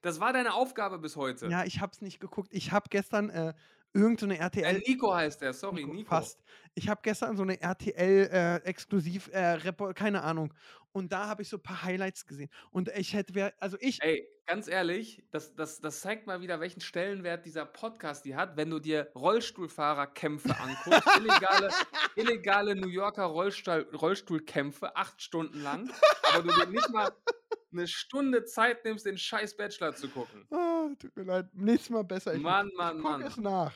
Das 0.01 0.19
war 0.19 0.33
deine 0.33 0.53
Aufgabe 0.53 0.97
bis 0.99 1.15
heute. 1.15 1.47
Ja, 1.47 1.63
ich 1.63 1.79
habe 1.79 1.91
es 1.91 2.01
nicht 2.01 2.19
geguckt. 2.19 2.49
Ich 2.51 2.71
habe 2.71 2.89
gestern 2.89 3.29
äh, 3.29 3.53
irgendeine 3.93 4.33
eine 4.35 4.39
Äh, 4.41 4.45
RTL. 4.45 4.79
Nico 4.87 5.13
heißt 5.13 5.41
der, 5.41 5.53
sorry, 5.53 5.83
Nico, 5.83 5.93
Nico. 5.93 6.09
Fast. 6.09 6.43
Ich 6.75 6.89
habe 6.89 6.99
gestern 7.03 7.37
so 7.37 7.43
eine 7.43 7.61
RTL 7.61 8.29
äh, 8.31 8.55
exklusiv 8.67 9.29
äh, 9.33 9.57
keine 9.93 10.23
Ahnung. 10.23 10.53
Und 10.91 11.11
da 11.11 11.27
habe 11.27 11.41
ich 11.41 11.49
so 11.49 11.57
ein 11.57 11.63
paar 11.63 11.83
Highlights 11.83 12.25
gesehen. 12.25 12.49
Und 12.71 12.89
ich 12.89 13.13
hätte, 13.13 13.53
also 13.59 13.77
ich, 13.81 14.01
Ey, 14.01 14.29
ganz 14.45 14.67
ehrlich, 14.67 15.23
das, 15.31 15.53
das, 15.53 15.81
das 15.81 15.99
zeigt 15.99 16.27
mal 16.27 16.39
wieder, 16.41 16.59
welchen 16.59 16.79
Stellenwert 16.79 17.45
dieser 17.45 17.65
Podcast 17.65 18.23
die 18.23 18.35
hat, 18.35 18.55
wenn 18.55 18.69
du 18.69 18.79
dir 18.79 19.11
Rollstuhlfahrerkämpfe 19.15 20.57
anguckst. 20.57 21.17
illegale, 21.17 21.69
illegale 22.15 22.75
New 22.75 22.87
Yorker 22.87 23.25
Rollstuhl, 23.25 23.89
Rollstuhlkämpfe, 23.93 24.95
acht 24.95 25.21
Stunden 25.21 25.61
lang. 25.61 25.91
Aber 26.33 26.43
du 26.43 26.53
dir 26.53 26.67
nicht 26.71 26.89
mal 26.89 27.11
eine 27.73 27.87
Stunde 27.87 28.45
Zeit 28.45 28.85
nimmst, 28.85 29.05
den 29.05 29.17
scheiß 29.17 29.57
Bachelor 29.57 29.95
zu 29.95 30.07
gucken. 30.09 30.47
ah, 30.51 30.87
tut 30.97 31.15
mir 31.15 31.23
leid, 31.23 31.47
nächstes 31.53 31.89
Mal 31.89 32.03
besser. 32.03 32.35
Ich, 32.35 32.41
Mann, 32.41 32.69
ich 32.69 32.77
Mann, 32.77 33.01
guck 33.01 33.11
Mann. 33.11 33.21
es 33.21 33.37
nach. 33.37 33.73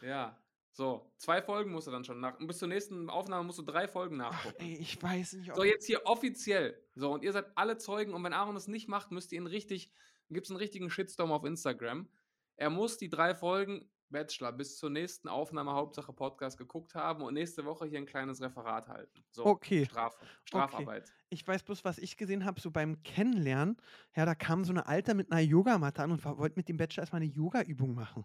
Ja. 0.00 0.38
So, 0.76 1.10
zwei 1.16 1.40
Folgen 1.40 1.72
musst 1.72 1.86
du 1.86 1.90
dann 1.90 2.04
schon 2.04 2.20
nach. 2.20 2.38
Und 2.38 2.48
bis 2.48 2.58
zur 2.58 2.68
nächsten 2.68 3.08
Aufnahme 3.08 3.44
musst 3.44 3.58
du 3.58 3.62
drei 3.62 3.88
Folgen 3.88 4.20
Ach, 4.20 4.30
nachgucken. 4.30 4.56
ey, 4.62 4.76
ich 4.76 5.02
weiß 5.02 5.32
nicht, 5.32 5.54
So, 5.54 5.64
jetzt 5.64 5.86
hier 5.86 6.04
offiziell. 6.04 6.78
So, 6.94 7.12
und 7.14 7.24
ihr 7.24 7.32
seid 7.32 7.46
alle 7.54 7.78
Zeugen. 7.78 8.12
Und 8.12 8.22
wenn 8.24 8.34
Aaron 8.34 8.54
das 8.54 8.68
nicht 8.68 8.86
macht, 8.86 9.10
müsst 9.10 9.32
ihr 9.32 9.38
ihn 9.40 9.46
richtig, 9.46 9.90
gibt 10.28 10.44
es 10.46 10.50
einen 10.50 10.58
richtigen 10.58 10.90
Shitstorm 10.90 11.32
auf 11.32 11.44
Instagram. 11.44 12.10
Er 12.56 12.68
muss 12.68 12.98
die 12.98 13.08
drei 13.08 13.34
Folgen 13.34 13.88
Bachelor 14.10 14.52
bis 14.52 14.76
zur 14.76 14.90
nächsten 14.90 15.28
Aufnahme 15.28 15.72
Hauptsache 15.72 16.12
Podcast 16.12 16.58
geguckt 16.58 16.94
haben 16.94 17.22
und 17.22 17.32
nächste 17.32 17.64
Woche 17.64 17.86
hier 17.86 17.98
ein 17.98 18.04
kleines 18.06 18.42
Referat 18.42 18.86
halten. 18.86 19.24
So, 19.30 19.46
Okay. 19.46 19.86
Strafe, 19.86 20.18
Strafarbeit. 20.44 21.10
ich 21.30 21.48
weiß 21.48 21.62
bloß, 21.62 21.86
was 21.86 21.96
ich 21.96 22.18
gesehen 22.18 22.44
habe, 22.44 22.60
so 22.60 22.70
beim 22.70 23.02
Kennenlernen. 23.02 23.78
Ja, 24.14 24.26
da 24.26 24.34
kam 24.34 24.62
so 24.66 24.72
eine 24.74 24.86
Alte 24.86 25.14
mit 25.14 25.32
einer 25.32 25.40
Yogamatte 25.40 26.02
an 26.02 26.12
und 26.12 26.22
wollte 26.24 26.56
mit 26.58 26.68
dem 26.68 26.76
Bachelor 26.76 27.02
erstmal 27.04 27.22
eine 27.22 27.30
Yoga-Übung 27.32 27.94
machen. 27.94 28.24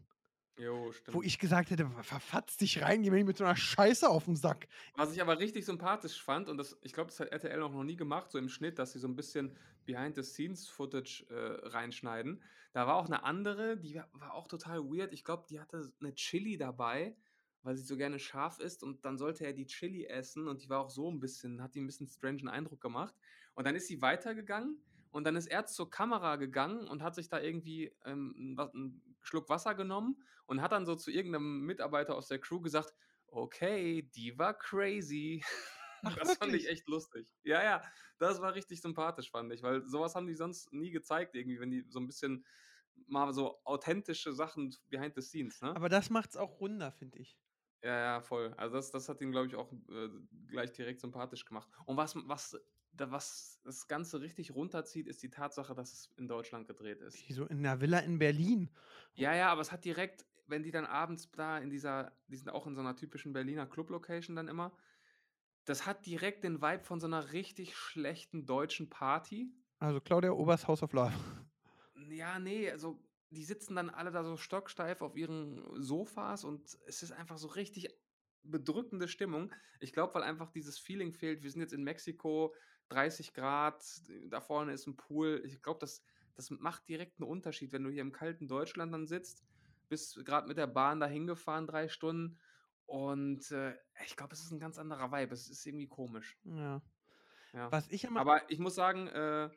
Jo, 0.62 0.92
stimmt. 0.92 1.16
Wo 1.16 1.22
ich 1.24 1.40
gesagt 1.40 1.72
hätte, 1.72 1.90
verfatz 2.04 2.58
dich 2.58 2.82
rein, 2.84 3.02
geh 3.02 3.10
mir 3.10 3.16
nicht 3.18 3.26
mit 3.26 3.38
so 3.38 3.44
einer 3.44 3.56
Scheiße 3.56 4.08
auf 4.08 4.26
den 4.26 4.36
Sack. 4.36 4.68
Was 4.96 5.12
ich 5.14 5.22
aber 5.22 5.40
richtig 5.40 5.66
sympathisch 5.66 6.22
fand, 6.22 6.50
und 6.50 6.58
das, 6.58 6.78
ich 6.84 6.94
glaube, 6.94 7.10
das 7.10 7.20
hat 7.20 7.30
RTL 7.30 7.62
auch 7.64 7.72
noch 7.72 7.84
nie 7.84 7.96
gemacht, 7.96 8.30
so 8.32 8.38
im 8.38 8.48
Schnitt, 8.48 8.78
dass 8.78 8.92
sie 8.92 9.00
so 9.00 9.08
ein 9.08 9.16
bisschen 9.16 9.58
Behind-the-Scenes-Footage 9.86 11.26
äh, 11.30 11.68
reinschneiden. 11.70 12.44
Da 12.74 12.86
war 12.86 12.96
auch 12.98 13.08
eine 13.08 13.24
andere, 13.24 13.78
die 13.78 13.96
war, 13.96 14.08
war 14.14 14.34
auch 14.36 14.48
total 14.48 14.84
weird. 14.84 15.14
Ich 15.14 15.24
glaube, 15.24 15.46
die 15.50 15.60
hatte 15.60 15.92
eine 16.00 16.14
Chili 16.14 16.58
dabei, 16.58 17.16
weil 17.64 17.76
sie 17.76 17.84
so 17.84 17.98
gerne 17.98 18.20
scharf 18.20 18.60
isst 18.60 18.84
und 18.84 19.04
dann 19.06 19.18
sollte 19.18 19.46
er 19.46 19.54
die 19.54 19.66
Chili 19.66 20.06
essen 20.06 20.48
und 20.48 20.64
die 20.64 20.70
war 20.70 20.80
auch 20.80 20.90
so 20.90 21.10
ein 21.12 21.20
bisschen, 21.20 21.62
hat 21.62 21.76
die 21.76 21.82
ein 21.82 21.88
bisschen 21.88 22.08
strangen 22.08 22.48
Eindruck 22.48 22.82
gemacht. 22.82 23.16
Und 23.56 23.66
dann 23.66 23.76
ist 23.76 23.88
sie 23.88 24.02
weitergegangen 24.02 24.82
und 25.12 25.26
dann 25.26 25.36
ist 25.36 25.48
er 25.48 25.66
zur 25.66 25.90
Kamera 25.90 26.38
gegangen 26.38 26.88
und 26.88 27.04
hat 27.04 27.16
sich 27.16 27.28
da 27.30 27.40
irgendwie 27.42 27.92
ähm, 28.06 28.54
was- 28.56 28.74
einen 28.74 29.02
Schluck 29.22 29.50
Wasser 29.50 29.76
genommen 29.76 30.24
und 30.46 30.62
hat 30.62 30.72
dann 30.72 30.86
so 30.86 30.96
zu 30.96 31.12
irgendeinem 31.12 31.62
Mitarbeiter 31.62 32.16
aus 32.16 32.28
der 32.28 32.40
Crew 32.40 32.62
gesagt, 32.62 32.94
okay, 33.28 34.04
die 34.16 34.38
war 34.38 34.58
crazy. 34.58 35.44
Ach, 36.04 36.16
das 36.16 36.36
fand 36.38 36.54
ich 36.56 36.68
echt 36.68 36.88
lustig. 36.88 37.28
Ja, 37.44 37.64
ja, 37.64 37.82
das 38.18 38.42
war 38.42 38.56
richtig 38.56 38.82
sympathisch, 38.82 39.30
fand 39.30 39.54
ich, 39.54 39.62
weil 39.62 39.88
sowas 39.88 40.16
haben 40.16 40.28
die 40.28 40.36
sonst 40.36 40.74
nie 40.74 40.92
gezeigt, 40.92 41.36
irgendwie, 41.36 41.60
wenn 41.60 41.70
die 41.70 41.86
so 41.90 42.00
ein 42.00 42.08
bisschen 42.08 42.46
mal 43.08 43.32
so 43.34 43.60
authentische 43.64 44.34
Sachen 44.34 44.76
behind 44.90 45.16
the 45.16 45.22
scenes, 45.22 45.62
ne? 45.62 45.76
Aber 45.76 45.90
das 45.90 46.10
macht's 46.10 46.38
auch 46.38 46.60
runder, 46.60 46.92
finde 46.92 47.20
ich. 47.20 47.38
Ja, 47.84 48.00
ja, 48.00 48.22
voll. 48.22 48.54
Also 48.58 48.76
das, 48.76 48.92
das 48.92 49.10
hat 49.10 49.22
ihn, 49.22 49.32
glaube 49.32 49.48
ich, 49.48 49.56
auch 49.56 49.72
äh, 49.72 50.10
gleich 50.48 50.72
direkt 50.72 51.02
sympathisch 51.02 51.46
gemacht. 51.46 51.68
Und 51.86 51.98
was, 51.98 52.16
was, 52.28 52.60
da, 52.94 53.12
was 53.12 53.60
das 53.64 53.88
Ganze 53.88 54.22
richtig 54.22 54.54
runterzieht, 54.54 55.08
ist 55.08 55.24
die 55.24 55.30
Tatsache, 55.30 55.74
dass 55.74 55.92
es 55.94 56.10
in 56.18 56.28
Deutschland 56.28 56.68
gedreht 56.68 57.02
ist. 57.02 57.28
Wie 57.28 57.34
so 57.34 57.46
in 57.46 57.60
einer 57.60 57.80
Villa 57.80 58.00
in 58.00 58.20
Berlin. 58.20 58.70
Ja, 59.14 59.34
ja, 59.34 59.52
aber 59.52 59.62
es 59.62 59.72
hat 59.72 59.86
direkt, 59.86 60.26
wenn 60.48 60.64
die 60.64 60.72
dann 60.72 60.86
abends 60.86 61.32
da 61.32 61.58
in 61.58 61.70
dieser, 61.70 62.12
die 62.28 62.38
sind 62.38 62.50
auch 62.50 62.68
in 62.68 62.76
so 62.76 62.82
einer 62.82 62.96
typischen 62.96 63.34
Berliner 63.34 63.66
Club-Location 63.66 64.36
dann 64.36 64.48
immer, 64.48 64.76
das 65.66 65.86
hat 65.86 66.06
direkt 66.06 66.44
den 66.44 66.62
Vibe 66.62 66.84
von 66.84 67.00
so 67.00 67.08
einer 67.08 67.34
richtig 67.34 67.76
schlechten 67.76 68.46
deutschen 68.46 68.90
Party. 68.90 69.54
Also 69.80 70.02
Claudia 70.02 70.32
Obers 70.32 70.68
House 70.68 70.84
of 70.84 70.94
Love. 70.94 71.14
Ja, 72.10 72.40
nee, 72.40 72.70
also 72.70 73.00
die 73.30 73.44
sitzen 73.46 73.76
dann 73.76 73.90
alle 73.90 74.12
da 74.12 74.24
so 74.24 74.36
stocksteif 74.36 75.02
auf 75.02 75.16
ihren 75.16 75.64
Sofas 75.82 76.44
und 76.44 76.78
es 76.88 77.04
ist 77.04 77.12
einfach 77.12 77.38
so 77.38 77.48
richtig 77.48 77.88
bedrückende 78.44 79.08
Stimmung. 79.08 79.52
Ich 79.80 79.94
glaube, 79.94 80.16
weil 80.16 80.24
einfach 80.24 80.52
dieses 80.52 80.78
Feeling 80.80 81.14
fehlt. 81.14 81.44
Wir 81.44 81.52
sind 81.52 81.62
jetzt 81.62 81.74
in 81.74 81.84
Mexiko, 81.84 82.54
30 82.92 83.34
Grad, 83.34 83.84
da 84.30 84.42
vorne 84.42 84.74
ist 84.74 84.88
ein 84.88 84.96
Pool. 84.96 85.42
Ich 85.46 85.62
glaube, 85.62 85.80
das, 85.80 86.04
das 86.36 86.50
macht 86.50 86.88
direkt 86.88 87.20
einen 87.20 87.30
Unterschied, 87.30 87.72
wenn 87.72 87.84
du 87.84 87.90
hier 87.90 88.02
im 88.02 88.12
kalten 88.12 88.48
Deutschland 88.48 88.94
dann 88.94 89.08
sitzt, 89.08 89.44
bist 89.90 90.24
gerade 90.26 90.48
mit 90.48 90.58
der 90.58 90.68
Bahn 90.68 91.00
dahin 91.00 91.28
gefahren, 91.28 91.68
drei 91.68 91.88
Stunden. 91.88 92.40
Und 92.86 93.52
äh, 93.52 93.74
ich 94.06 94.16
glaube, 94.16 94.34
es 94.34 94.42
ist 94.42 94.52
ein 94.52 94.60
ganz 94.60 94.78
anderer 94.78 95.12
Vibe. 95.12 95.34
Es 95.34 95.50
ist 95.50 95.66
irgendwie 95.66 95.88
komisch. 95.88 96.38
Ja. 96.44 96.82
Ja. 97.54 97.72
Was 97.72 97.90
ich 97.90 98.04
immer. 98.04 98.20
Aber 98.20 98.50
ich 98.50 98.60
muss 98.60 98.76
sagen, 98.76 99.08
äh, 99.08 99.50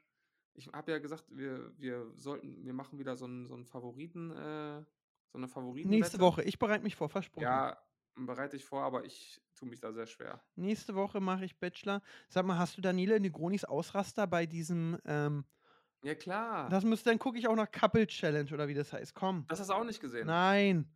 ich 0.54 0.68
habe 0.68 0.92
ja 0.92 0.98
gesagt, 0.98 1.24
wir, 1.30 1.72
wir 1.78 2.12
sollten, 2.16 2.64
wir 2.64 2.72
machen 2.72 2.98
wieder 2.98 3.16
so 3.16 3.24
einen, 3.24 3.46
so 3.46 3.54
einen 3.54 3.66
Favoriten, 3.66 4.30
äh, 4.30 4.84
so 5.28 5.38
eine 5.38 5.48
Favoriten. 5.48 5.90
nächste 5.90 6.20
Woche. 6.20 6.42
Ich 6.42 6.58
bereite 6.58 6.84
mich 6.84 6.96
vor, 6.96 7.08
versprochen. 7.08 7.44
Ja, 7.44 7.76
bereite 8.16 8.56
ich 8.56 8.64
vor, 8.64 8.82
aber 8.82 9.04
ich 9.04 9.40
tue 9.54 9.68
mich 9.68 9.80
da 9.80 9.92
sehr 9.92 10.06
schwer. 10.06 10.42
Nächste 10.56 10.94
Woche 10.94 11.20
mache 11.20 11.44
ich 11.44 11.58
Bachelor. 11.58 12.02
Sag 12.28 12.46
mal, 12.46 12.58
hast 12.58 12.76
du 12.76 12.80
Daniele 12.80 13.18
Negronis 13.20 13.64
Ausraster 13.64 14.26
bei 14.26 14.46
diesem 14.46 14.98
ähm, 15.04 15.44
Ja, 16.02 16.14
klar. 16.14 16.68
Das 16.68 16.84
müsste, 16.84 17.10
dann 17.10 17.18
gucke 17.18 17.38
ich 17.38 17.48
auch 17.48 17.56
noch 17.56 17.70
Couple 17.70 18.06
Challenge 18.06 18.52
oder 18.52 18.68
wie 18.68 18.74
das 18.74 18.92
heißt. 18.92 19.14
Komm. 19.14 19.46
Das 19.48 19.60
hast 19.60 19.70
du 19.70 19.74
auch 19.74 19.84
nicht 19.84 20.00
gesehen? 20.00 20.26
Nein. 20.26 20.92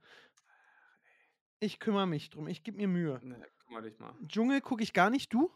Ich 1.61 1.81
kümmere 1.81 2.07
mich 2.07 2.31
drum. 2.31 2.46
Ich 2.46 2.62
gebe 2.62 2.76
mir 2.76 2.88
Mühe. 2.88 3.18
Ne, 3.22 3.44
kümmere 3.66 3.83
dich 3.83 3.98
mal. 3.98 4.14
Dschungel 4.26 4.61
gucke 4.61 4.83
ich 4.83 4.92
gar 4.92 5.11
nicht. 5.11 5.33
Du? 5.33 5.50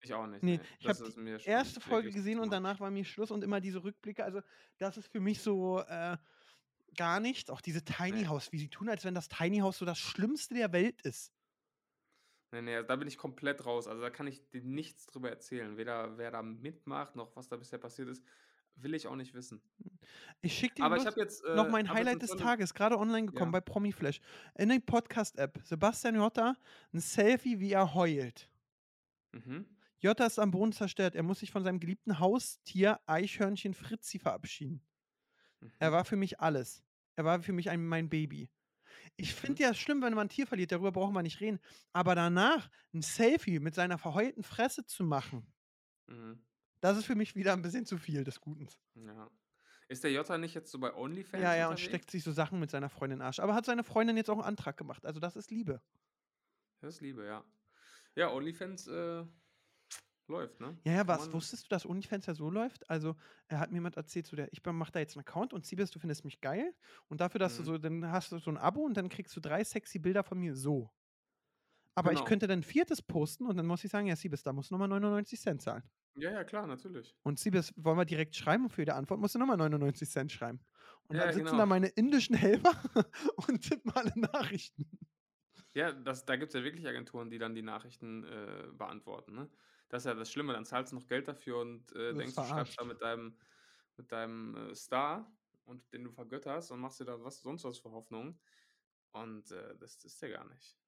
Ich 0.00 0.14
auch 0.14 0.26
nicht. 0.26 0.42
Nee, 0.42 0.56
Ne, 0.56 0.62
ich 0.80 0.88
habe 0.88 1.12
die 1.12 1.48
erste 1.48 1.80
Folge 1.80 2.10
gesehen 2.10 2.40
und 2.40 2.50
danach 2.50 2.80
war 2.80 2.90
mir 2.90 3.04
Schluss 3.04 3.30
und 3.30 3.44
immer 3.44 3.60
diese 3.60 3.84
Rückblicke. 3.84 4.24
Also, 4.24 4.40
das 4.78 4.96
ist 4.96 5.08
für 5.08 5.20
mich 5.20 5.40
so 5.40 5.80
äh, 5.80 6.16
gar 6.96 7.20
nichts. 7.20 7.50
Auch 7.50 7.60
diese 7.60 7.84
Tiny 7.84 8.22
Ne. 8.22 8.28
House, 8.28 8.52
wie 8.52 8.58
sie 8.58 8.68
tun, 8.68 8.88
als 8.88 9.04
wenn 9.04 9.14
das 9.14 9.28
Tiny 9.28 9.58
House 9.58 9.78
so 9.78 9.84
das 9.84 9.98
Schlimmste 9.98 10.54
der 10.54 10.72
Welt 10.72 11.00
ist. 11.02 11.32
Ne, 12.52 12.60
ne, 12.62 12.84
da 12.84 12.96
bin 12.96 13.08
ich 13.08 13.16
komplett 13.16 13.64
raus. 13.64 13.86
Also, 13.88 14.02
da 14.02 14.10
kann 14.10 14.26
ich 14.26 14.48
dir 14.50 14.62
nichts 14.62 15.06
drüber 15.06 15.30
erzählen. 15.30 15.76
Weder 15.78 16.18
wer 16.18 16.30
da 16.30 16.42
mitmacht, 16.42 17.16
noch 17.16 17.34
was 17.34 17.48
da 17.48 17.56
bisher 17.56 17.78
passiert 17.78 18.08
ist, 18.08 18.22
will 18.74 18.94
ich 18.94 19.06
auch 19.06 19.16
nicht 19.16 19.32
wissen. 19.34 19.62
Ich 20.42 20.58
schicke 20.58 20.76
dir 20.76 20.84
Aber 20.84 20.96
ich 20.96 21.04
jetzt, 21.16 21.44
noch 21.44 21.66
äh, 21.66 21.70
mein 21.70 21.88
habe 21.88 21.98
jetzt 22.00 22.08
Highlight 22.08 22.22
des 22.22 22.30
Tages, 22.36 22.74
gerade 22.74 22.98
online 22.98 23.26
gekommen 23.26 23.52
Ja. 23.52 23.58
bei 23.58 23.60
Promiflash. 23.60 24.20
In 24.58 24.68
der 24.68 24.80
Podcast-App. 24.80 25.60
Sebastian 25.64 26.16
Jotta, 26.16 26.56
ein 26.92 27.00
Selfie, 27.00 27.58
wie 27.60 27.72
er 27.72 27.94
heult. 27.94 28.50
Mhm. 29.32 29.66
Jotta 29.98 30.26
ist 30.26 30.38
am 30.38 30.50
Boden 30.50 30.72
zerstört. 30.72 31.14
Er 31.14 31.22
muss 31.22 31.40
sich 31.40 31.50
von 31.52 31.64
seinem 31.64 31.80
geliebten 31.80 32.18
Haustier 32.18 33.00
Eichhörnchen 33.06 33.72
Fritzi 33.74 34.18
verabschieden. 34.18 34.82
Er 35.78 35.90
Mhm. 35.90 35.92
war 35.92 36.04
für 36.04 36.16
mich 36.16 36.40
alles. 36.40 36.84
Er 37.16 37.24
war 37.24 37.42
für 37.42 37.52
mich 37.52 37.70
ein, 37.70 37.86
mein 37.86 38.08
Baby. 38.08 38.50
Ich 39.16 39.32
Mhm. 39.32 39.36
finde 39.36 39.62
ja 39.64 39.74
schlimm, 39.74 40.02
wenn 40.02 40.14
man 40.14 40.26
ein 40.26 40.30
Tier 40.30 40.46
verliert, 40.46 40.72
darüber 40.72 40.92
brauchen 40.92 41.14
wir 41.14 41.22
nicht 41.22 41.40
reden. 41.40 41.60
Aber 41.92 42.14
danach 42.14 42.70
ein 42.94 43.02
Selfie 43.02 43.60
mit 43.60 43.74
seiner 43.74 43.98
verheulten 43.98 44.42
Fresse 44.44 44.86
zu 44.86 45.04
machen, 45.04 45.52
Mhm. 46.08 46.44
das 46.80 46.98
ist 46.98 47.06
für 47.06 47.14
mich 47.14 47.34
wieder 47.34 47.54
ein 47.54 47.62
bisschen 47.62 47.86
zu 47.86 47.96
viel 47.96 48.24
des 48.24 48.40
Guten. 48.40 48.68
Ja. 48.94 49.30
Ist 49.88 50.04
der 50.04 50.12
Jota 50.12 50.38
nicht 50.38 50.54
jetzt 50.54 50.70
so 50.70 50.78
bei 50.78 50.94
OnlyFans 50.94 51.42
Ja, 51.42 51.54
ja, 51.54 51.68
und 51.68 51.78
unterwegs? 51.78 51.82
steckt 51.86 52.10
sich 52.10 52.22
so 52.24 52.32
Sachen 52.32 52.58
mit 52.60 52.70
seiner 52.70 52.88
Freundin 52.90 53.18
in 53.20 53.22
Arsch. 53.22 53.40
Aber 53.40 53.54
hat 53.54 53.64
seine 53.66 53.84
Freundin 53.84 54.16
jetzt 54.16 54.30
auch 54.30 54.34
einen 54.38 54.42
Antrag 54.46 54.76
gemacht. 54.76 55.04
Also 55.06 55.20
das 55.20 55.36
ist 55.36 55.50
Liebe. 55.50 55.82
Das 56.80 56.96
ist 56.96 57.00
Liebe, 57.00 57.24
ja. 57.24 57.44
Ja, 58.16 58.30
OnlyFans, 58.32 58.86
äh, 58.88 59.24
läuft, 60.32 60.60
ne? 60.60 60.82
Ja, 60.84 60.92
ja, 60.94 61.06
was? 61.06 61.32
Man 61.32 61.32
Wusstest 61.32 61.64
du, 61.66 61.68
dass 61.68 61.86
OnlyFans 61.86 62.26
ja 62.26 62.34
so 62.34 62.50
läuft? 62.50 62.88
Also, 62.90 63.14
er 63.46 63.60
hat 63.60 63.70
mir 63.70 63.76
jemand 63.76 63.96
erzählt, 63.96 64.26
so 64.26 64.34
der, 64.36 64.52
ich 64.52 64.64
mache 64.64 64.90
da 64.92 64.98
jetzt 64.98 65.16
einen 65.16 65.20
Account 65.26 65.52
und 65.52 65.64
Siebes, 65.64 65.90
du 65.92 66.00
findest 66.00 66.24
mich 66.24 66.40
geil. 66.40 66.74
Und 67.08 67.20
dafür, 67.20 67.38
dass 67.38 67.56
du 67.56 67.62
Mhm. 67.62 67.64
so, 67.64 67.78
dann 67.78 68.10
hast 68.10 68.32
du 68.32 68.38
so 68.38 68.50
ein 68.50 68.56
Abo 68.58 68.80
und 68.82 68.96
dann 68.96 69.08
kriegst 69.08 69.36
du 69.36 69.40
drei 69.40 69.62
sexy 69.62 69.98
Bilder 70.00 70.24
von 70.24 70.38
mir 70.38 70.56
so. 70.56 70.90
Aber 71.94 72.12
ich 72.12 72.24
Genau. 72.24 72.24
könnte 72.24 72.46
dann 72.46 72.60
ein 72.60 72.62
viertes 72.64 73.00
posten 73.02 73.46
und 73.46 73.56
dann 73.56 73.66
muss 73.66 73.82
ich 73.84 73.90
sagen, 73.90 74.06
ja, 74.06 74.16
Siebes, 74.16 74.42
da 74.42 74.52
musst 74.52 74.70
du 74.70 74.74
nochmal 74.74 74.88
99 74.88 75.40
Cent 75.40 75.62
zahlen. 75.62 75.84
Ja, 76.14 76.30
ja, 76.32 76.44
klar, 76.44 76.66
natürlich. 76.66 77.18
Und 77.24 77.38
Siebes, 77.38 77.72
wollen 77.76 77.98
wir 77.98 78.04
direkt 78.04 78.34
schreiben 78.34 78.64
und 78.64 78.70
für 78.70 78.80
jede 78.82 78.94
Antwort 78.94 79.20
musst 79.20 79.34
du 79.34 79.38
nochmal 79.38 79.56
99 79.56 80.08
Cent 80.10 80.32
schreiben. 80.32 80.60
Und 81.06 81.18
Ja, 81.18 81.20
dann 81.20 81.32
sitzen 81.32 81.56
genau. 81.56 81.58
da 81.58 81.66
meine 81.66 81.86
indischen 81.88 82.34
Helfer 82.34 82.72
und 83.46 83.62
tippen 83.62 83.92
alle 83.92 84.12
Nachrichten. 84.16 84.98
Ja, 85.74 85.92
das 85.92 86.24
da 86.24 86.36
gibt's 86.36 86.54
ja 86.54 86.62
wirklich 86.64 86.86
Agenturen, 86.86 87.30
die 87.30 87.38
dann 87.38 87.54
die 87.54 87.62
Nachrichten, 87.62 88.24
äh, 88.24 88.68
beantworten, 88.72 89.34
ne? 89.34 89.50
Das 89.92 90.04
ist 90.04 90.06
ja 90.06 90.14
das 90.14 90.30
Schlimme, 90.32 90.54
dann 90.54 90.64
zahlst 90.64 90.92
du 90.92 90.96
noch 90.96 91.06
Geld 91.06 91.28
dafür 91.28 91.58
und, 91.60 91.92
äh, 91.94 92.14
denkst, 92.16 92.38
du 92.38 92.44
schreibst 92.44 92.78
da 92.78 92.84
verarscht. 92.84 92.84
mit 92.84 93.02
deinem 93.02 93.38
mit 93.98 94.10
deinem, 94.12 94.56
äh, 94.56 94.74
Star 94.74 95.36
und 95.64 95.92
den 95.92 96.04
du 96.04 96.12
vergötterst 96.12 96.70
und 96.72 96.80
machst 96.80 97.00
dir 97.00 97.04
da 97.04 97.22
was 97.22 97.42
sonst 97.42 97.64
was 97.64 97.78
für 97.78 97.90
Hoffnungen. 97.92 98.40
Und, 99.12 99.50
äh, 99.52 99.76
das 99.78 100.04
ist 100.04 100.22
ja 100.22 100.28
gar 100.30 100.46
nicht. 100.48 100.78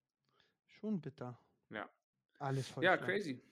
Schon 0.66 1.00
bitter. 1.00 1.38
Ja. 1.70 1.90
Alles 2.38 2.68
voll 2.68 2.84
Ja, 2.84 2.96
crazy. 2.96 3.42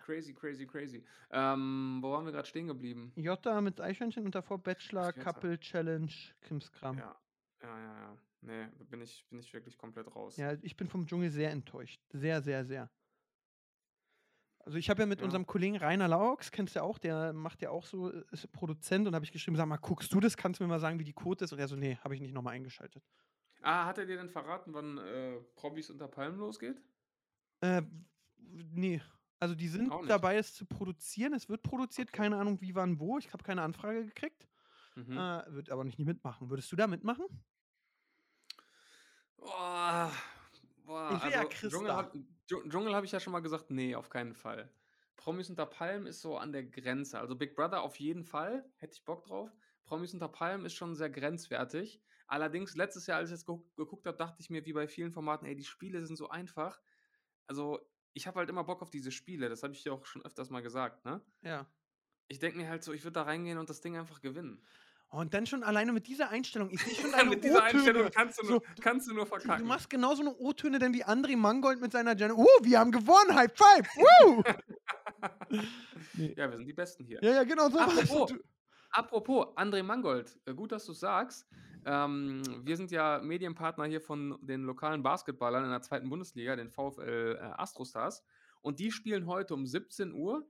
Crazy, 0.00 0.34
crazy, 0.34 0.66
crazy. 0.66 1.06
Ähm, 1.30 1.98
wo 2.02 2.12
waren 2.12 2.24
wir 2.24 2.32
gerade 2.32 2.48
stehen 2.48 2.68
geblieben? 2.68 3.12
Jota 3.16 3.60
mit 3.60 3.80
Eichhörnchen 3.80 4.24
und 4.24 4.34
davor 4.34 4.62
Bachelor. 4.62 5.12
Couple 5.12 5.58
Challenge, 5.58 6.12
Krimskram. 6.40 6.96
Ja. 6.96 7.20
Ja, 7.62 7.78
ja, 7.80 8.00
ja. 8.00 8.18
Ne, 8.40 8.72
bin 8.88 9.00
ich 9.00 9.26
bin 9.28 9.40
ich 9.40 9.52
wirklich 9.52 9.76
komplett 9.76 10.14
raus. 10.14 10.36
Ja, 10.38 10.52
ich 10.62 10.76
bin 10.76 10.88
vom 10.88 11.06
Dschungel 11.06 11.30
sehr 11.30 11.50
enttäuscht. 11.50 12.00
Sehr, 12.12 12.40
sehr, 12.42 12.64
sehr. 12.64 12.90
Also 14.68 14.76
ich 14.76 14.90
habe 14.90 15.00
ja 15.00 15.06
mit 15.06 15.20
Ja. 15.20 15.24
unserem 15.24 15.46
Kollegen 15.46 15.76
Rainer 15.78 16.08
Laux, 16.08 16.50
kennst 16.50 16.74
du 16.74 16.80
ja 16.80 16.82
auch, 16.84 16.98
der 16.98 17.32
macht 17.32 17.62
ja 17.62 17.70
auch 17.70 17.86
so, 17.86 18.10
ist 18.10 18.52
Produzent 18.52 19.08
und 19.08 19.14
habe 19.14 19.24
ich 19.24 19.32
geschrieben, 19.32 19.56
sag 19.56 19.64
mal, 19.64 19.78
guckst 19.78 20.12
du 20.12 20.20
das? 20.20 20.36
Kannst 20.36 20.60
du 20.60 20.64
mir 20.64 20.68
mal 20.68 20.78
sagen, 20.78 20.98
wie 20.98 21.04
die 21.04 21.14
Quote 21.14 21.46
ist? 21.46 21.54
Und 21.54 21.58
er 21.58 21.68
so, 21.68 21.74
nee, 21.74 21.96
habe 22.04 22.14
ich 22.14 22.20
nicht 22.20 22.34
nochmal 22.34 22.52
eingeschaltet. 22.52 23.02
Ah, 23.62 23.86
hat 23.86 23.96
er 23.96 24.04
dir 24.04 24.18
denn 24.18 24.28
verraten, 24.28 24.74
wann, 24.74 24.98
äh, 24.98 25.40
Promis 25.56 25.88
unter 25.88 26.06
Palmen 26.06 26.38
losgeht? 26.38 26.82
Äh, 27.62 27.80
nee. 28.36 29.00
Also 29.40 29.54
die 29.54 29.68
sind 29.68 29.90
dabei, 30.06 30.36
es 30.36 30.52
zu 30.52 30.66
produzieren. 30.66 31.32
Es 31.32 31.48
wird 31.48 31.62
produziert, 31.62 32.12
keine 32.12 32.36
Ahnung 32.36 32.60
wie, 32.60 32.74
wann, 32.74 33.00
wo. 33.00 33.16
Ich 33.16 33.32
habe 33.32 33.42
keine 33.42 33.62
Anfrage 33.62 34.04
gekriegt. 34.04 34.46
Mhm. 34.96 35.16
Äh, 35.16 35.44
wird 35.54 35.70
aber 35.70 35.84
nicht 35.84 35.98
mitmachen. 35.98 36.50
Würdest 36.50 36.70
du 36.70 36.76
da 36.76 36.86
mitmachen? 36.86 37.24
Boah, 39.38 40.12
boah, 40.84 41.22
Ich 41.24 41.32
ja 41.32 41.38
also 41.38 41.48
Chris 41.48 41.72
Dschungel 41.72 41.92
Dschungel 42.48 42.94
habe 42.94 43.06
ich 43.06 43.12
ja 43.12 43.20
schon 43.20 43.32
mal 43.32 43.40
gesagt, 43.40 43.70
nee, 43.70 43.94
auf 43.94 44.10
keinen 44.10 44.34
Fall. 44.34 44.72
Promis 45.16 45.50
unter 45.50 45.66
Palmen 45.66 46.06
ist 46.06 46.20
so 46.22 46.38
an 46.38 46.52
der 46.52 46.64
Grenze. 46.64 47.18
Also 47.18 47.36
Big 47.36 47.54
Brother 47.54 47.82
auf 47.82 47.98
jeden 47.98 48.24
Fall, 48.24 48.70
hätte 48.76 48.94
ich 48.94 49.04
Bock 49.04 49.24
drauf. 49.24 49.54
Promis 49.84 50.14
unter 50.14 50.28
Palmen 50.28 50.64
ist 50.64 50.74
schon 50.74 50.94
sehr 50.94 51.10
grenzwertig. 51.10 52.02
Allerdings, 52.26 52.76
letztes 52.76 53.06
Jahr, 53.06 53.18
als 53.18 53.30
ich 53.30 53.34
das 53.34 53.46
geguckt, 53.46 53.76
geguckt 53.76 54.06
habe, 54.06 54.16
dachte 54.16 54.40
ich 54.40 54.50
mir, 54.50 54.64
wie 54.66 54.72
bei 54.72 54.86
vielen 54.86 55.12
Formaten, 55.12 55.46
ey, 55.46 55.56
die 55.56 55.64
Spiele 55.64 56.04
sind 56.04 56.16
so 56.16 56.28
einfach. 56.28 56.80
Also, 57.46 57.80
ich 58.12 58.26
habe 58.26 58.38
halt 58.38 58.50
immer 58.50 58.64
Bock 58.64 58.82
auf 58.82 58.90
diese 58.90 59.10
Spiele. 59.12 59.48
Das 59.48 59.62
habe 59.62 59.72
ich 59.74 59.82
dir 59.82 59.92
auch 59.94 60.04
schon 60.06 60.24
öfters 60.24 60.50
mal 60.50 60.62
gesagt, 60.62 61.04
ne? 61.04 61.24
Ja. 61.42 61.66
Ich 62.28 62.38
denke 62.38 62.58
mir 62.58 62.68
halt 62.68 62.84
so, 62.84 62.92
ich 62.92 63.04
würde 63.04 63.14
da 63.14 63.22
reingehen 63.22 63.58
und 63.58 63.70
das 63.70 63.80
Ding 63.80 63.96
einfach 63.96 64.20
gewinnen. 64.20 64.66
Und 65.10 65.32
dann 65.32 65.46
schon 65.46 65.62
alleine 65.62 65.92
mit 65.92 66.06
dieser 66.06 66.28
Einstellung. 66.28 66.70
Ich 66.70 66.82
sehe 66.82 66.94
schon 66.94 67.12
deine 67.12 67.30
Mit 67.30 67.42
dieser 67.42 67.62
Einstellung 67.62 68.10
kannst 68.10 68.40
du 68.42 68.46
nur, 68.46 68.60
So, 68.60 68.82
kannst 68.82 69.08
du 69.08 69.14
nur 69.14 69.24
Du 69.24 69.30
verkacken. 69.30 69.66
machst 69.66 69.88
genauso 69.88 70.20
eine 70.22 70.34
O-Töne 70.36 70.78
denn 70.78 70.92
wie 70.92 71.04
André 71.04 71.36
Mangold 71.36 71.80
mit 71.80 71.92
seiner 71.92 72.14
Jen. 72.14 72.32
Uh, 72.32 72.46
wir 72.62 72.78
haben 72.78 72.90
gewonnen, 72.92 73.34
High 73.34 73.50
Five. 73.54 73.88
Woo! 73.96 74.42
nee. 76.14 76.34
ja, 76.36 76.50
wir 76.50 76.56
sind 76.56 76.66
die 76.66 76.72
Besten 76.72 77.04
hier. 77.04 77.18
Ja, 77.22 77.32
ja, 77.32 77.44
genau 77.44 77.70
so. 77.70 77.78
Apropos, 77.78 78.30
Du- 78.30 78.38
Apropos, 78.90 79.46
André 79.56 79.82
Mangold, 79.82 80.38
äh, 80.46 80.54
gut, 80.54 80.72
dass 80.72 80.84
du 80.86 80.92
sagst. 80.92 81.46
Ähm, 81.84 82.42
wir 82.64 82.76
sind 82.76 82.90
ja 82.90 83.20
Medienpartner 83.22 83.84
hier 83.84 84.00
von 84.00 84.38
den 84.42 84.62
lokalen 84.64 85.02
Basketballern 85.02 85.64
in 85.64 85.70
der 85.70 85.82
zweiten 85.82 86.08
Bundesliga, 86.10 86.56
den 86.56 86.70
VfL 86.70 87.38
äh, 87.40 87.44
Astrostars. 87.56 88.24
Und 88.60 88.78
die 88.80 88.90
spielen 88.90 89.26
heute 89.26 89.54
um 89.54 89.66
17 89.66 90.12
Uhr 90.12 90.46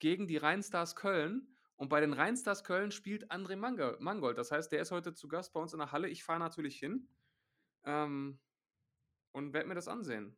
gegen 0.00 0.26
die 0.26 0.36
Rheinstars 0.36 0.96
Köln. 0.96 1.55
Und 1.76 1.88
bei 1.90 2.00
den 2.00 2.12
Rheinstars 2.14 2.64
Köln 2.64 2.90
spielt 2.90 3.30
André 3.30 3.54
Mango- 3.56 3.96
Mangold. 4.00 4.38
Das 4.38 4.50
heißt, 4.50 4.72
der 4.72 4.80
ist 4.80 4.90
heute 4.90 5.12
zu 5.14 5.28
Gast 5.28 5.52
bei 5.52 5.60
uns 5.60 5.72
in 5.72 5.78
der 5.78 5.92
Halle. 5.92 6.08
Ich 6.08 6.24
fahre 6.24 6.38
natürlich 6.38 6.78
hin 6.78 7.08
ähm, 7.84 8.38
und 9.32 9.52
werde 9.52 9.68
mir 9.68 9.74
das 9.74 9.88
ansehen. 9.88 10.36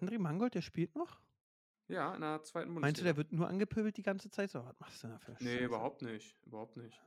André 0.00 0.18
Mangold, 0.18 0.54
der 0.54 0.62
spielt 0.62 0.94
noch? 0.96 1.20
Ja, 1.88 2.14
in 2.16 2.20
der 2.20 2.42
zweiten 2.42 2.74
Bundesliga. 2.74 2.80
Meinst 2.80 3.00
du, 3.00 3.04
der 3.04 3.16
wird 3.16 3.32
nur 3.32 3.46
angepöbelt 3.46 3.96
die 3.96 4.02
ganze 4.02 4.28
Zeit? 4.28 4.50
So, 4.50 4.64
was 4.64 4.78
machst 4.80 5.02
du 5.02 5.06
denn 5.06 5.16
da 5.16 5.18
für 5.20 5.32
Nee, 5.44 5.52
Scheiße? 5.52 5.64
überhaupt 5.64 6.02
nicht. 6.02 6.36
Überhaupt 6.44 6.76
nicht. 6.76 7.00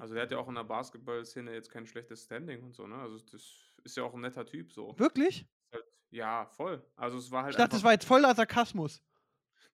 Also 0.00 0.14
der 0.14 0.22
hat 0.24 0.30
ja 0.30 0.38
auch 0.38 0.48
in 0.48 0.54
der 0.54 0.64
Basketball-Szene 0.64 1.52
jetzt 1.52 1.70
kein 1.70 1.86
schlechtes 1.86 2.24
Standing 2.24 2.62
und 2.62 2.74
so, 2.74 2.86
ne? 2.86 2.96
Also 2.96 3.18
das 3.18 3.74
ist 3.84 3.96
ja 3.96 4.02
auch 4.04 4.14
ein 4.14 4.20
netter 4.20 4.46
Typ 4.46 4.72
so. 4.72 4.98
Wirklich? 4.98 5.46
Halt, 5.72 5.84
ja, 6.10 6.46
voll. 6.46 6.82
Also 6.96 7.18
es 7.18 7.30
war 7.30 7.42
halt 7.44 7.52
Ich 7.52 7.56
dachte, 7.56 7.72
das 7.76 7.82
war 7.84 7.92
jetzt 7.92 8.06
voller 8.06 8.34
Sarkasmus. 8.34 9.02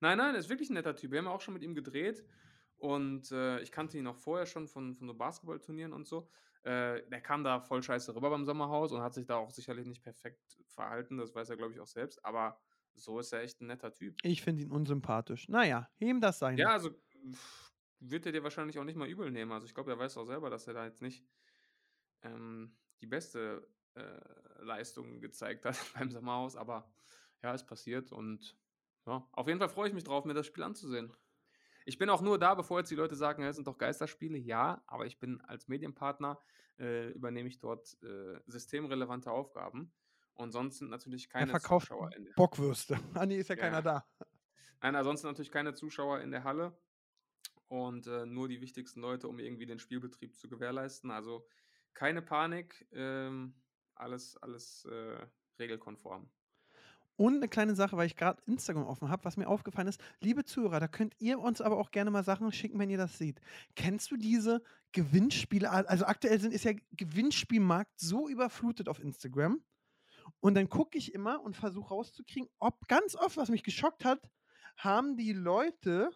Nein, 0.00 0.18
nein, 0.18 0.34
er 0.34 0.40
ist 0.40 0.48
wirklich 0.48 0.70
ein 0.70 0.74
netter 0.74 0.96
Typ. 0.96 1.12
Wir 1.12 1.18
haben 1.18 1.26
ja 1.26 1.30
auch 1.32 1.40
schon 1.40 1.54
mit 1.54 1.62
ihm 1.62 1.74
gedreht 1.74 2.24
und 2.84 3.32
äh, 3.32 3.60
ich 3.60 3.72
kannte 3.72 3.96
ihn 3.96 4.06
auch 4.06 4.16
vorher 4.16 4.44
schon 4.44 4.68
von, 4.68 4.94
von 4.94 5.06
so 5.06 5.14
Basketballturnieren 5.14 5.94
und 5.94 6.06
so. 6.06 6.28
Äh, 6.64 7.08
der 7.08 7.22
kam 7.22 7.42
da 7.42 7.60
voll 7.60 7.82
scheiße 7.82 8.14
rüber 8.14 8.28
beim 8.28 8.44
Sommerhaus 8.44 8.92
und 8.92 9.00
hat 9.00 9.14
sich 9.14 9.24
da 9.24 9.36
auch 9.36 9.50
sicherlich 9.50 9.86
nicht 9.86 10.02
perfekt 10.02 10.58
verhalten. 10.68 11.16
Das 11.16 11.34
weiß 11.34 11.48
er, 11.48 11.56
glaube 11.56 11.72
ich, 11.72 11.80
auch 11.80 11.86
selbst. 11.86 12.22
Aber 12.26 12.60
so 12.92 13.18
ist 13.18 13.32
er 13.32 13.40
echt 13.40 13.62
ein 13.62 13.68
netter 13.68 13.94
Typ. 13.94 14.18
Ich 14.22 14.42
finde 14.42 14.64
ihn 14.64 14.70
unsympathisch. 14.70 15.48
Naja, 15.48 15.88
ihm 15.98 16.20
das 16.20 16.38
sein. 16.38 16.58
Ja, 16.58 16.72
also 16.72 16.90
pff, 16.90 17.72
wird 18.00 18.26
er 18.26 18.32
dir 18.32 18.42
wahrscheinlich 18.42 18.78
auch 18.78 18.84
nicht 18.84 18.96
mal 18.96 19.08
übel 19.08 19.30
nehmen. 19.30 19.52
Also 19.52 19.66
ich 19.66 19.72
glaube, 19.74 19.90
er 19.90 19.98
weiß 19.98 20.18
auch 20.18 20.26
selber, 20.26 20.50
dass 20.50 20.66
er 20.66 20.74
da 20.74 20.84
jetzt 20.84 21.00
nicht 21.00 21.24
ähm, 22.22 22.76
die 23.00 23.06
beste 23.06 23.66
äh, 23.94 24.62
Leistung 24.62 25.22
gezeigt 25.22 25.64
hat 25.64 25.76
beim 25.94 26.10
Sommerhaus, 26.10 26.54
aber 26.54 26.92
ja, 27.42 27.54
ist 27.54 27.64
passiert 27.64 28.12
und 28.12 28.58
ja, 29.06 29.26
auf 29.32 29.46
jeden 29.48 29.58
Fall 29.58 29.70
freue 29.70 29.88
ich 29.88 29.94
mich 29.94 30.04
drauf, 30.04 30.26
mir 30.26 30.34
das 30.34 30.46
Spiel 30.46 30.64
anzusehen. 30.64 31.14
Ich 31.84 31.98
bin 31.98 32.08
auch 32.08 32.22
nur 32.22 32.38
da, 32.38 32.54
bevor 32.54 32.78
jetzt 32.78 32.90
die 32.90 32.94
Leute 32.94 33.14
sagen, 33.14 33.42
es 33.42 33.56
sind 33.56 33.66
doch 33.66 33.78
Geisterspiele. 33.78 34.38
Ja, 34.38 34.82
aber 34.86 35.06
ich 35.06 35.18
bin 35.18 35.40
als 35.42 35.68
Medienpartner, 35.68 36.40
äh, 36.78 37.10
übernehme 37.10 37.48
ich 37.48 37.58
dort 37.58 37.96
äh, 38.02 38.40
systemrelevante 38.46 39.30
Aufgaben. 39.30 39.92
Und 40.34 40.50
sonst 40.50 40.78
sind 40.78 40.90
natürlich 40.90 41.26
er 41.26 41.40
keine 41.40 41.50
verkauft 41.50 41.88
Zuschauer 41.88 42.12
in 42.16 42.24
der 42.24 42.32
Bockwürste. 42.32 42.98
Ah, 43.14 43.26
nee, 43.26 43.36
ist 43.36 43.48
ja, 43.48 43.56
Ja. 43.56 43.62
keiner 43.62 43.82
da. 43.82 44.06
Nein, 44.82 44.96
ansonsten 44.96 45.26
natürlich 45.28 45.50
keine 45.52 45.74
Zuschauer 45.74 46.20
in 46.20 46.30
der 46.30 46.44
Halle 46.44 46.76
und 47.68 48.06
äh, 48.06 48.26
nur 48.26 48.48
die 48.48 48.60
wichtigsten 48.60 49.00
Leute, 49.00 49.28
um 49.28 49.38
irgendwie 49.38 49.66
den 49.66 49.78
Spielbetrieb 49.78 50.36
zu 50.36 50.48
gewährleisten. 50.48 51.10
Also 51.10 51.46
keine 51.92 52.22
Panik, 52.22 52.86
ähm, 52.92 53.54
alles, 53.94 54.36
alles 54.38 54.84
äh, 54.86 55.26
regelkonform. 55.58 56.30
Und 57.16 57.36
eine 57.36 57.48
kleine 57.48 57.76
Sache, 57.76 57.96
weil 57.96 58.06
ich 58.06 58.16
gerade 58.16 58.42
Instagram 58.46 58.86
offen 58.86 59.08
habe, 59.08 59.24
was 59.24 59.36
mir 59.36 59.46
aufgefallen 59.46 59.86
ist, 59.86 60.00
liebe 60.20 60.44
Zuhörer, 60.44 60.80
da 60.80 60.88
könnt 60.88 61.14
ihr 61.20 61.38
uns 61.38 61.60
aber 61.60 61.78
auch 61.78 61.92
gerne 61.92 62.10
mal 62.10 62.24
Sachen 62.24 62.50
schicken, 62.50 62.78
wenn 62.78 62.90
ihr 62.90 62.98
das 62.98 63.18
seht. 63.18 63.40
Kennst 63.76 64.10
du 64.10 64.16
diese 64.16 64.62
Gewinnspiele? 64.92 65.70
Also 65.70 66.06
aktuell 66.06 66.40
sind, 66.40 66.52
ist 66.52 66.64
ja 66.64 66.72
Gewinnspielmarkt 66.92 68.00
so 68.00 68.28
überflutet 68.28 68.88
auf 68.88 68.98
Instagram. 68.98 69.62
Und 70.40 70.54
dann 70.54 70.68
gucke 70.68 70.98
ich 70.98 71.14
immer 71.14 71.40
und 71.42 71.56
versuche 71.56 71.90
rauszukriegen, 71.90 72.48
ob 72.58 72.88
ganz 72.88 73.14
oft, 73.14 73.36
was 73.36 73.48
mich 73.48 73.62
geschockt 73.62 74.04
hat, 74.04 74.28
haben 74.76 75.16
die 75.16 75.32
Leute, 75.32 76.10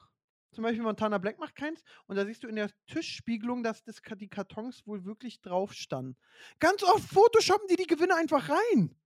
zum 0.52 0.64
Beispiel 0.64 0.82
Montana 0.82 1.18
Black 1.18 1.38
macht 1.38 1.54
keins, 1.54 1.82
und 2.06 2.16
da 2.16 2.24
siehst 2.24 2.42
du 2.42 2.48
in 2.48 2.56
der 2.56 2.70
Tischspiegelung, 2.86 3.62
dass 3.62 3.84
das, 3.84 4.00
die 4.18 4.28
Kartons 4.28 4.86
wohl 4.86 5.04
wirklich 5.04 5.40
drauf 5.40 5.74
standen. 5.74 6.16
Ganz 6.58 6.82
oft 6.82 7.04
photoshoppen 7.08 7.68
die 7.68 7.76
die 7.76 7.86
Gewinne 7.86 8.16
einfach 8.16 8.48
rein. 8.48 8.96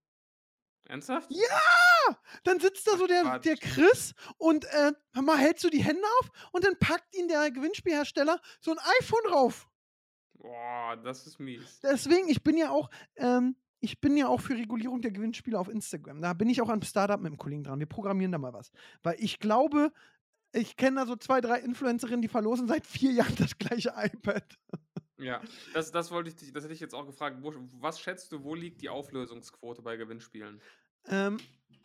Ernsthaft? 0.89 1.31
Ja! 1.31 1.82
Dann 2.45 2.61
sitzt 2.61 2.87
da 2.87 2.97
so 2.97 3.07
der, 3.07 3.39
der 3.39 3.57
Chris 3.57 4.15
und 4.39 4.65
äh, 4.67 4.93
mal 5.21 5.39
hält 5.39 5.61
so 5.61 5.69
die 5.69 5.83
Hände 5.83 6.03
auf 6.21 6.31
und 6.53 6.65
dann 6.65 6.79
packt 6.79 7.15
ihn 7.17 7.29
der 7.29 7.51
Gewinnspielhersteller 7.51 8.41
so 8.61 8.73
ein 8.73 8.79
iPhone 9.01 9.31
drauf. 9.31 9.69
Boah, 10.35 10.97
das 10.97 11.27
ist 11.27 11.39
mies. 11.39 11.81
Deswegen, 11.83 12.29
ich 12.29 12.43
bin 12.43 12.57
ja 12.57 12.71
auch, 12.71 12.91
ähm, 13.17 13.57
ich 13.81 14.01
bin 14.01 14.17
ja 14.17 14.29
auch 14.29 14.41
für 14.41 14.55
Regulierung 14.55 15.01
der 15.03 15.13
Gewinnspiele 15.13 15.59
auf 15.59 15.69
Instagram. 15.69 16.21
Da 16.21 16.33
bin 16.33 16.51
ich 16.51 16.61
auch 16.63 16.69
an 16.69 16.83
Startup 16.83 17.21
mit 17.21 17.33
dem 17.33 17.39
Kollegen 17.39 17.65
dran. 17.65 17.79
Wir 17.79 17.87
programmieren 17.87 18.33
da 18.33 18.39
mal 18.39 18.53
was. 18.53 18.73
Weil 19.03 19.17
ich 19.19 19.39
glaube, 19.39 19.93
ich 20.53 20.77
kenne 20.77 21.01
da 21.01 21.07
so 21.07 21.17
zwei, 21.17 21.41
drei 21.41 21.61
Influencerinnen, 21.61 22.23
die 22.23 22.29
verlosen 22.29 22.69
seit 22.69 22.87
vier 22.87 23.13
Jahren 23.13 23.35
das 23.37 23.57
gleiche 23.59 23.93
iPad. 23.97 24.59
Ja, 25.19 25.41
das, 25.75 25.93
das 25.93 26.11
wollte 26.11 26.31
ich 26.31 26.37
dich, 26.37 26.53
das 26.53 26.65
hätte 26.65 26.75
ich 26.75 26.81
jetzt 26.81 26.95
auch 26.95 27.07
gefragt. 27.07 27.39
Wo, 27.41 27.53
was 27.81 28.01
schätzt 28.01 28.33
du, 28.33 28.43
wo 28.43 28.55
liegt 28.55 28.83
die 28.83 28.89
Auflösungsquote 28.89 29.83
bei 29.83 29.97
Gewinnspielen? 29.97 30.61
Ähm, 31.07 31.39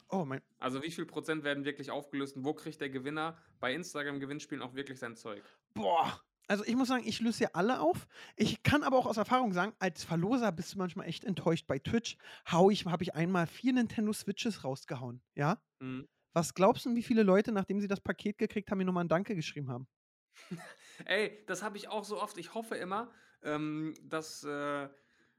oh, 0.09 0.25
mein. 0.25 0.41
Also 0.59 0.83
wie 0.83 0.91
viel 0.91 1.05
Prozent 1.05 1.43
werden 1.43 1.65
wirklich 1.65 1.91
aufgelöst 1.91 2.35
und 2.35 2.45
wo 2.45 2.53
kriegt 2.53 2.81
der 2.81 2.89
Gewinner 2.89 3.37
bei 3.59 3.73
Instagram-Gewinnspielen 3.73 4.63
auch 4.63 4.73
wirklich 4.73 4.99
sein 4.99 5.15
Zeug? 5.15 5.43
Boah. 5.73 6.21
Also 6.47 6.63
ich 6.63 6.75
muss 6.75 6.87
sagen, 6.87 7.03
ich 7.05 7.19
löse 7.19 7.43
ja 7.43 7.49
alle 7.53 7.81
auf. 7.81 8.07
Ich 8.37 8.63
kann 8.63 8.83
aber 8.83 8.97
auch 8.97 9.05
aus 9.05 9.17
Erfahrung 9.17 9.51
sagen, 9.51 9.73
als 9.79 10.05
Verloser 10.05 10.51
bist 10.53 10.73
du 10.73 10.77
manchmal 10.77 11.07
echt 11.07 11.25
enttäuscht. 11.25 11.67
Bei 11.67 11.77
Twitch 11.77 12.17
hau 12.49 12.69
ich, 12.69 12.85
habe 12.85 13.03
ich 13.03 13.15
einmal 13.15 13.47
vier 13.47 13.73
Nintendo 13.73 14.13
Switches 14.13 14.63
rausgehauen. 14.63 15.21
Ja? 15.35 15.61
Mhm. 15.79 16.07
Was 16.33 16.53
glaubst 16.53 16.85
du, 16.85 16.95
wie 16.95 17.03
viele 17.03 17.23
Leute, 17.23 17.51
nachdem 17.51 17.81
sie 17.81 17.87
das 17.87 17.99
Paket 17.99 18.37
gekriegt 18.37 18.71
haben, 18.71 18.77
mir 18.77 18.85
nochmal 18.85 19.03
ein 19.03 19.09
Danke 19.09 19.35
geschrieben 19.35 19.69
haben? 19.69 19.87
Ey, 21.05 21.43
das 21.47 21.63
habe 21.63 21.77
ich 21.77 21.89
auch 21.89 22.05
so 22.05 22.21
oft. 22.21 22.37
Ich 22.37 22.53
hoffe 22.53 22.75
immer, 22.75 23.11
ähm, 23.43 23.93
dass 24.03 24.43
äh, 24.43 24.87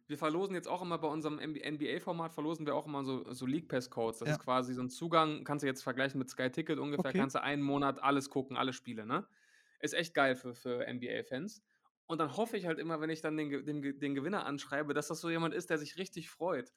wir 0.09 0.19
verlosen 0.19 0.55
jetzt 0.55 0.69
auch 0.69 0.83
immer 0.83 0.99
bei 0.99 1.09
unserem 1.09 1.39
NBA-Format, 1.39 2.33
verlosen 2.33 2.67
wir 2.67 2.75
auch 2.75 2.87
immer 2.87 3.05
so, 3.05 3.31
so 3.33 3.47
League 3.47 3.69
Pass-Codes. 3.69 4.19
Das 4.21 4.29
Ja. 4.29 4.37
ist 4.37 4.39
quasi 4.39 4.75
so 4.75 4.83
ein 4.83 4.91
Zugang, 4.91 5.45
kannst 5.45 5.63
du 5.63 5.67
jetzt 5.67 5.83
vergleichen 5.83 6.19
mit 6.19 6.31
Sky 6.31 6.51
Ticket 6.51 6.79
ungefähr, 6.79 7.13
Okay. 7.13 7.15
kannst 7.15 7.37
du 7.37 7.43
einen 7.43 7.63
Monat 7.63 8.03
alles 8.03 8.31
gucken, 8.31 8.57
alle 8.57 8.73
Spiele, 8.73 9.07
ne? 9.07 9.29
Ist 9.81 9.95
echt 9.95 10.15
geil 10.15 10.35
für, 10.35 10.55
für 10.55 10.87
NBA-Fans. 10.87 11.63
Und 12.07 12.19
dann 12.21 12.37
hoffe 12.37 12.57
ich 12.57 12.67
halt 12.67 12.79
immer, 12.79 13.01
wenn 13.01 13.11
ich 13.11 13.21
dann 13.21 13.37
den, 13.37 13.65
den, 13.67 13.99
den 14.01 14.15
Gewinner 14.15 14.47
anschreibe, 14.47 14.95
dass 14.95 15.09
das 15.09 15.21
so 15.21 15.29
jemand 15.31 15.55
ist, 15.55 15.71
der 15.71 15.79
sich 15.79 15.97
richtig 15.99 16.31
freut. 16.31 16.73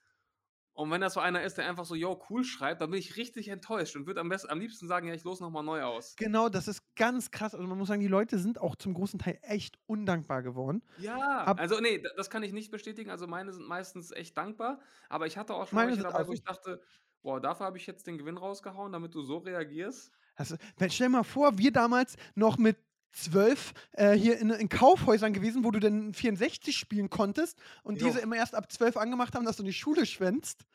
Und 0.82 0.92
wenn 0.92 1.02
das 1.02 1.14
so 1.14 1.20
einer 1.20 1.44
ist, 1.44 1.58
der 1.58 1.70
einfach 1.70 1.86
so, 1.86 1.96
yo, 1.96 2.20
cool 2.30 2.44
schreibt, 2.44 2.82
dann 2.82 2.90
bin 2.92 3.00
ich 3.00 3.16
richtig 3.18 3.48
enttäuscht 3.50 3.96
und 3.96 4.08
würde 4.08 4.20
am, 4.20 4.30
besten, 4.30 4.50
am 4.50 4.60
liebsten 4.60 4.88
sagen, 4.88 5.08
ja, 5.08 5.14
ich 5.14 5.24
los 5.24 5.40
nochmal 5.40 5.64
neu 5.64 5.84
aus. 5.84 6.16
Genau, 6.18 6.50
das 6.50 6.68
ist 6.68 6.96
ganz 6.96 7.32
krass. 7.32 7.54
Also 7.54 7.68
man 7.68 7.78
muss 7.78 7.88
sagen, 7.88 8.02
die 8.02 8.08
Leute 8.08 8.40
sind 8.40 8.60
auch 8.60 8.76
zum 8.76 8.94
großen 8.94 9.20
Teil 9.20 9.38
echt 9.44 9.78
undankbar 9.86 10.42
geworden. 10.42 10.82
Ja, 10.98 11.44
Ab- 11.44 11.60
also 11.60 11.80
nee, 11.80 12.00
da- 12.00 12.10
das 12.18 12.30
kann 12.30 12.44
ich 12.44 12.52
nicht 12.52 12.72
bestätigen. 12.72 13.10
Also 13.12 13.28
meine 13.28 13.54
sind 13.54 13.68
meistens 13.68 14.12
echt 14.12 14.36
dankbar. 14.38 14.80
Aber 15.08 15.28
ich 15.28 15.38
hatte 15.38 15.54
auch 15.54 15.68
schon 15.68 15.78
welche 15.80 16.02
dabei, 16.02 16.14
wo 16.14 16.18
also- 16.20 16.34
ich 16.34 16.44
dachte, 16.44 16.82
boah, 17.22 17.40
dafür 17.40 17.68
habe 17.68 17.78
ich 17.78 17.86
jetzt 17.86 18.08
den 18.08 18.18
Gewinn 18.18 18.38
rausgehauen, 18.38 18.92
damit 18.92 19.14
du 19.14 19.22
so 19.22 19.38
reagierst. 19.38 20.12
Also, 20.36 20.56
stell 20.90 21.08
dir 21.08 21.10
mal 21.10 21.24
vor, 21.24 21.58
wir 21.58 21.72
damals 21.72 22.16
noch 22.36 22.58
mit 22.58 22.78
zwölf 23.12 23.74
äh, 23.94 24.14
hier 24.14 24.40
in, 24.40 24.50
in 24.50 24.70
Kaufhäusern 24.70 25.34
gewesen, 25.34 25.64
wo 25.64 25.72
du 25.72 25.80
dann 25.80 26.14
64 26.14 26.78
spielen 26.78 27.10
konntest 27.10 27.60
und 27.84 28.00
Jo. 28.02 28.08
diese 28.08 28.20
immer 28.20 28.36
erst 28.38 28.56
ab 28.56 28.72
12 28.72 28.98
angemacht 28.98 29.36
haben, 29.36 29.46
dass 29.46 29.58
du 29.58 29.64
in 29.64 29.68
die 29.68 29.74
Schule 29.74 30.06
schwänzt. 30.06 30.66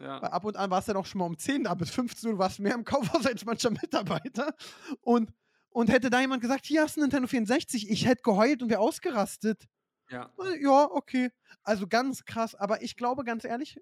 Ja. 0.00 0.22
Weil 0.22 0.30
ab 0.30 0.44
und 0.44 0.56
an 0.56 0.70
warst 0.70 0.88
du 0.88 0.92
dann 0.92 1.02
auch 1.02 1.06
schon 1.06 1.18
mal 1.18 1.26
um 1.26 1.38
10 1.38 1.64
da, 1.64 1.74
bis 1.74 1.90
15 1.90 2.28
Uhr, 2.28 2.34
du 2.34 2.38
warst 2.38 2.60
mehr 2.60 2.74
im 2.74 2.84
Kaufhaus 2.84 3.26
als 3.26 3.44
mancher 3.44 3.70
Mitarbeiter. 3.70 4.54
Und, 5.00 5.32
und 5.70 5.90
hätte 5.90 6.10
da 6.10 6.20
jemand 6.20 6.42
gesagt, 6.42 6.66
hier 6.66 6.82
hast 6.82 6.96
du 6.96 7.00
Nintendo 7.00 7.26
64, 7.26 7.90
ich 7.90 8.06
hätte 8.06 8.22
geheult 8.22 8.62
und 8.62 8.70
wäre 8.70 8.80
ausgerastet. 8.80 9.68
Ja. 10.10 10.30
Ja, 10.60 10.90
okay. 10.90 11.30
Also 11.62 11.86
ganz 11.88 12.24
krass. 12.24 12.54
Aber 12.54 12.82
ich 12.82 12.96
glaube, 12.96 13.24
ganz 13.24 13.44
ehrlich, 13.44 13.80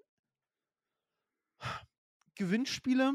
Gewinnspiele 2.35 3.13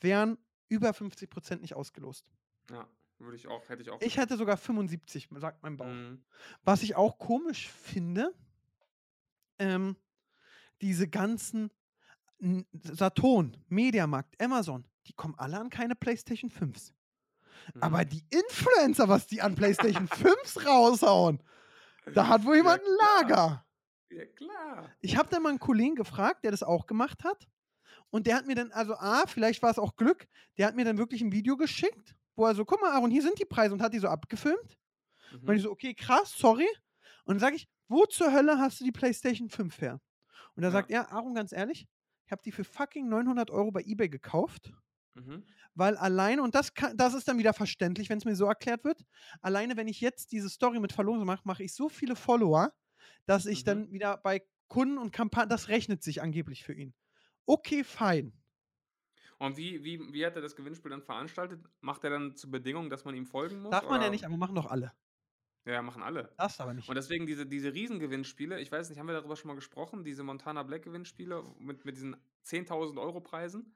wären 0.00 0.38
über 0.68 0.90
50% 0.90 1.60
nicht 1.60 1.74
ausgelost. 1.74 2.30
Ja. 2.70 2.88
Würde 3.22 3.36
ich 3.36 3.46
auch, 3.46 3.68
hätte 3.68 3.82
ich 3.82 3.90
auch. 3.90 4.00
Ich 4.02 4.16
hätte 4.16 4.36
sogar 4.36 4.56
75, 4.56 5.28
sagt 5.36 5.62
mein 5.62 5.76
Bauch. 5.76 5.86
Mhm. 5.86 6.24
Was 6.64 6.82
ich 6.82 6.96
auch 6.96 7.18
komisch 7.18 7.68
finde, 7.70 8.34
ähm, 9.58 9.96
diese 10.80 11.08
ganzen 11.08 11.70
Saturn, 12.82 13.56
Mediamarkt, 13.68 14.40
Amazon, 14.42 14.84
die 15.06 15.12
kommen 15.12 15.34
alle 15.38 15.58
an 15.60 15.70
keine 15.70 15.94
PlayStation 15.94 16.50
5s. 16.50 16.92
Aber 17.80 17.98
Mhm. 18.04 18.08
die 18.08 18.24
Influencer, 18.30 19.08
was 19.08 19.28
die 19.28 19.40
an 19.40 19.54
PlayStation 19.54 20.08
5s 20.08 20.66
raushauen, 20.66 21.40
da 22.14 22.26
hat 22.26 22.44
wohl 22.44 22.56
jemand 22.56 22.80
ein. 22.82 22.96
Lager. 23.28 23.64
Ja, 24.10 24.26
klar. 24.26 24.90
Ich 25.00 25.16
habe 25.16 25.28
dann 25.30 25.42
mal 25.44 25.50
einen 25.50 25.60
Kollegen 25.60 25.94
gefragt, 25.94 26.42
der 26.44 26.50
das 26.50 26.64
auch 26.64 26.86
gemacht 26.86 27.22
hat. 27.22 27.48
Und 28.10 28.26
der 28.26 28.34
hat 28.36 28.46
mir 28.46 28.56
dann, 28.56 28.72
also 28.72 28.94
A, 28.96 29.26
vielleicht 29.28 29.62
war 29.62 29.70
es 29.70 29.78
auch 29.78 29.94
Glück, 29.96 30.26
der 30.58 30.66
hat 30.66 30.74
mir 30.74 30.84
dann 30.84 30.98
wirklich 30.98 31.22
ein 31.22 31.32
Video 31.32 31.56
geschickt, 31.56 32.16
wo 32.36 32.46
er 32.46 32.54
so, 32.54 32.64
guck 32.64 32.80
mal, 32.80 32.92
Aaron, 32.92 33.10
hier 33.10 33.22
sind 33.22 33.38
die 33.38 33.44
Preise 33.44 33.74
und 33.74 33.82
hat 33.82 33.92
die 33.94 33.98
so 33.98 34.08
abgefilmt. 34.08 34.78
Und 35.46 35.56
ich 35.56 35.62
Mhm. 35.62 35.64
so, 35.64 35.70
okay, 35.70 35.94
krass, 35.94 36.34
sorry. 36.36 36.68
Und 37.24 37.34
dann 37.34 37.40
sage 37.40 37.56
ich, 37.56 37.68
wo 37.88 38.06
zur 38.06 38.32
Hölle 38.32 38.58
hast 38.58 38.80
du 38.80 38.84
die 38.84 38.92
PlayStation 38.92 39.48
5 39.50 39.80
her? 39.80 40.00
Und 40.56 40.62
da 40.62 40.70
Ja. 40.70 40.72
sagt 40.72 40.90
er, 40.90 41.12
Aaron, 41.12 41.34
ganz 41.34 41.52
ehrlich, 41.52 41.88
ich 42.26 42.32
habe 42.32 42.42
die 42.44 42.52
für 42.52 42.64
fucking 42.64 43.08
900 43.08 43.50
Euro 43.50 43.72
bei 43.72 43.82
eBay 43.82 44.08
gekauft, 44.08 44.72
Mhm. 45.14 45.42
weil 45.74 45.96
alleine, 45.96 46.42
und 46.42 46.54
das, 46.54 46.74
kann, 46.74 46.96
das 46.96 47.14
ist 47.14 47.28
dann 47.28 47.38
wieder 47.38 47.54
verständlich, 47.54 48.10
wenn 48.10 48.18
es 48.18 48.24
mir 48.24 48.36
so 48.36 48.46
erklärt 48.46 48.84
wird, 48.84 49.02
alleine 49.40 49.76
wenn 49.76 49.88
ich 49.88 50.00
jetzt 50.00 50.32
diese 50.32 50.50
Story 50.50 50.80
mit 50.80 50.92
Verlosung 50.92 51.26
mache, 51.26 51.42
mache 51.44 51.62
ich 51.62 51.74
so 51.74 51.88
viele 51.88 52.16
Follower, 52.16 52.72
dass 53.26 53.46
ich 53.46 53.64
Mhm. 53.64 53.82
dann 53.82 53.90
wieder 53.92 54.18
bei 54.18 54.42
Kunden 54.68 54.98
und 54.98 55.12
Kampagnen, 55.12 55.50
das 55.50 55.68
rechnet 55.68 56.02
sich 56.02 56.22
angeblich 56.22 56.64
für 56.64 56.74
ihn. 56.74 56.94
Okay, 57.46 57.84
fein. 57.84 58.32
Und 59.42 59.56
wie, 59.56 59.82
wie, 59.82 60.12
wie 60.12 60.24
hat 60.24 60.36
er 60.36 60.42
das 60.42 60.54
Gewinnspiel 60.54 60.90
dann 60.90 61.02
veranstaltet? 61.02 61.60
Macht 61.80 62.04
er 62.04 62.10
dann 62.10 62.36
zur 62.36 62.50
Bedingung, 62.50 62.90
dass 62.90 63.04
man 63.04 63.14
ihm 63.14 63.26
folgen 63.26 63.60
muss? 63.60 63.70
Darf 63.72 63.84
man 63.84 63.94
ja 63.94 63.98
oder- 64.02 64.10
nicht, 64.10 64.24
aber 64.24 64.36
machen 64.36 64.54
doch 64.54 64.66
alle. 64.70 64.92
Ja, 65.64 65.80
machen 65.82 66.02
alle. 66.02 66.32
Darfst 66.36 66.60
aber 66.60 66.74
nicht. 66.74 66.88
Und 66.88 66.94
deswegen 66.96 67.26
diese, 67.26 67.46
diese 67.46 67.72
Riesengewinnspiele, 67.72 68.60
ich 68.60 68.70
weiß 68.72 68.88
nicht, 68.88 68.98
haben 68.98 69.06
wir 69.06 69.14
darüber 69.14 69.36
schon 69.36 69.48
mal 69.48 69.54
gesprochen, 69.54 70.02
diese 70.04 70.22
Montana 70.24 70.62
Black 70.64 70.82
Gewinnspiele 70.82 71.42
mit, 71.58 71.84
mit 71.84 71.96
diesen 71.96 72.16
10.000 72.44 73.00
Euro 73.00 73.20
Preisen? 73.20 73.74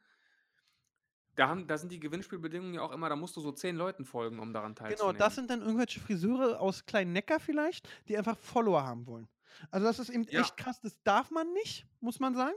Da, 1.36 1.48
haben, 1.48 1.66
da 1.66 1.76
sind 1.78 1.92
die 1.92 2.00
Gewinnspielbedingungen 2.00 2.74
ja 2.74 2.80
auch 2.82 2.92
immer, 2.92 3.08
da 3.08 3.14
musst 3.16 3.36
du 3.36 3.40
so 3.40 3.52
10 3.52 3.76
Leuten 3.76 4.04
folgen, 4.04 4.38
um 4.38 4.52
daran 4.52 4.74
Genau, 4.74 4.88
teilzunehmen. 4.88 5.18
das 5.18 5.34
sind 5.34 5.50
dann 5.50 5.60
irgendwelche 5.60 6.00
Friseure 6.00 6.60
aus 6.60 6.86
kleinen 6.86 7.12
Neckar 7.12 7.40
vielleicht, 7.40 7.88
die 8.08 8.16
einfach 8.16 8.38
Follower 8.38 8.82
haben 8.84 9.06
wollen. 9.06 9.28
Also 9.70 9.86
das 9.86 9.98
ist 9.98 10.08
eben 10.10 10.24
Ja. 10.24 10.40
echt 10.40 10.56
krass. 10.56 10.80
Das 10.80 11.00
darf 11.02 11.30
man 11.30 11.52
nicht, 11.52 11.86
muss 12.00 12.20
man 12.20 12.34
sagen. 12.34 12.54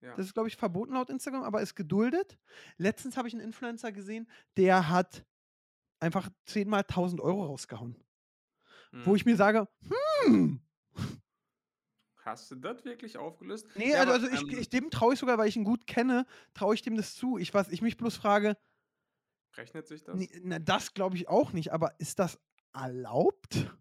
Ja. 0.00 0.16
Das 0.16 0.26
ist, 0.26 0.34
glaube 0.34 0.48
ich, 0.48 0.56
verboten 0.56 0.94
laut 0.94 1.10
Instagram, 1.10 1.42
aber 1.42 1.60
ist 1.62 1.74
geduldet. 1.74 2.38
Letztens 2.78 3.16
habe 3.16 3.28
ich 3.28 3.34
einen 3.34 3.42
Influencer 3.44 3.92
gesehen, 3.92 4.28
der 4.56 4.88
hat 4.88 5.26
einfach 6.00 6.30
zehnmal 6.46 6.84
1000 6.84 7.20
Euro 7.22 7.46
rausgehauen. 7.46 7.96
Wo 9.04 9.14
Mhm. 9.14 9.16
ich 9.16 9.24
mir 9.24 9.36
sage, 9.36 9.68
hm, 10.24 10.60
Hast 12.16 12.50
du 12.50 12.56
das 12.56 12.84
wirklich 12.84 13.16
aufgelöst? 13.16 13.68
nee, 13.74 13.94
Ja, 13.94 14.00
also, 14.00 14.12
aber, 14.12 14.12
also 14.12 14.26
ich, 14.28 14.46
ähm, 14.48 14.50
ich 14.50 14.68
dem 14.68 14.90
traue 14.90 15.14
ich 15.14 15.20
sogar, 15.20 15.38
weil 15.38 15.48
ich 15.48 15.56
ihn 15.56 15.64
gut 15.64 15.86
kenne, 15.86 16.26
traue 16.54 16.74
ich 16.74 16.82
dem 16.82 16.96
das 16.96 17.14
zu. 17.14 17.38
Ich, 17.38 17.54
was 17.54 17.68
ich 17.68 17.82
mich 17.82 17.96
bloß 17.96 18.16
frage, 18.16 18.56
Rechnet 19.56 19.88
sich 19.88 20.04
das? 20.04 20.16
nee, 20.18 20.28
na, 20.42 20.58
das 20.58 20.94
glaube 20.94 21.16
ich 21.16 21.28
auch 21.28 21.52
nicht, 21.52 21.72
aber 21.72 21.98
ist 22.00 22.18
das 22.18 22.38
erlaubt? 22.72 23.76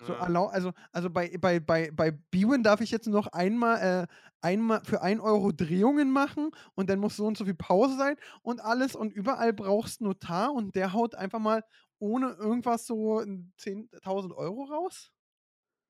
So 0.00 0.12
Ja. 0.12 0.18
erlau 0.18 0.46
also, 0.46 0.72
also 0.92 1.10
bei, 1.10 1.36
bei, 1.38 1.60
bei, 1.60 1.90
bei 1.92 2.10
Bwin 2.12 2.62
darf 2.62 2.80
ich 2.80 2.90
jetzt 2.90 3.06
noch 3.08 3.26
einmal, 3.28 4.04
äh, 4.04 4.06
einmal 4.40 4.82
für 4.84 5.02
1 5.02 5.20
Euro 5.20 5.52
Drehungen 5.52 6.10
machen 6.12 6.50
und 6.74 6.88
dann 6.88 6.98
muss 7.00 7.16
so 7.16 7.26
und 7.26 7.36
so 7.36 7.44
viel 7.44 7.54
Pause 7.54 7.96
sein 7.96 8.16
und 8.42 8.60
alles 8.60 8.94
und 8.94 9.12
überall 9.12 9.52
brauchst 9.52 10.00
Notar 10.00 10.52
und 10.54 10.74
der 10.76 10.92
haut 10.92 11.14
einfach 11.14 11.40
mal 11.40 11.62
ohne 11.98 12.30
irgendwas 12.30 12.86
so 12.86 13.22
10.000 13.56 14.32
Euro 14.34 14.64
raus. 14.64 15.10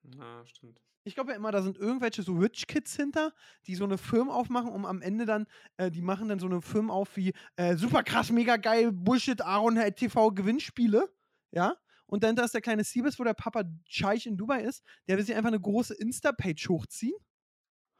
Ja, 0.02 0.44
stimmt. 0.46 0.80
Ich 1.04 1.14
glaube 1.14 1.30
ja 1.30 1.36
immer, 1.36 1.52
da 1.52 1.62
sind 1.62 1.78
irgendwelche 1.78 2.22
so 2.22 2.34
Rich 2.34 2.66
Kids 2.66 2.94
hinter, 2.96 3.32
die 3.66 3.74
so 3.76 3.84
eine 3.84 3.96
Firma 3.96 4.34
aufmachen, 4.34 4.70
um 4.70 4.84
am 4.84 5.00
Ende 5.00 5.24
dann, 5.24 5.46
äh, 5.78 5.90
die 5.90 6.02
machen 6.02 6.28
dann 6.28 6.38
so 6.38 6.46
eine 6.46 6.60
Firma 6.60 6.92
auf 6.92 7.16
wie 7.16 7.32
äh, 7.56 7.76
super 7.76 8.02
krass, 8.02 8.30
mega 8.30 8.56
geil, 8.56 8.92
Bullshit, 8.92 9.40
Aaron 9.40 9.76
TV 9.94 10.30
Gewinnspiele, 10.32 11.08
ja. 11.50 11.76
Und 12.08 12.24
dann 12.24 12.36
da 12.36 12.44
ist 12.44 12.54
der 12.54 12.62
kleine 12.62 12.84
Siebes, 12.84 13.18
wo 13.20 13.24
der 13.24 13.34
Papa 13.34 13.64
Scheich 13.86 14.26
in 14.26 14.36
Dubai 14.36 14.62
ist, 14.62 14.82
der 15.08 15.18
will 15.18 15.24
sich 15.24 15.36
einfach 15.36 15.48
eine 15.48 15.60
große 15.60 15.94
Insta-Page 15.94 16.68
hochziehen 16.68 17.14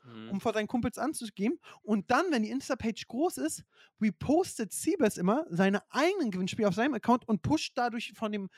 Mhm. 0.04 0.30
um 0.30 0.40
vor 0.40 0.52
seinen 0.52 0.66
Kumpels 0.68 0.98
anzugeben. 0.98 1.59
Und 1.82 2.11
dann, 2.11 2.26
wenn 2.30 2.42
die 2.42 2.50
Insta-Page 2.50 3.06
groß 3.09 3.38
ist, 3.38 3.64
repostet 4.00 4.72
Siebes 4.72 5.16
immer 5.16 5.46
seine 5.50 5.82
eigenen 5.90 6.30
Gewinnspiele 6.30 6.68
auf 6.68 6.74
seinem 6.74 6.94
Account 6.94 7.26
und 7.28 7.42
pusht 7.42 7.72
dadurch 7.76 8.12
von 8.14 8.32
dem 8.32 8.48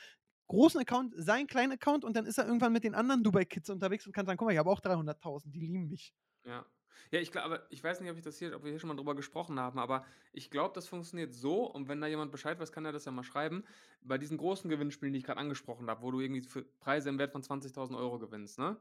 großen 0.49 0.81
Account 0.81 1.15
seinen 1.17 1.47
kleinen 1.47 1.73
Account 1.73 2.05
und 2.05 2.17
dann 2.17 2.27
ist 2.27 2.39
er 2.39 2.47
irgendwann 2.47 2.73
mit 2.73 2.85
den 2.85 2.95
anderen 2.95 3.23
Dubai-Kids 3.23 3.71
unterwegs 3.71 4.07
und 4.07 4.13
kann 4.13 4.27
sagen, 4.27 4.37
guck 4.39 4.47
mal, 4.47 4.53
ich 4.53 4.59
habe 4.59 4.71
auch 4.71 4.81
300.000, 4.81 5.53
die 5.53 5.61
lieben 5.61 5.89
mich. 5.89 6.15
Ja. 6.45 6.67
Ja, 7.11 7.21
ich 7.21 7.33
glaube, 7.33 7.67
ich 7.71 7.83
weiß 7.83 8.01
nicht, 8.01 8.11
ob 8.11 8.17
ich 8.17 8.23
das 8.23 8.39
hier, 8.39 8.55
ob 8.55 8.63
wir 8.65 8.71
hier 8.71 8.79
schon 8.81 8.89
mal 8.89 8.97
drüber 8.97 9.15
gesprochen 9.15 9.59
haben, 9.61 9.79
aber 9.79 10.05
ich 10.33 10.51
glaube, 10.51 10.75
das 10.75 10.89
funktioniert 10.89 11.33
so, 11.33 11.65
und 11.71 11.89
wenn 11.89 12.01
da 12.01 12.07
jemand 12.07 12.33
Bescheid 12.33 12.59
weiß, 12.59 12.73
kann 12.73 12.85
er 12.85 12.93
das 12.93 13.05
ja 13.05 13.13
mal 13.13 13.23
schreiben, 13.25 13.65
bei 14.01 14.19
diesen 14.19 14.39
großen 14.39 14.69
Gewinnspielen, 14.71 15.13
die 15.13 15.19
ich 15.19 15.25
gerade 15.25 15.41
angesprochen 15.41 15.89
habe, 15.91 16.03
wo 16.03 16.11
du 16.11 16.21
irgendwie 16.21 16.43
für 16.43 16.63
Preise 16.65 17.09
im 17.09 17.19
Wert 17.19 17.33
von 17.33 17.43
20.000 17.43 17.99
Euro 17.99 18.19
gewinnst, 18.19 18.59
ne? 18.59 18.79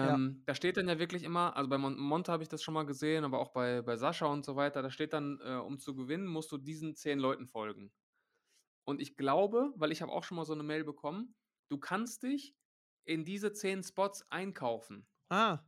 Ja. 0.00 0.14
Ähm, 0.14 0.46
Da 0.46 0.54
steht 0.56 0.76
dann 0.76 0.88
ja 0.88 0.98
wirklich 0.98 1.22
immer, 1.22 1.56
also 1.56 1.68
bei 1.70 1.78
Mon 1.78 1.96
Monte 1.98 2.32
habe 2.32 2.42
ich 2.42 2.48
das 2.48 2.62
schon 2.62 2.74
mal 2.74 2.84
gesehen, 2.86 3.24
aber 3.24 3.38
auch 3.38 3.50
bei, 3.52 3.80
bei 3.82 3.96
Sascha 3.96 4.26
und 4.26 4.44
so 4.44 4.56
weiter, 4.56 4.82
da 4.82 4.90
steht 4.90 5.12
dann, 5.12 5.40
äh, 5.42 5.54
um 5.56 5.78
zu 5.78 5.94
gewinnen, 5.94 6.26
musst 6.26 6.50
du 6.50 6.58
diesen 6.58 6.94
zehn 6.96 7.18
Leuten 7.20 7.46
folgen. 7.46 7.92
Und 8.84 9.00
ich 9.00 9.16
glaube, 9.16 9.72
weil 9.76 9.92
ich 9.92 10.02
habe 10.02 10.12
auch 10.12 10.24
schon 10.24 10.36
mal 10.36 10.44
so 10.44 10.52
eine 10.54 10.62
Mail 10.64 10.84
bekommen, 10.84 11.36
du 11.68 11.78
kannst 11.78 12.22
dich 12.24 12.56
in 13.04 13.24
diese 13.24 13.52
zehn 13.52 13.82
Spots 13.82 14.30
einkaufen. 14.30 15.08
Ah, 15.30 15.64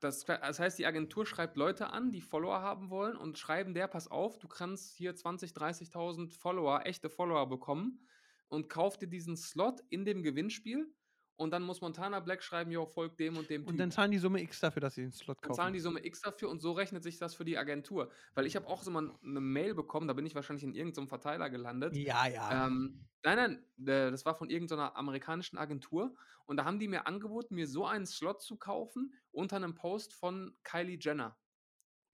Das, 0.00 0.24
das 0.24 0.60
heißt, 0.60 0.78
die 0.78 0.86
Agentur 0.86 1.26
schreibt 1.26 1.56
Leute 1.56 1.90
an, 1.90 2.12
die 2.12 2.20
Follower 2.20 2.60
haben 2.60 2.88
wollen 2.90 3.16
und 3.16 3.38
schreiben 3.38 3.74
der, 3.74 3.88
pass 3.88 4.08
auf, 4.08 4.38
du 4.38 4.46
kannst 4.46 4.94
hier 4.94 5.14
20, 5.14 5.52
30.000 5.52 6.30
Follower, 6.30 6.82
echte 6.84 7.10
Follower 7.10 7.48
bekommen 7.48 8.00
und 8.48 8.68
kauf 8.68 8.96
dir 8.96 9.08
diesen 9.08 9.36
Slot 9.36 9.82
in 9.90 10.04
dem 10.04 10.22
Gewinnspiel 10.22 10.92
und 11.38 11.50
dann 11.52 11.62
muss 11.62 11.80
Montana 11.80 12.20
Black 12.20 12.42
schreiben, 12.42 12.70
jo, 12.70 12.84
folg 12.86 13.16
dem 13.16 13.36
und 13.38 13.48
dem 13.48 13.62
und 13.64 13.68
Typ. 13.68 13.78
dann 13.78 13.90
zahlen 13.90 14.10
die 14.10 14.18
Summe 14.18 14.42
X 14.42 14.60
dafür, 14.60 14.80
dass 14.80 14.94
sie 14.96 15.02
den 15.02 15.12
Slot 15.12 15.38
Dann 15.40 15.54
zahlen 15.54 15.66
kaufen. 15.68 15.72
die 15.74 15.80
Summe 15.80 16.04
X 16.04 16.20
dafür 16.20 16.50
und 16.50 16.60
so 16.60 16.72
rechnet 16.72 17.02
sich 17.02 17.18
das 17.18 17.34
für 17.34 17.44
die 17.46 17.56
Agentur. 17.56 18.10
Weil 18.34 18.44
ich 18.46 18.56
habe 18.56 18.66
auch 18.66 18.82
so 18.82 18.90
mal 18.90 19.10
eine 19.22 19.40
Mail 19.40 19.74
bekommen, 19.74 20.08
da 20.08 20.14
bin 20.14 20.26
ich 20.26 20.34
wahrscheinlich 20.34 20.64
in 20.64 20.74
irgendeinem 20.74 21.08
Verteiler 21.08 21.48
gelandet. 21.48 21.96
Ja, 21.96 22.26
ja. 22.26 22.66
Ähm, 22.66 23.08
nein, 23.24 23.62
nein, 23.76 24.10
das 24.12 24.26
war 24.26 24.34
von 24.34 24.50
irgendeiner 24.50 24.96
amerikanischen 24.96 25.56
Agentur. 25.58 26.14
Und 26.46 26.56
da 26.58 26.64
haben 26.64 26.78
die 26.78 26.88
mir 26.88 27.06
angeboten, 27.06 27.54
mir 27.54 27.66
so 27.68 27.86
einen 27.86 28.06
Slot 28.06 28.42
zu 28.42 28.56
kaufen 28.56 29.14
unter 29.30 29.56
einem 29.56 29.74
Post 29.74 30.14
von 30.14 30.56
Kylie 30.64 30.98
Jenner. 31.00 31.38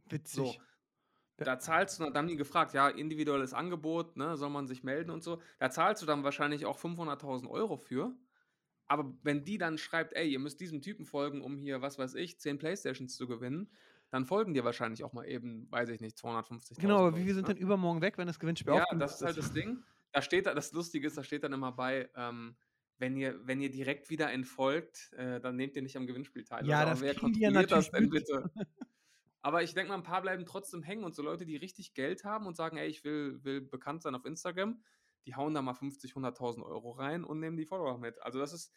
Witzig. 0.06 0.34
So, 0.36 0.44
Ja. 1.38 1.44
da 1.46 1.58
zahlst 1.58 1.98
du, 2.00 2.10
da 2.10 2.18
haben 2.18 2.28
die 2.28 2.36
gefragt, 2.36 2.74
ja, 2.74 2.88
individuelles 2.88 3.54
Angebot, 3.54 4.16
ne, 4.16 4.36
soll 4.36 4.50
man 4.50 4.66
sich 4.66 4.84
melden 4.84 5.10
und 5.10 5.22
so. 5.22 5.40
Da 5.58 5.70
zahlst 5.70 6.02
du 6.02 6.06
dann 6.06 6.24
wahrscheinlich 6.24 6.66
auch 6.66 6.78
500.000 6.78 7.48
Euro 7.48 7.76
für. 7.76 8.14
Aber 8.86 9.14
wenn 9.22 9.44
die 9.44 9.58
dann 9.58 9.78
schreibt, 9.78 10.14
ey, 10.14 10.28
ihr 10.28 10.38
müsst 10.38 10.60
diesem 10.60 10.82
Typen 10.82 11.06
folgen, 11.06 11.40
um 11.40 11.56
hier, 11.56 11.80
was 11.82 11.98
weiß 11.98 12.14
ich, 12.14 12.38
10 12.38 12.58
Playstations 12.58 13.16
zu 13.16 13.26
gewinnen, 13.26 13.70
dann 14.10 14.26
folgen 14.26 14.54
dir 14.54 14.64
wahrscheinlich 14.64 15.02
auch 15.02 15.12
mal 15.12 15.24
eben, 15.26 15.70
weiß 15.70 15.88
ich 15.88 16.00
nicht, 16.00 16.16
250.000 16.18 16.80
Genau, 16.80 16.98
aber 16.98 17.16
wie 17.16 17.26
wir 17.26 17.34
sind 17.34 17.48
ne? 17.48 17.54
dann 17.54 17.62
übermorgen 17.62 18.00
weg, 18.00 18.18
wenn 18.18 18.26
das 18.26 18.38
Gewinnspiel 18.38 18.74
Ja, 18.74 18.84
das 18.96 19.16
ist 19.16 19.22
halt 19.22 19.36
das 19.36 19.52
Ding. 19.52 19.82
Da 20.12 20.22
steht 20.22 20.46
da, 20.46 20.54
das 20.54 20.72
Lustige 20.72 21.06
ist, 21.06 21.16
da 21.16 21.24
steht 21.24 21.42
dann 21.42 21.52
immer 21.52 21.72
bei, 21.72 22.08
ähm, 22.14 22.56
wenn 22.98 23.16
ihr, 23.16 23.40
wenn 23.44 23.60
ihr 23.60 23.70
direkt 23.70 24.10
wieder 24.10 24.30
entfolgt, 24.30 25.12
äh, 25.14 25.40
dann 25.40 25.56
nehmt 25.56 25.74
ihr 25.74 25.82
nicht 25.82 25.96
am 25.96 26.06
Gewinnspiel 26.06 26.44
teil. 26.44 26.66
Ja, 26.66 26.80
Also, 26.80 26.90
das 26.90 27.00
wer 27.00 27.14
die 27.14 27.40
ja 27.40 27.50
kontrolliert 27.50 27.72
das 27.72 27.90
denn 27.90 28.10
bitte? 28.10 28.50
Aber 29.42 29.62
ich 29.62 29.74
denke 29.74 29.90
mal, 29.90 29.96
ein 29.96 30.02
paar 30.02 30.22
bleiben 30.22 30.46
trotzdem 30.46 30.82
hängen 30.82 31.04
und 31.04 31.14
so 31.14 31.22
Leute, 31.22 31.44
die 31.44 31.56
richtig 31.56 31.92
Geld 31.92 32.24
haben 32.24 32.46
und 32.46 32.56
sagen, 32.56 32.78
ey, 32.78 32.88
ich 32.88 33.04
will, 33.04 33.44
will 33.44 33.60
bekannt 33.60 34.02
sein 34.02 34.14
auf 34.14 34.24
Instagram, 34.24 34.80
die 35.26 35.34
hauen 35.34 35.54
da 35.54 35.62
mal 35.62 35.74
50, 35.74 36.12
100.000 36.14 36.62
Euro 36.64 36.90
rein 36.92 37.24
und 37.24 37.40
nehmen 37.40 37.56
die 37.56 37.66
Follower 37.66 37.98
mit. 37.98 38.20
Also 38.22 38.38
das 38.38 38.52
ist, 38.52 38.72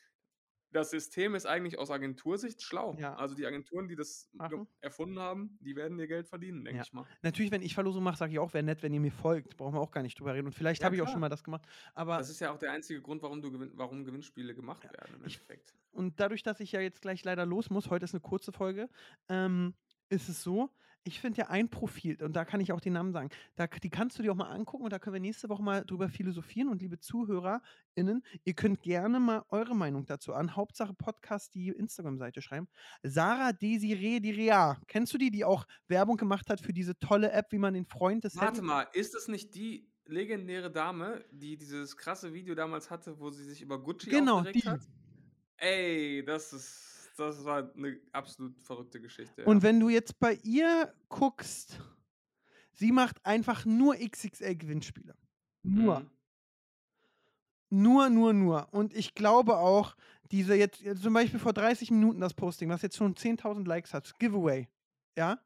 das 0.71 0.89
System 0.89 1.33
ist 1.33 1.45
eigentlich 1.45 1.79
aus 1.79 1.89
Agentursicht 1.91 2.61
schlau. 2.61 2.95
Ja. 2.99 3.15
Also 3.15 3.35
die 3.35 3.45
Agenturen, 3.45 3.87
die 3.87 3.95
das 3.95 4.29
Machen. 4.33 4.67
erfunden 4.81 5.17
haben, 5.17 5.57
die 5.61 5.75
werden 5.77 5.97
ihr 5.97 6.07
Geld 6.07 6.27
verdienen, 6.27 6.65
denke 6.65 6.77
Ja. 6.77 6.83
ich 6.83 6.91
mal. 6.91 7.05
Natürlich, 7.21 7.51
wenn 7.51 7.61
ich 7.61 7.73
Verlosung 7.73 8.03
mache, 8.03 8.17
sage 8.17 8.33
ich 8.33 8.39
auch, 8.39 8.53
wäre 8.53 8.63
nett, 8.65 8.83
wenn 8.83 8.93
ihr 8.93 8.99
mir 8.99 9.11
folgt. 9.13 9.55
Brauchen 9.55 9.75
wir 9.75 9.79
auch 9.79 9.91
gar 9.91 10.03
nicht 10.03 10.19
drüber 10.19 10.33
reden. 10.33 10.47
Und 10.47 10.53
vielleicht 10.53 10.81
Ja, 10.81 10.85
habe 10.87 10.95
ich 10.97 11.01
auch 11.01 11.07
schon 11.07 11.21
mal 11.21 11.29
das 11.29 11.43
gemacht. 11.43 11.65
Aber 11.93 12.17
Das 12.17 12.29
ist 12.29 12.41
ja 12.41 12.51
auch 12.51 12.57
der 12.59 12.71
einzige 12.73 13.01
Grund, 13.01 13.21
warum, 13.21 13.41
du 13.41 13.49
gewinn, 13.51 13.71
warum 13.75 14.03
Gewinnspiele 14.03 14.53
gemacht 14.55 14.83
werden 14.83 15.15
im 15.15 15.23
Endeffekt. 15.23 15.73
Und 15.91 16.19
dadurch, 16.19 16.43
dass 16.43 16.59
ich 16.59 16.73
ja 16.73 16.81
jetzt 16.81 17.01
gleich 17.01 17.23
leider 17.23 17.45
los 17.45 17.69
muss, 17.69 17.89
heute 17.89 18.03
ist 18.03 18.13
eine 18.13 18.21
kurze 18.21 18.51
Folge, 18.51 18.89
ähm, 19.29 19.73
ist 20.09 20.27
es 20.29 20.43
so, 20.43 20.69
ich 21.07 21.19
finde 21.19 21.39
ja 21.39 21.47
ein 21.47 21.69
Profil, 21.69 22.21
und 22.21 22.35
da 22.35 22.45
kann 22.45 22.59
ich 22.59 22.71
auch 22.71 22.81
den 22.81 22.93
Namen 22.93 23.13
sagen, 23.13 23.29
da, 23.55 23.65
die 23.67 23.89
kannst 23.89 24.19
du 24.19 24.23
dir 24.23 24.31
auch 24.31 24.35
mal 24.35 24.49
angucken 24.49 24.83
und 24.83 24.91
da 24.91 24.99
können 24.99 25.13
wir 25.13 25.19
nächste 25.21 25.49
Woche 25.49 25.63
mal 25.63 25.83
drüber 25.85 26.09
philosophieren. 26.09 26.67
Und 26.69 26.81
liebe 26.81 26.99
ZuhörerInnen, 26.99 28.23
ihr 28.43 28.53
könnt 28.53 28.81
gerne 28.81 29.19
mal 29.19 29.43
eure 29.49 29.75
Meinung 29.75 30.05
dazu 30.05 30.33
an. 30.33 30.55
Hauptsache 30.55 30.93
Podcast, 30.93 31.55
die 31.55 31.69
Instagram-Seite 31.69 32.41
schreiben. 32.41 32.67
Sarah 33.03 33.53
Desiree 33.53 34.19
Direa. 34.19 34.79
Kennst 34.87 35.13
du 35.13 35.17
die, 35.17 35.31
die 35.31 35.45
auch 35.45 35.65
Werbung 35.87 36.17
gemacht 36.17 36.49
hat 36.49 36.59
für 36.59 36.73
diese 36.73 36.97
tolle 36.99 37.31
App, 37.31 37.51
wie 37.51 37.57
man 37.57 37.73
den 37.73 37.85
Freund 37.85 38.23
des 38.23 38.35
Warte 38.35 38.57
Handy- 38.57 38.61
mal, 38.67 38.87
ist 38.93 39.15
es 39.15 39.27
nicht 39.27 39.55
die 39.55 39.89
legendäre 40.05 40.71
Dame, 40.71 41.23
die 41.31 41.57
dieses 41.57 41.95
krasse 41.97 42.33
Video 42.33 42.55
damals 42.55 42.89
hatte, 42.89 43.19
wo 43.19 43.29
sie 43.29 43.43
sich 43.43 43.61
über 43.61 43.81
Gucci 43.81 44.09
Genau, 44.09 44.39
aufgeregt 44.39 44.63
die. 44.63 44.69
hat? 44.69 44.81
Ey, 45.57 46.23
das 46.25 46.53
ist, 46.53 46.96
das 47.19 47.43
war 47.45 47.71
eine 47.75 47.99
absolut 48.11 48.59
verrückte 48.61 49.01
Geschichte. 49.01 49.45
Und 49.45 49.57
ja. 49.57 49.63
wenn 49.63 49.79
du 49.79 49.89
jetzt 49.89 50.19
bei 50.19 50.35
ihr 50.43 50.93
guckst, 51.09 51.79
sie 52.73 52.91
macht 52.91 53.25
einfach 53.25 53.65
nur 53.65 53.95
XXL-Gewinnspiele. 53.95 55.15
Nur. 55.63 55.99
Mhm. 56.01 56.09
Nur, 57.69 58.09
nur, 58.09 58.33
nur. 58.33 58.73
Und 58.73 58.95
ich 58.95 59.13
glaube 59.13 59.57
auch, 59.57 59.95
diese 60.31 60.55
jetzt, 60.55 60.81
jetzt 60.81 61.03
zum 61.03 61.13
Beispiel 61.13 61.39
vor 61.39 61.53
30 61.53 61.91
Minuten 61.91 62.21
das 62.21 62.33
Posting, 62.33 62.69
was 62.69 62.81
jetzt 62.81 62.95
schon 62.95 63.15
10.000 63.15 63.67
Likes 63.67 63.93
hat, 63.93 64.17
Giveaway. 64.19 64.67
Ja? 65.17 65.39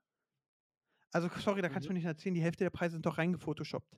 Also, 1.12 1.30
sorry, 1.40 1.62
da 1.62 1.70
kannst 1.70 1.88
du 1.88 1.90
Mhm. 1.90 1.96
mir 1.96 2.00
nicht 2.00 2.08
erzählen, 2.08 2.36
die 2.36 2.42
Hälfte 2.42 2.64
der 2.64 2.70
Preise 2.70 2.94
sind 2.94 3.06
doch 3.06 3.18
reingefotoshoppt. 3.18 3.98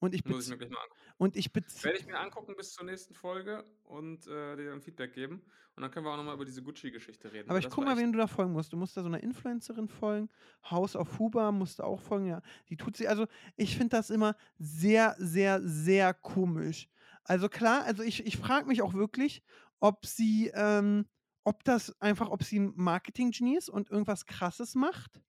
Und 0.00 0.14
ich, 0.14 0.24
Muss 0.24 0.44
ich 0.44 0.50
mir 0.50 0.58
gleich 0.58 0.70
mal 0.70 0.78
angucken. 0.78 1.00
und 1.18 1.36
ich 1.36 1.54
Werde 1.54 1.98
ich 1.98 2.06
mir 2.06 2.18
angucken 2.18 2.54
bis 2.56 2.72
zur 2.72 2.84
nächsten 2.84 3.14
Folge 3.14 3.64
und 3.84 4.26
äh, 4.26 4.56
dir 4.56 4.70
dann 4.70 4.80
Feedback 4.80 5.12
geben. 5.12 5.42
Und 5.74 5.82
dann 5.82 5.90
können 5.92 6.06
wir 6.06 6.12
auch 6.12 6.16
nochmal 6.16 6.34
über 6.34 6.44
diese 6.44 6.60
Gucci-Geschichte 6.62 7.32
reden. 7.32 7.48
Aber 7.48 7.60
ich 7.60 7.70
guck 7.70 7.84
mal, 7.84 7.96
wen 7.96 8.12
du 8.12 8.18
da 8.18 8.26
folgen 8.26 8.52
musst. 8.52 8.72
Du 8.72 8.76
musst 8.76 8.96
da 8.96 9.02
so 9.02 9.06
einer 9.06 9.22
Influencerin 9.22 9.88
folgen. 9.88 10.28
House 10.68 10.96
of 10.96 11.18
Huber 11.20 11.52
musst 11.52 11.78
du 11.78 11.84
auch 11.84 12.00
folgen, 12.00 12.26
ja. 12.26 12.42
Die 12.68 12.76
tut 12.76 12.96
sie, 12.96 13.06
also 13.06 13.26
ich 13.54 13.76
finde 13.76 13.96
das 13.96 14.10
immer 14.10 14.34
sehr, 14.58 15.14
sehr, 15.18 15.60
sehr 15.62 16.14
komisch. 16.14 16.88
Also 17.22 17.48
klar, 17.48 17.84
also 17.84 18.02
ich, 18.02 18.26
ich 18.26 18.36
frage 18.38 18.66
mich 18.66 18.82
auch 18.82 18.94
wirklich, 18.94 19.42
ob 19.78 20.04
sie, 20.04 20.50
ähm, 20.54 21.06
ob 21.44 21.62
das 21.62 22.00
einfach, 22.00 22.30
ob 22.30 22.42
sie 22.42 22.58
ein 22.58 22.72
Marketing-Genie 22.74 23.56
ist 23.56 23.68
und 23.68 23.88
irgendwas 23.90 24.26
krasses 24.26 24.74
macht. 24.74 25.20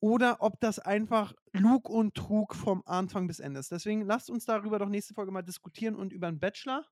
Oder 0.00 0.36
ob 0.40 0.60
das 0.60 0.78
einfach 0.78 1.34
Lug 1.52 1.88
und 1.88 2.14
Trug 2.14 2.54
vom 2.54 2.82
Anfang 2.86 3.26
bis 3.26 3.40
Ende 3.40 3.58
ist. 3.60 3.72
Deswegen 3.72 4.02
lasst 4.02 4.30
uns 4.30 4.44
darüber 4.44 4.78
doch 4.78 4.88
nächste 4.88 5.14
Folge 5.14 5.32
mal 5.32 5.42
diskutieren 5.42 5.96
und 5.96 6.12
über 6.12 6.28
einen 6.28 6.38
Bachelor. 6.38 6.84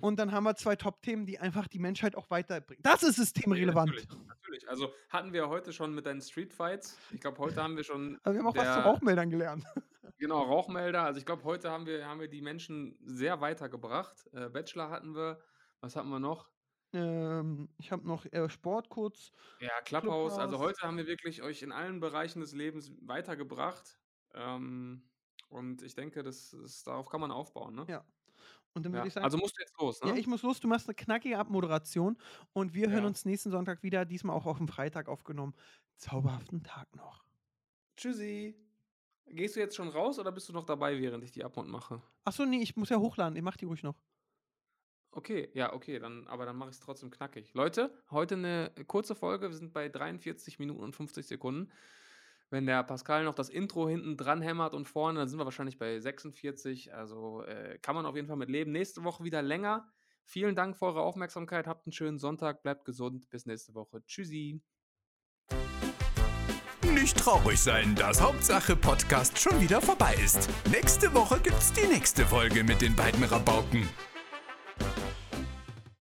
Und 0.00 0.18
dann 0.20 0.30
haben 0.30 0.44
wir 0.44 0.54
zwei 0.54 0.76
Top-Themen, 0.76 1.26
die 1.26 1.40
einfach 1.40 1.66
die 1.66 1.80
Menschheit 1.80 2.14
auch 2.14 2.30
weiterbringen. 2.30 2.82
Das 2.82 3.02
ist 3.02 3.16
systemrelevant. 3.16 3.90
Natürlich, 3.90 4.08
natürlich. 4.28 4.68
Also 4.68 4.92
hatten 5.08 5.32
wir 5.32 5.48
heute 5.48 5.72
schon 5.72 5.94
mit 5.94 6.06
deinen 6.06 6.20
Street 6.20 6.52
Fights. 6.54 6.96
Ich 7.12 7.20
glaube, 7.20 7.38
heute 7.38 7.60
haben 7.62 7.76
wir 7.76 7.82
schon 7.82 8.16
Aber 8.22 8.34
wir 8.34 8.40
haben 8.40 8.46
auch 8.46 8.56
was 8.56 8.68
zu 8.68 8.74
der- 8.74 8.84
Rauchmeldern 8.84 9.30
gelernt. 9.30 9.64
Genau, 10.18 10.42
Rauchmelder. 10.42 11.02
Also 11.04 11.18
ich 11.18 11.24
glaube, 11.24 11.44
heute 11.44 11.70
haben 11.70 11.86
wir, 11.86 12.04
haben 12.06 12.20
wir 12.20 12.28
die 12.28 12.42
Menschen 12.42 12.94
sehr 13.02 13.40
weitergebracht. 13.40 14.28
Äh, 14.34 14.50
Bachelor 14.50 14.90
hatten 14.90 15.14
wir. 15.14 15.40
Was 15.80 15.96
hatten 15.96 16.10
wir 16.10 16.18
noch? 16.20 16.46
Ähm, 16.92 17.68
ich 17.78 17.92
habe 17.92 18.06
noch 18.06 18.26
äh, 18.32 18.48
Sport 18.48 18.88
kurz. 18.88 19.32
Ja, 19.60 19.80
Clubhouse. 19.84 20.38
Also 20.38 20.58
heute 20.58 20.80
haben 20.82 20.96
wir 20.96 21.06
wirklich 21.06 21.42
euch 21.42 21.62
in 21.62 21.72
allen 21.72 22.00
Bereichen 22.00 22.40
des 22.40 22.52
Lebens 22.52 22.92
weitergebracht. 23.00 23.98
Ähm, 24.34 25.02
und 25.48 25.82
ich 25.82 25.94
denke, 25.94 26.22
das 26.22 26.52
ist, 26.52 26.86
darauf 26.86 27.08
kann 27.08 27.20
man 27.20 27.30
aufbauen. 27.30 27.74
Ne? 27.74 27.86
Ja. 27.88 28.04
Und 28.74 28.84
dann 28.86 28.94
Ja. 28.94 29.04
ich 29.04 29.12
sagen, 29.12 29.24
Also 29.24 29.38
musst 29.38 29.56
du 29.58 29.62
jetzt 29.62 29.74
los, 29.80 30.00
ne? 30.02 30.10
ja, 30.10 30.16
ich 30.16 30.26
muss 30.26 30.42
los. 30.42 30.60
Du 30.60 30.68
machst 30.68 30.88
eine 30.88 30.94
knackige 30.94 31.38
Abmoderation 31.38 32.18
und 32.52 32.74
wir 32.74 32.90
hören 32.90 33.02
Ja. 33.02 33.08
uns 33.08 33.24
nächsten 33.24 33.50
Sonntag 33.50 33.82
wieder. 33.82 34.04
Diesmal 34.04 34.36
auch 34.36 34.46
auf 34.46 34.58
dem 34.58 34.68
Freitag 34.68 35.08
aufgenommen. 35.08 35.54
Zauberhaften 35.96 36.62
Tag 36.62 36.94
noch. 36.96 37.24
Tschüssi. 37.96 38.56
Gehst 39.26 39.54
du 39.56 39.60
jetzt 39.60 39.76
schon 39.76 39.88
raus 39.88 40.18
oder 40.18 40.32
bist 40.32 40.48
du 40.48 40.52
noch 40.52 40.64
dabei, 40.64 40.98
während 41.00 41.22
ich 41.24 41.30
die 41.32 41.44
Abmund 41.44 41.68
mache? 41.68 42.02
Achso, 42.24 42.44
nee, 42.46 42.62
ich 42.62 42.76
muss 42.76 42.88
ja 42.88 42.98
hochladen. 42.98 43.36
Ich 43.36 43.42
mach 43.42 43.56
die 43.56 43.64
ruhig 43.66 43.82
noch. 43.82 44.02
Okay, 45.12 45.50
ja, 45.54 45.72
okay, 45.72 45.98
dann, 45.98 46.26
aber 46.28 46.46
dann 46.46 46.56
mache 46.56 46.70
ich 46.70 46.76
es 46.76 46.80
trotzdem 46.80 47.10
knackig. 47.10 47.52
Leute, 47.52 47.92
heute 48.10 48.36
eine 48.36 48.70
kurze 48.86 49.16
Folge. 49.16 49.48
Wir 49.48 49.56
sind 49.56 49.72
bei 49.72 49.88
43 49.88 50.58
Minuten 50.60 50.80
und 50.80 50.94
50 50.94 51.26
Sekunden. 51.26 51.72
Wenn 52.50 52.66
der 52.66 52.82
Pascal 52.84 53.24
noch 53.24 53.34
das 53.34 53.48
Intro 53.48 53.88
hinten 53.88 54.16
dran 54.16 54.42
hämmert 54.42 54.74
und 54.74 54.86
vorne, 54.86 55.20
dann 55.20 55.28
sind 55.28 55.38
wir 55.38 55.44
wahrscheinlich 55.44 55.78
bei 55.78 55.98
46. 55.98 56.94
Also 56.94 57.42
äh, 57.42 57.78
kann 57.78 57.94
man 57.94 58.06
auf 58.06 58.16
jeden 58.16 58.28
Fall 58.28 58.36
mit 58.36 58.50
leben. 58.50 58.72
Nächste 58.72 59.02
Woche 59.04 59.24
wieder 59.24 59.42
länger. 59.42 59.88
Vielen 60.24 60.54
Dank 60.54 60.76
für 60.76 60.86
eure 60.86 61.02
Aufmerksamkeit. 61.02 61.66
Habt 61.66 61.86
einen 61.86 61.92
schönen 61.92 62.18
Sonntag. 62.18 62.62
Bleibt 62.62 62.84
gesund. 62.84 63.28
Bis 63.30 63.46
nächste 63.46 63.74
Woche. 63.74 64.04
Tschüssi. 64.04 64.60
Nicht 66.82 67.18
traurig 67.18 67.60
sein, 67.60 67.94
dass 67.94 68.20
Hauptsache 68.20 68.74
Podcast 68.74 69.38
schon 69.38 69.60
wieder 69.60 69.80
vorbei 69.80 70.14
ist. 70.24 70.48
Nächste 70.70 71.12
Woche 71.14 71.38
gibt's 71.40 71.72
die 71.72 71.86
nächste 71.86 72.26
Folge 72.26 72.64
mit 72.64 72.80
den 72.80 72.96
beiden 72.96 73.22
Rabauken. 73.24 73.88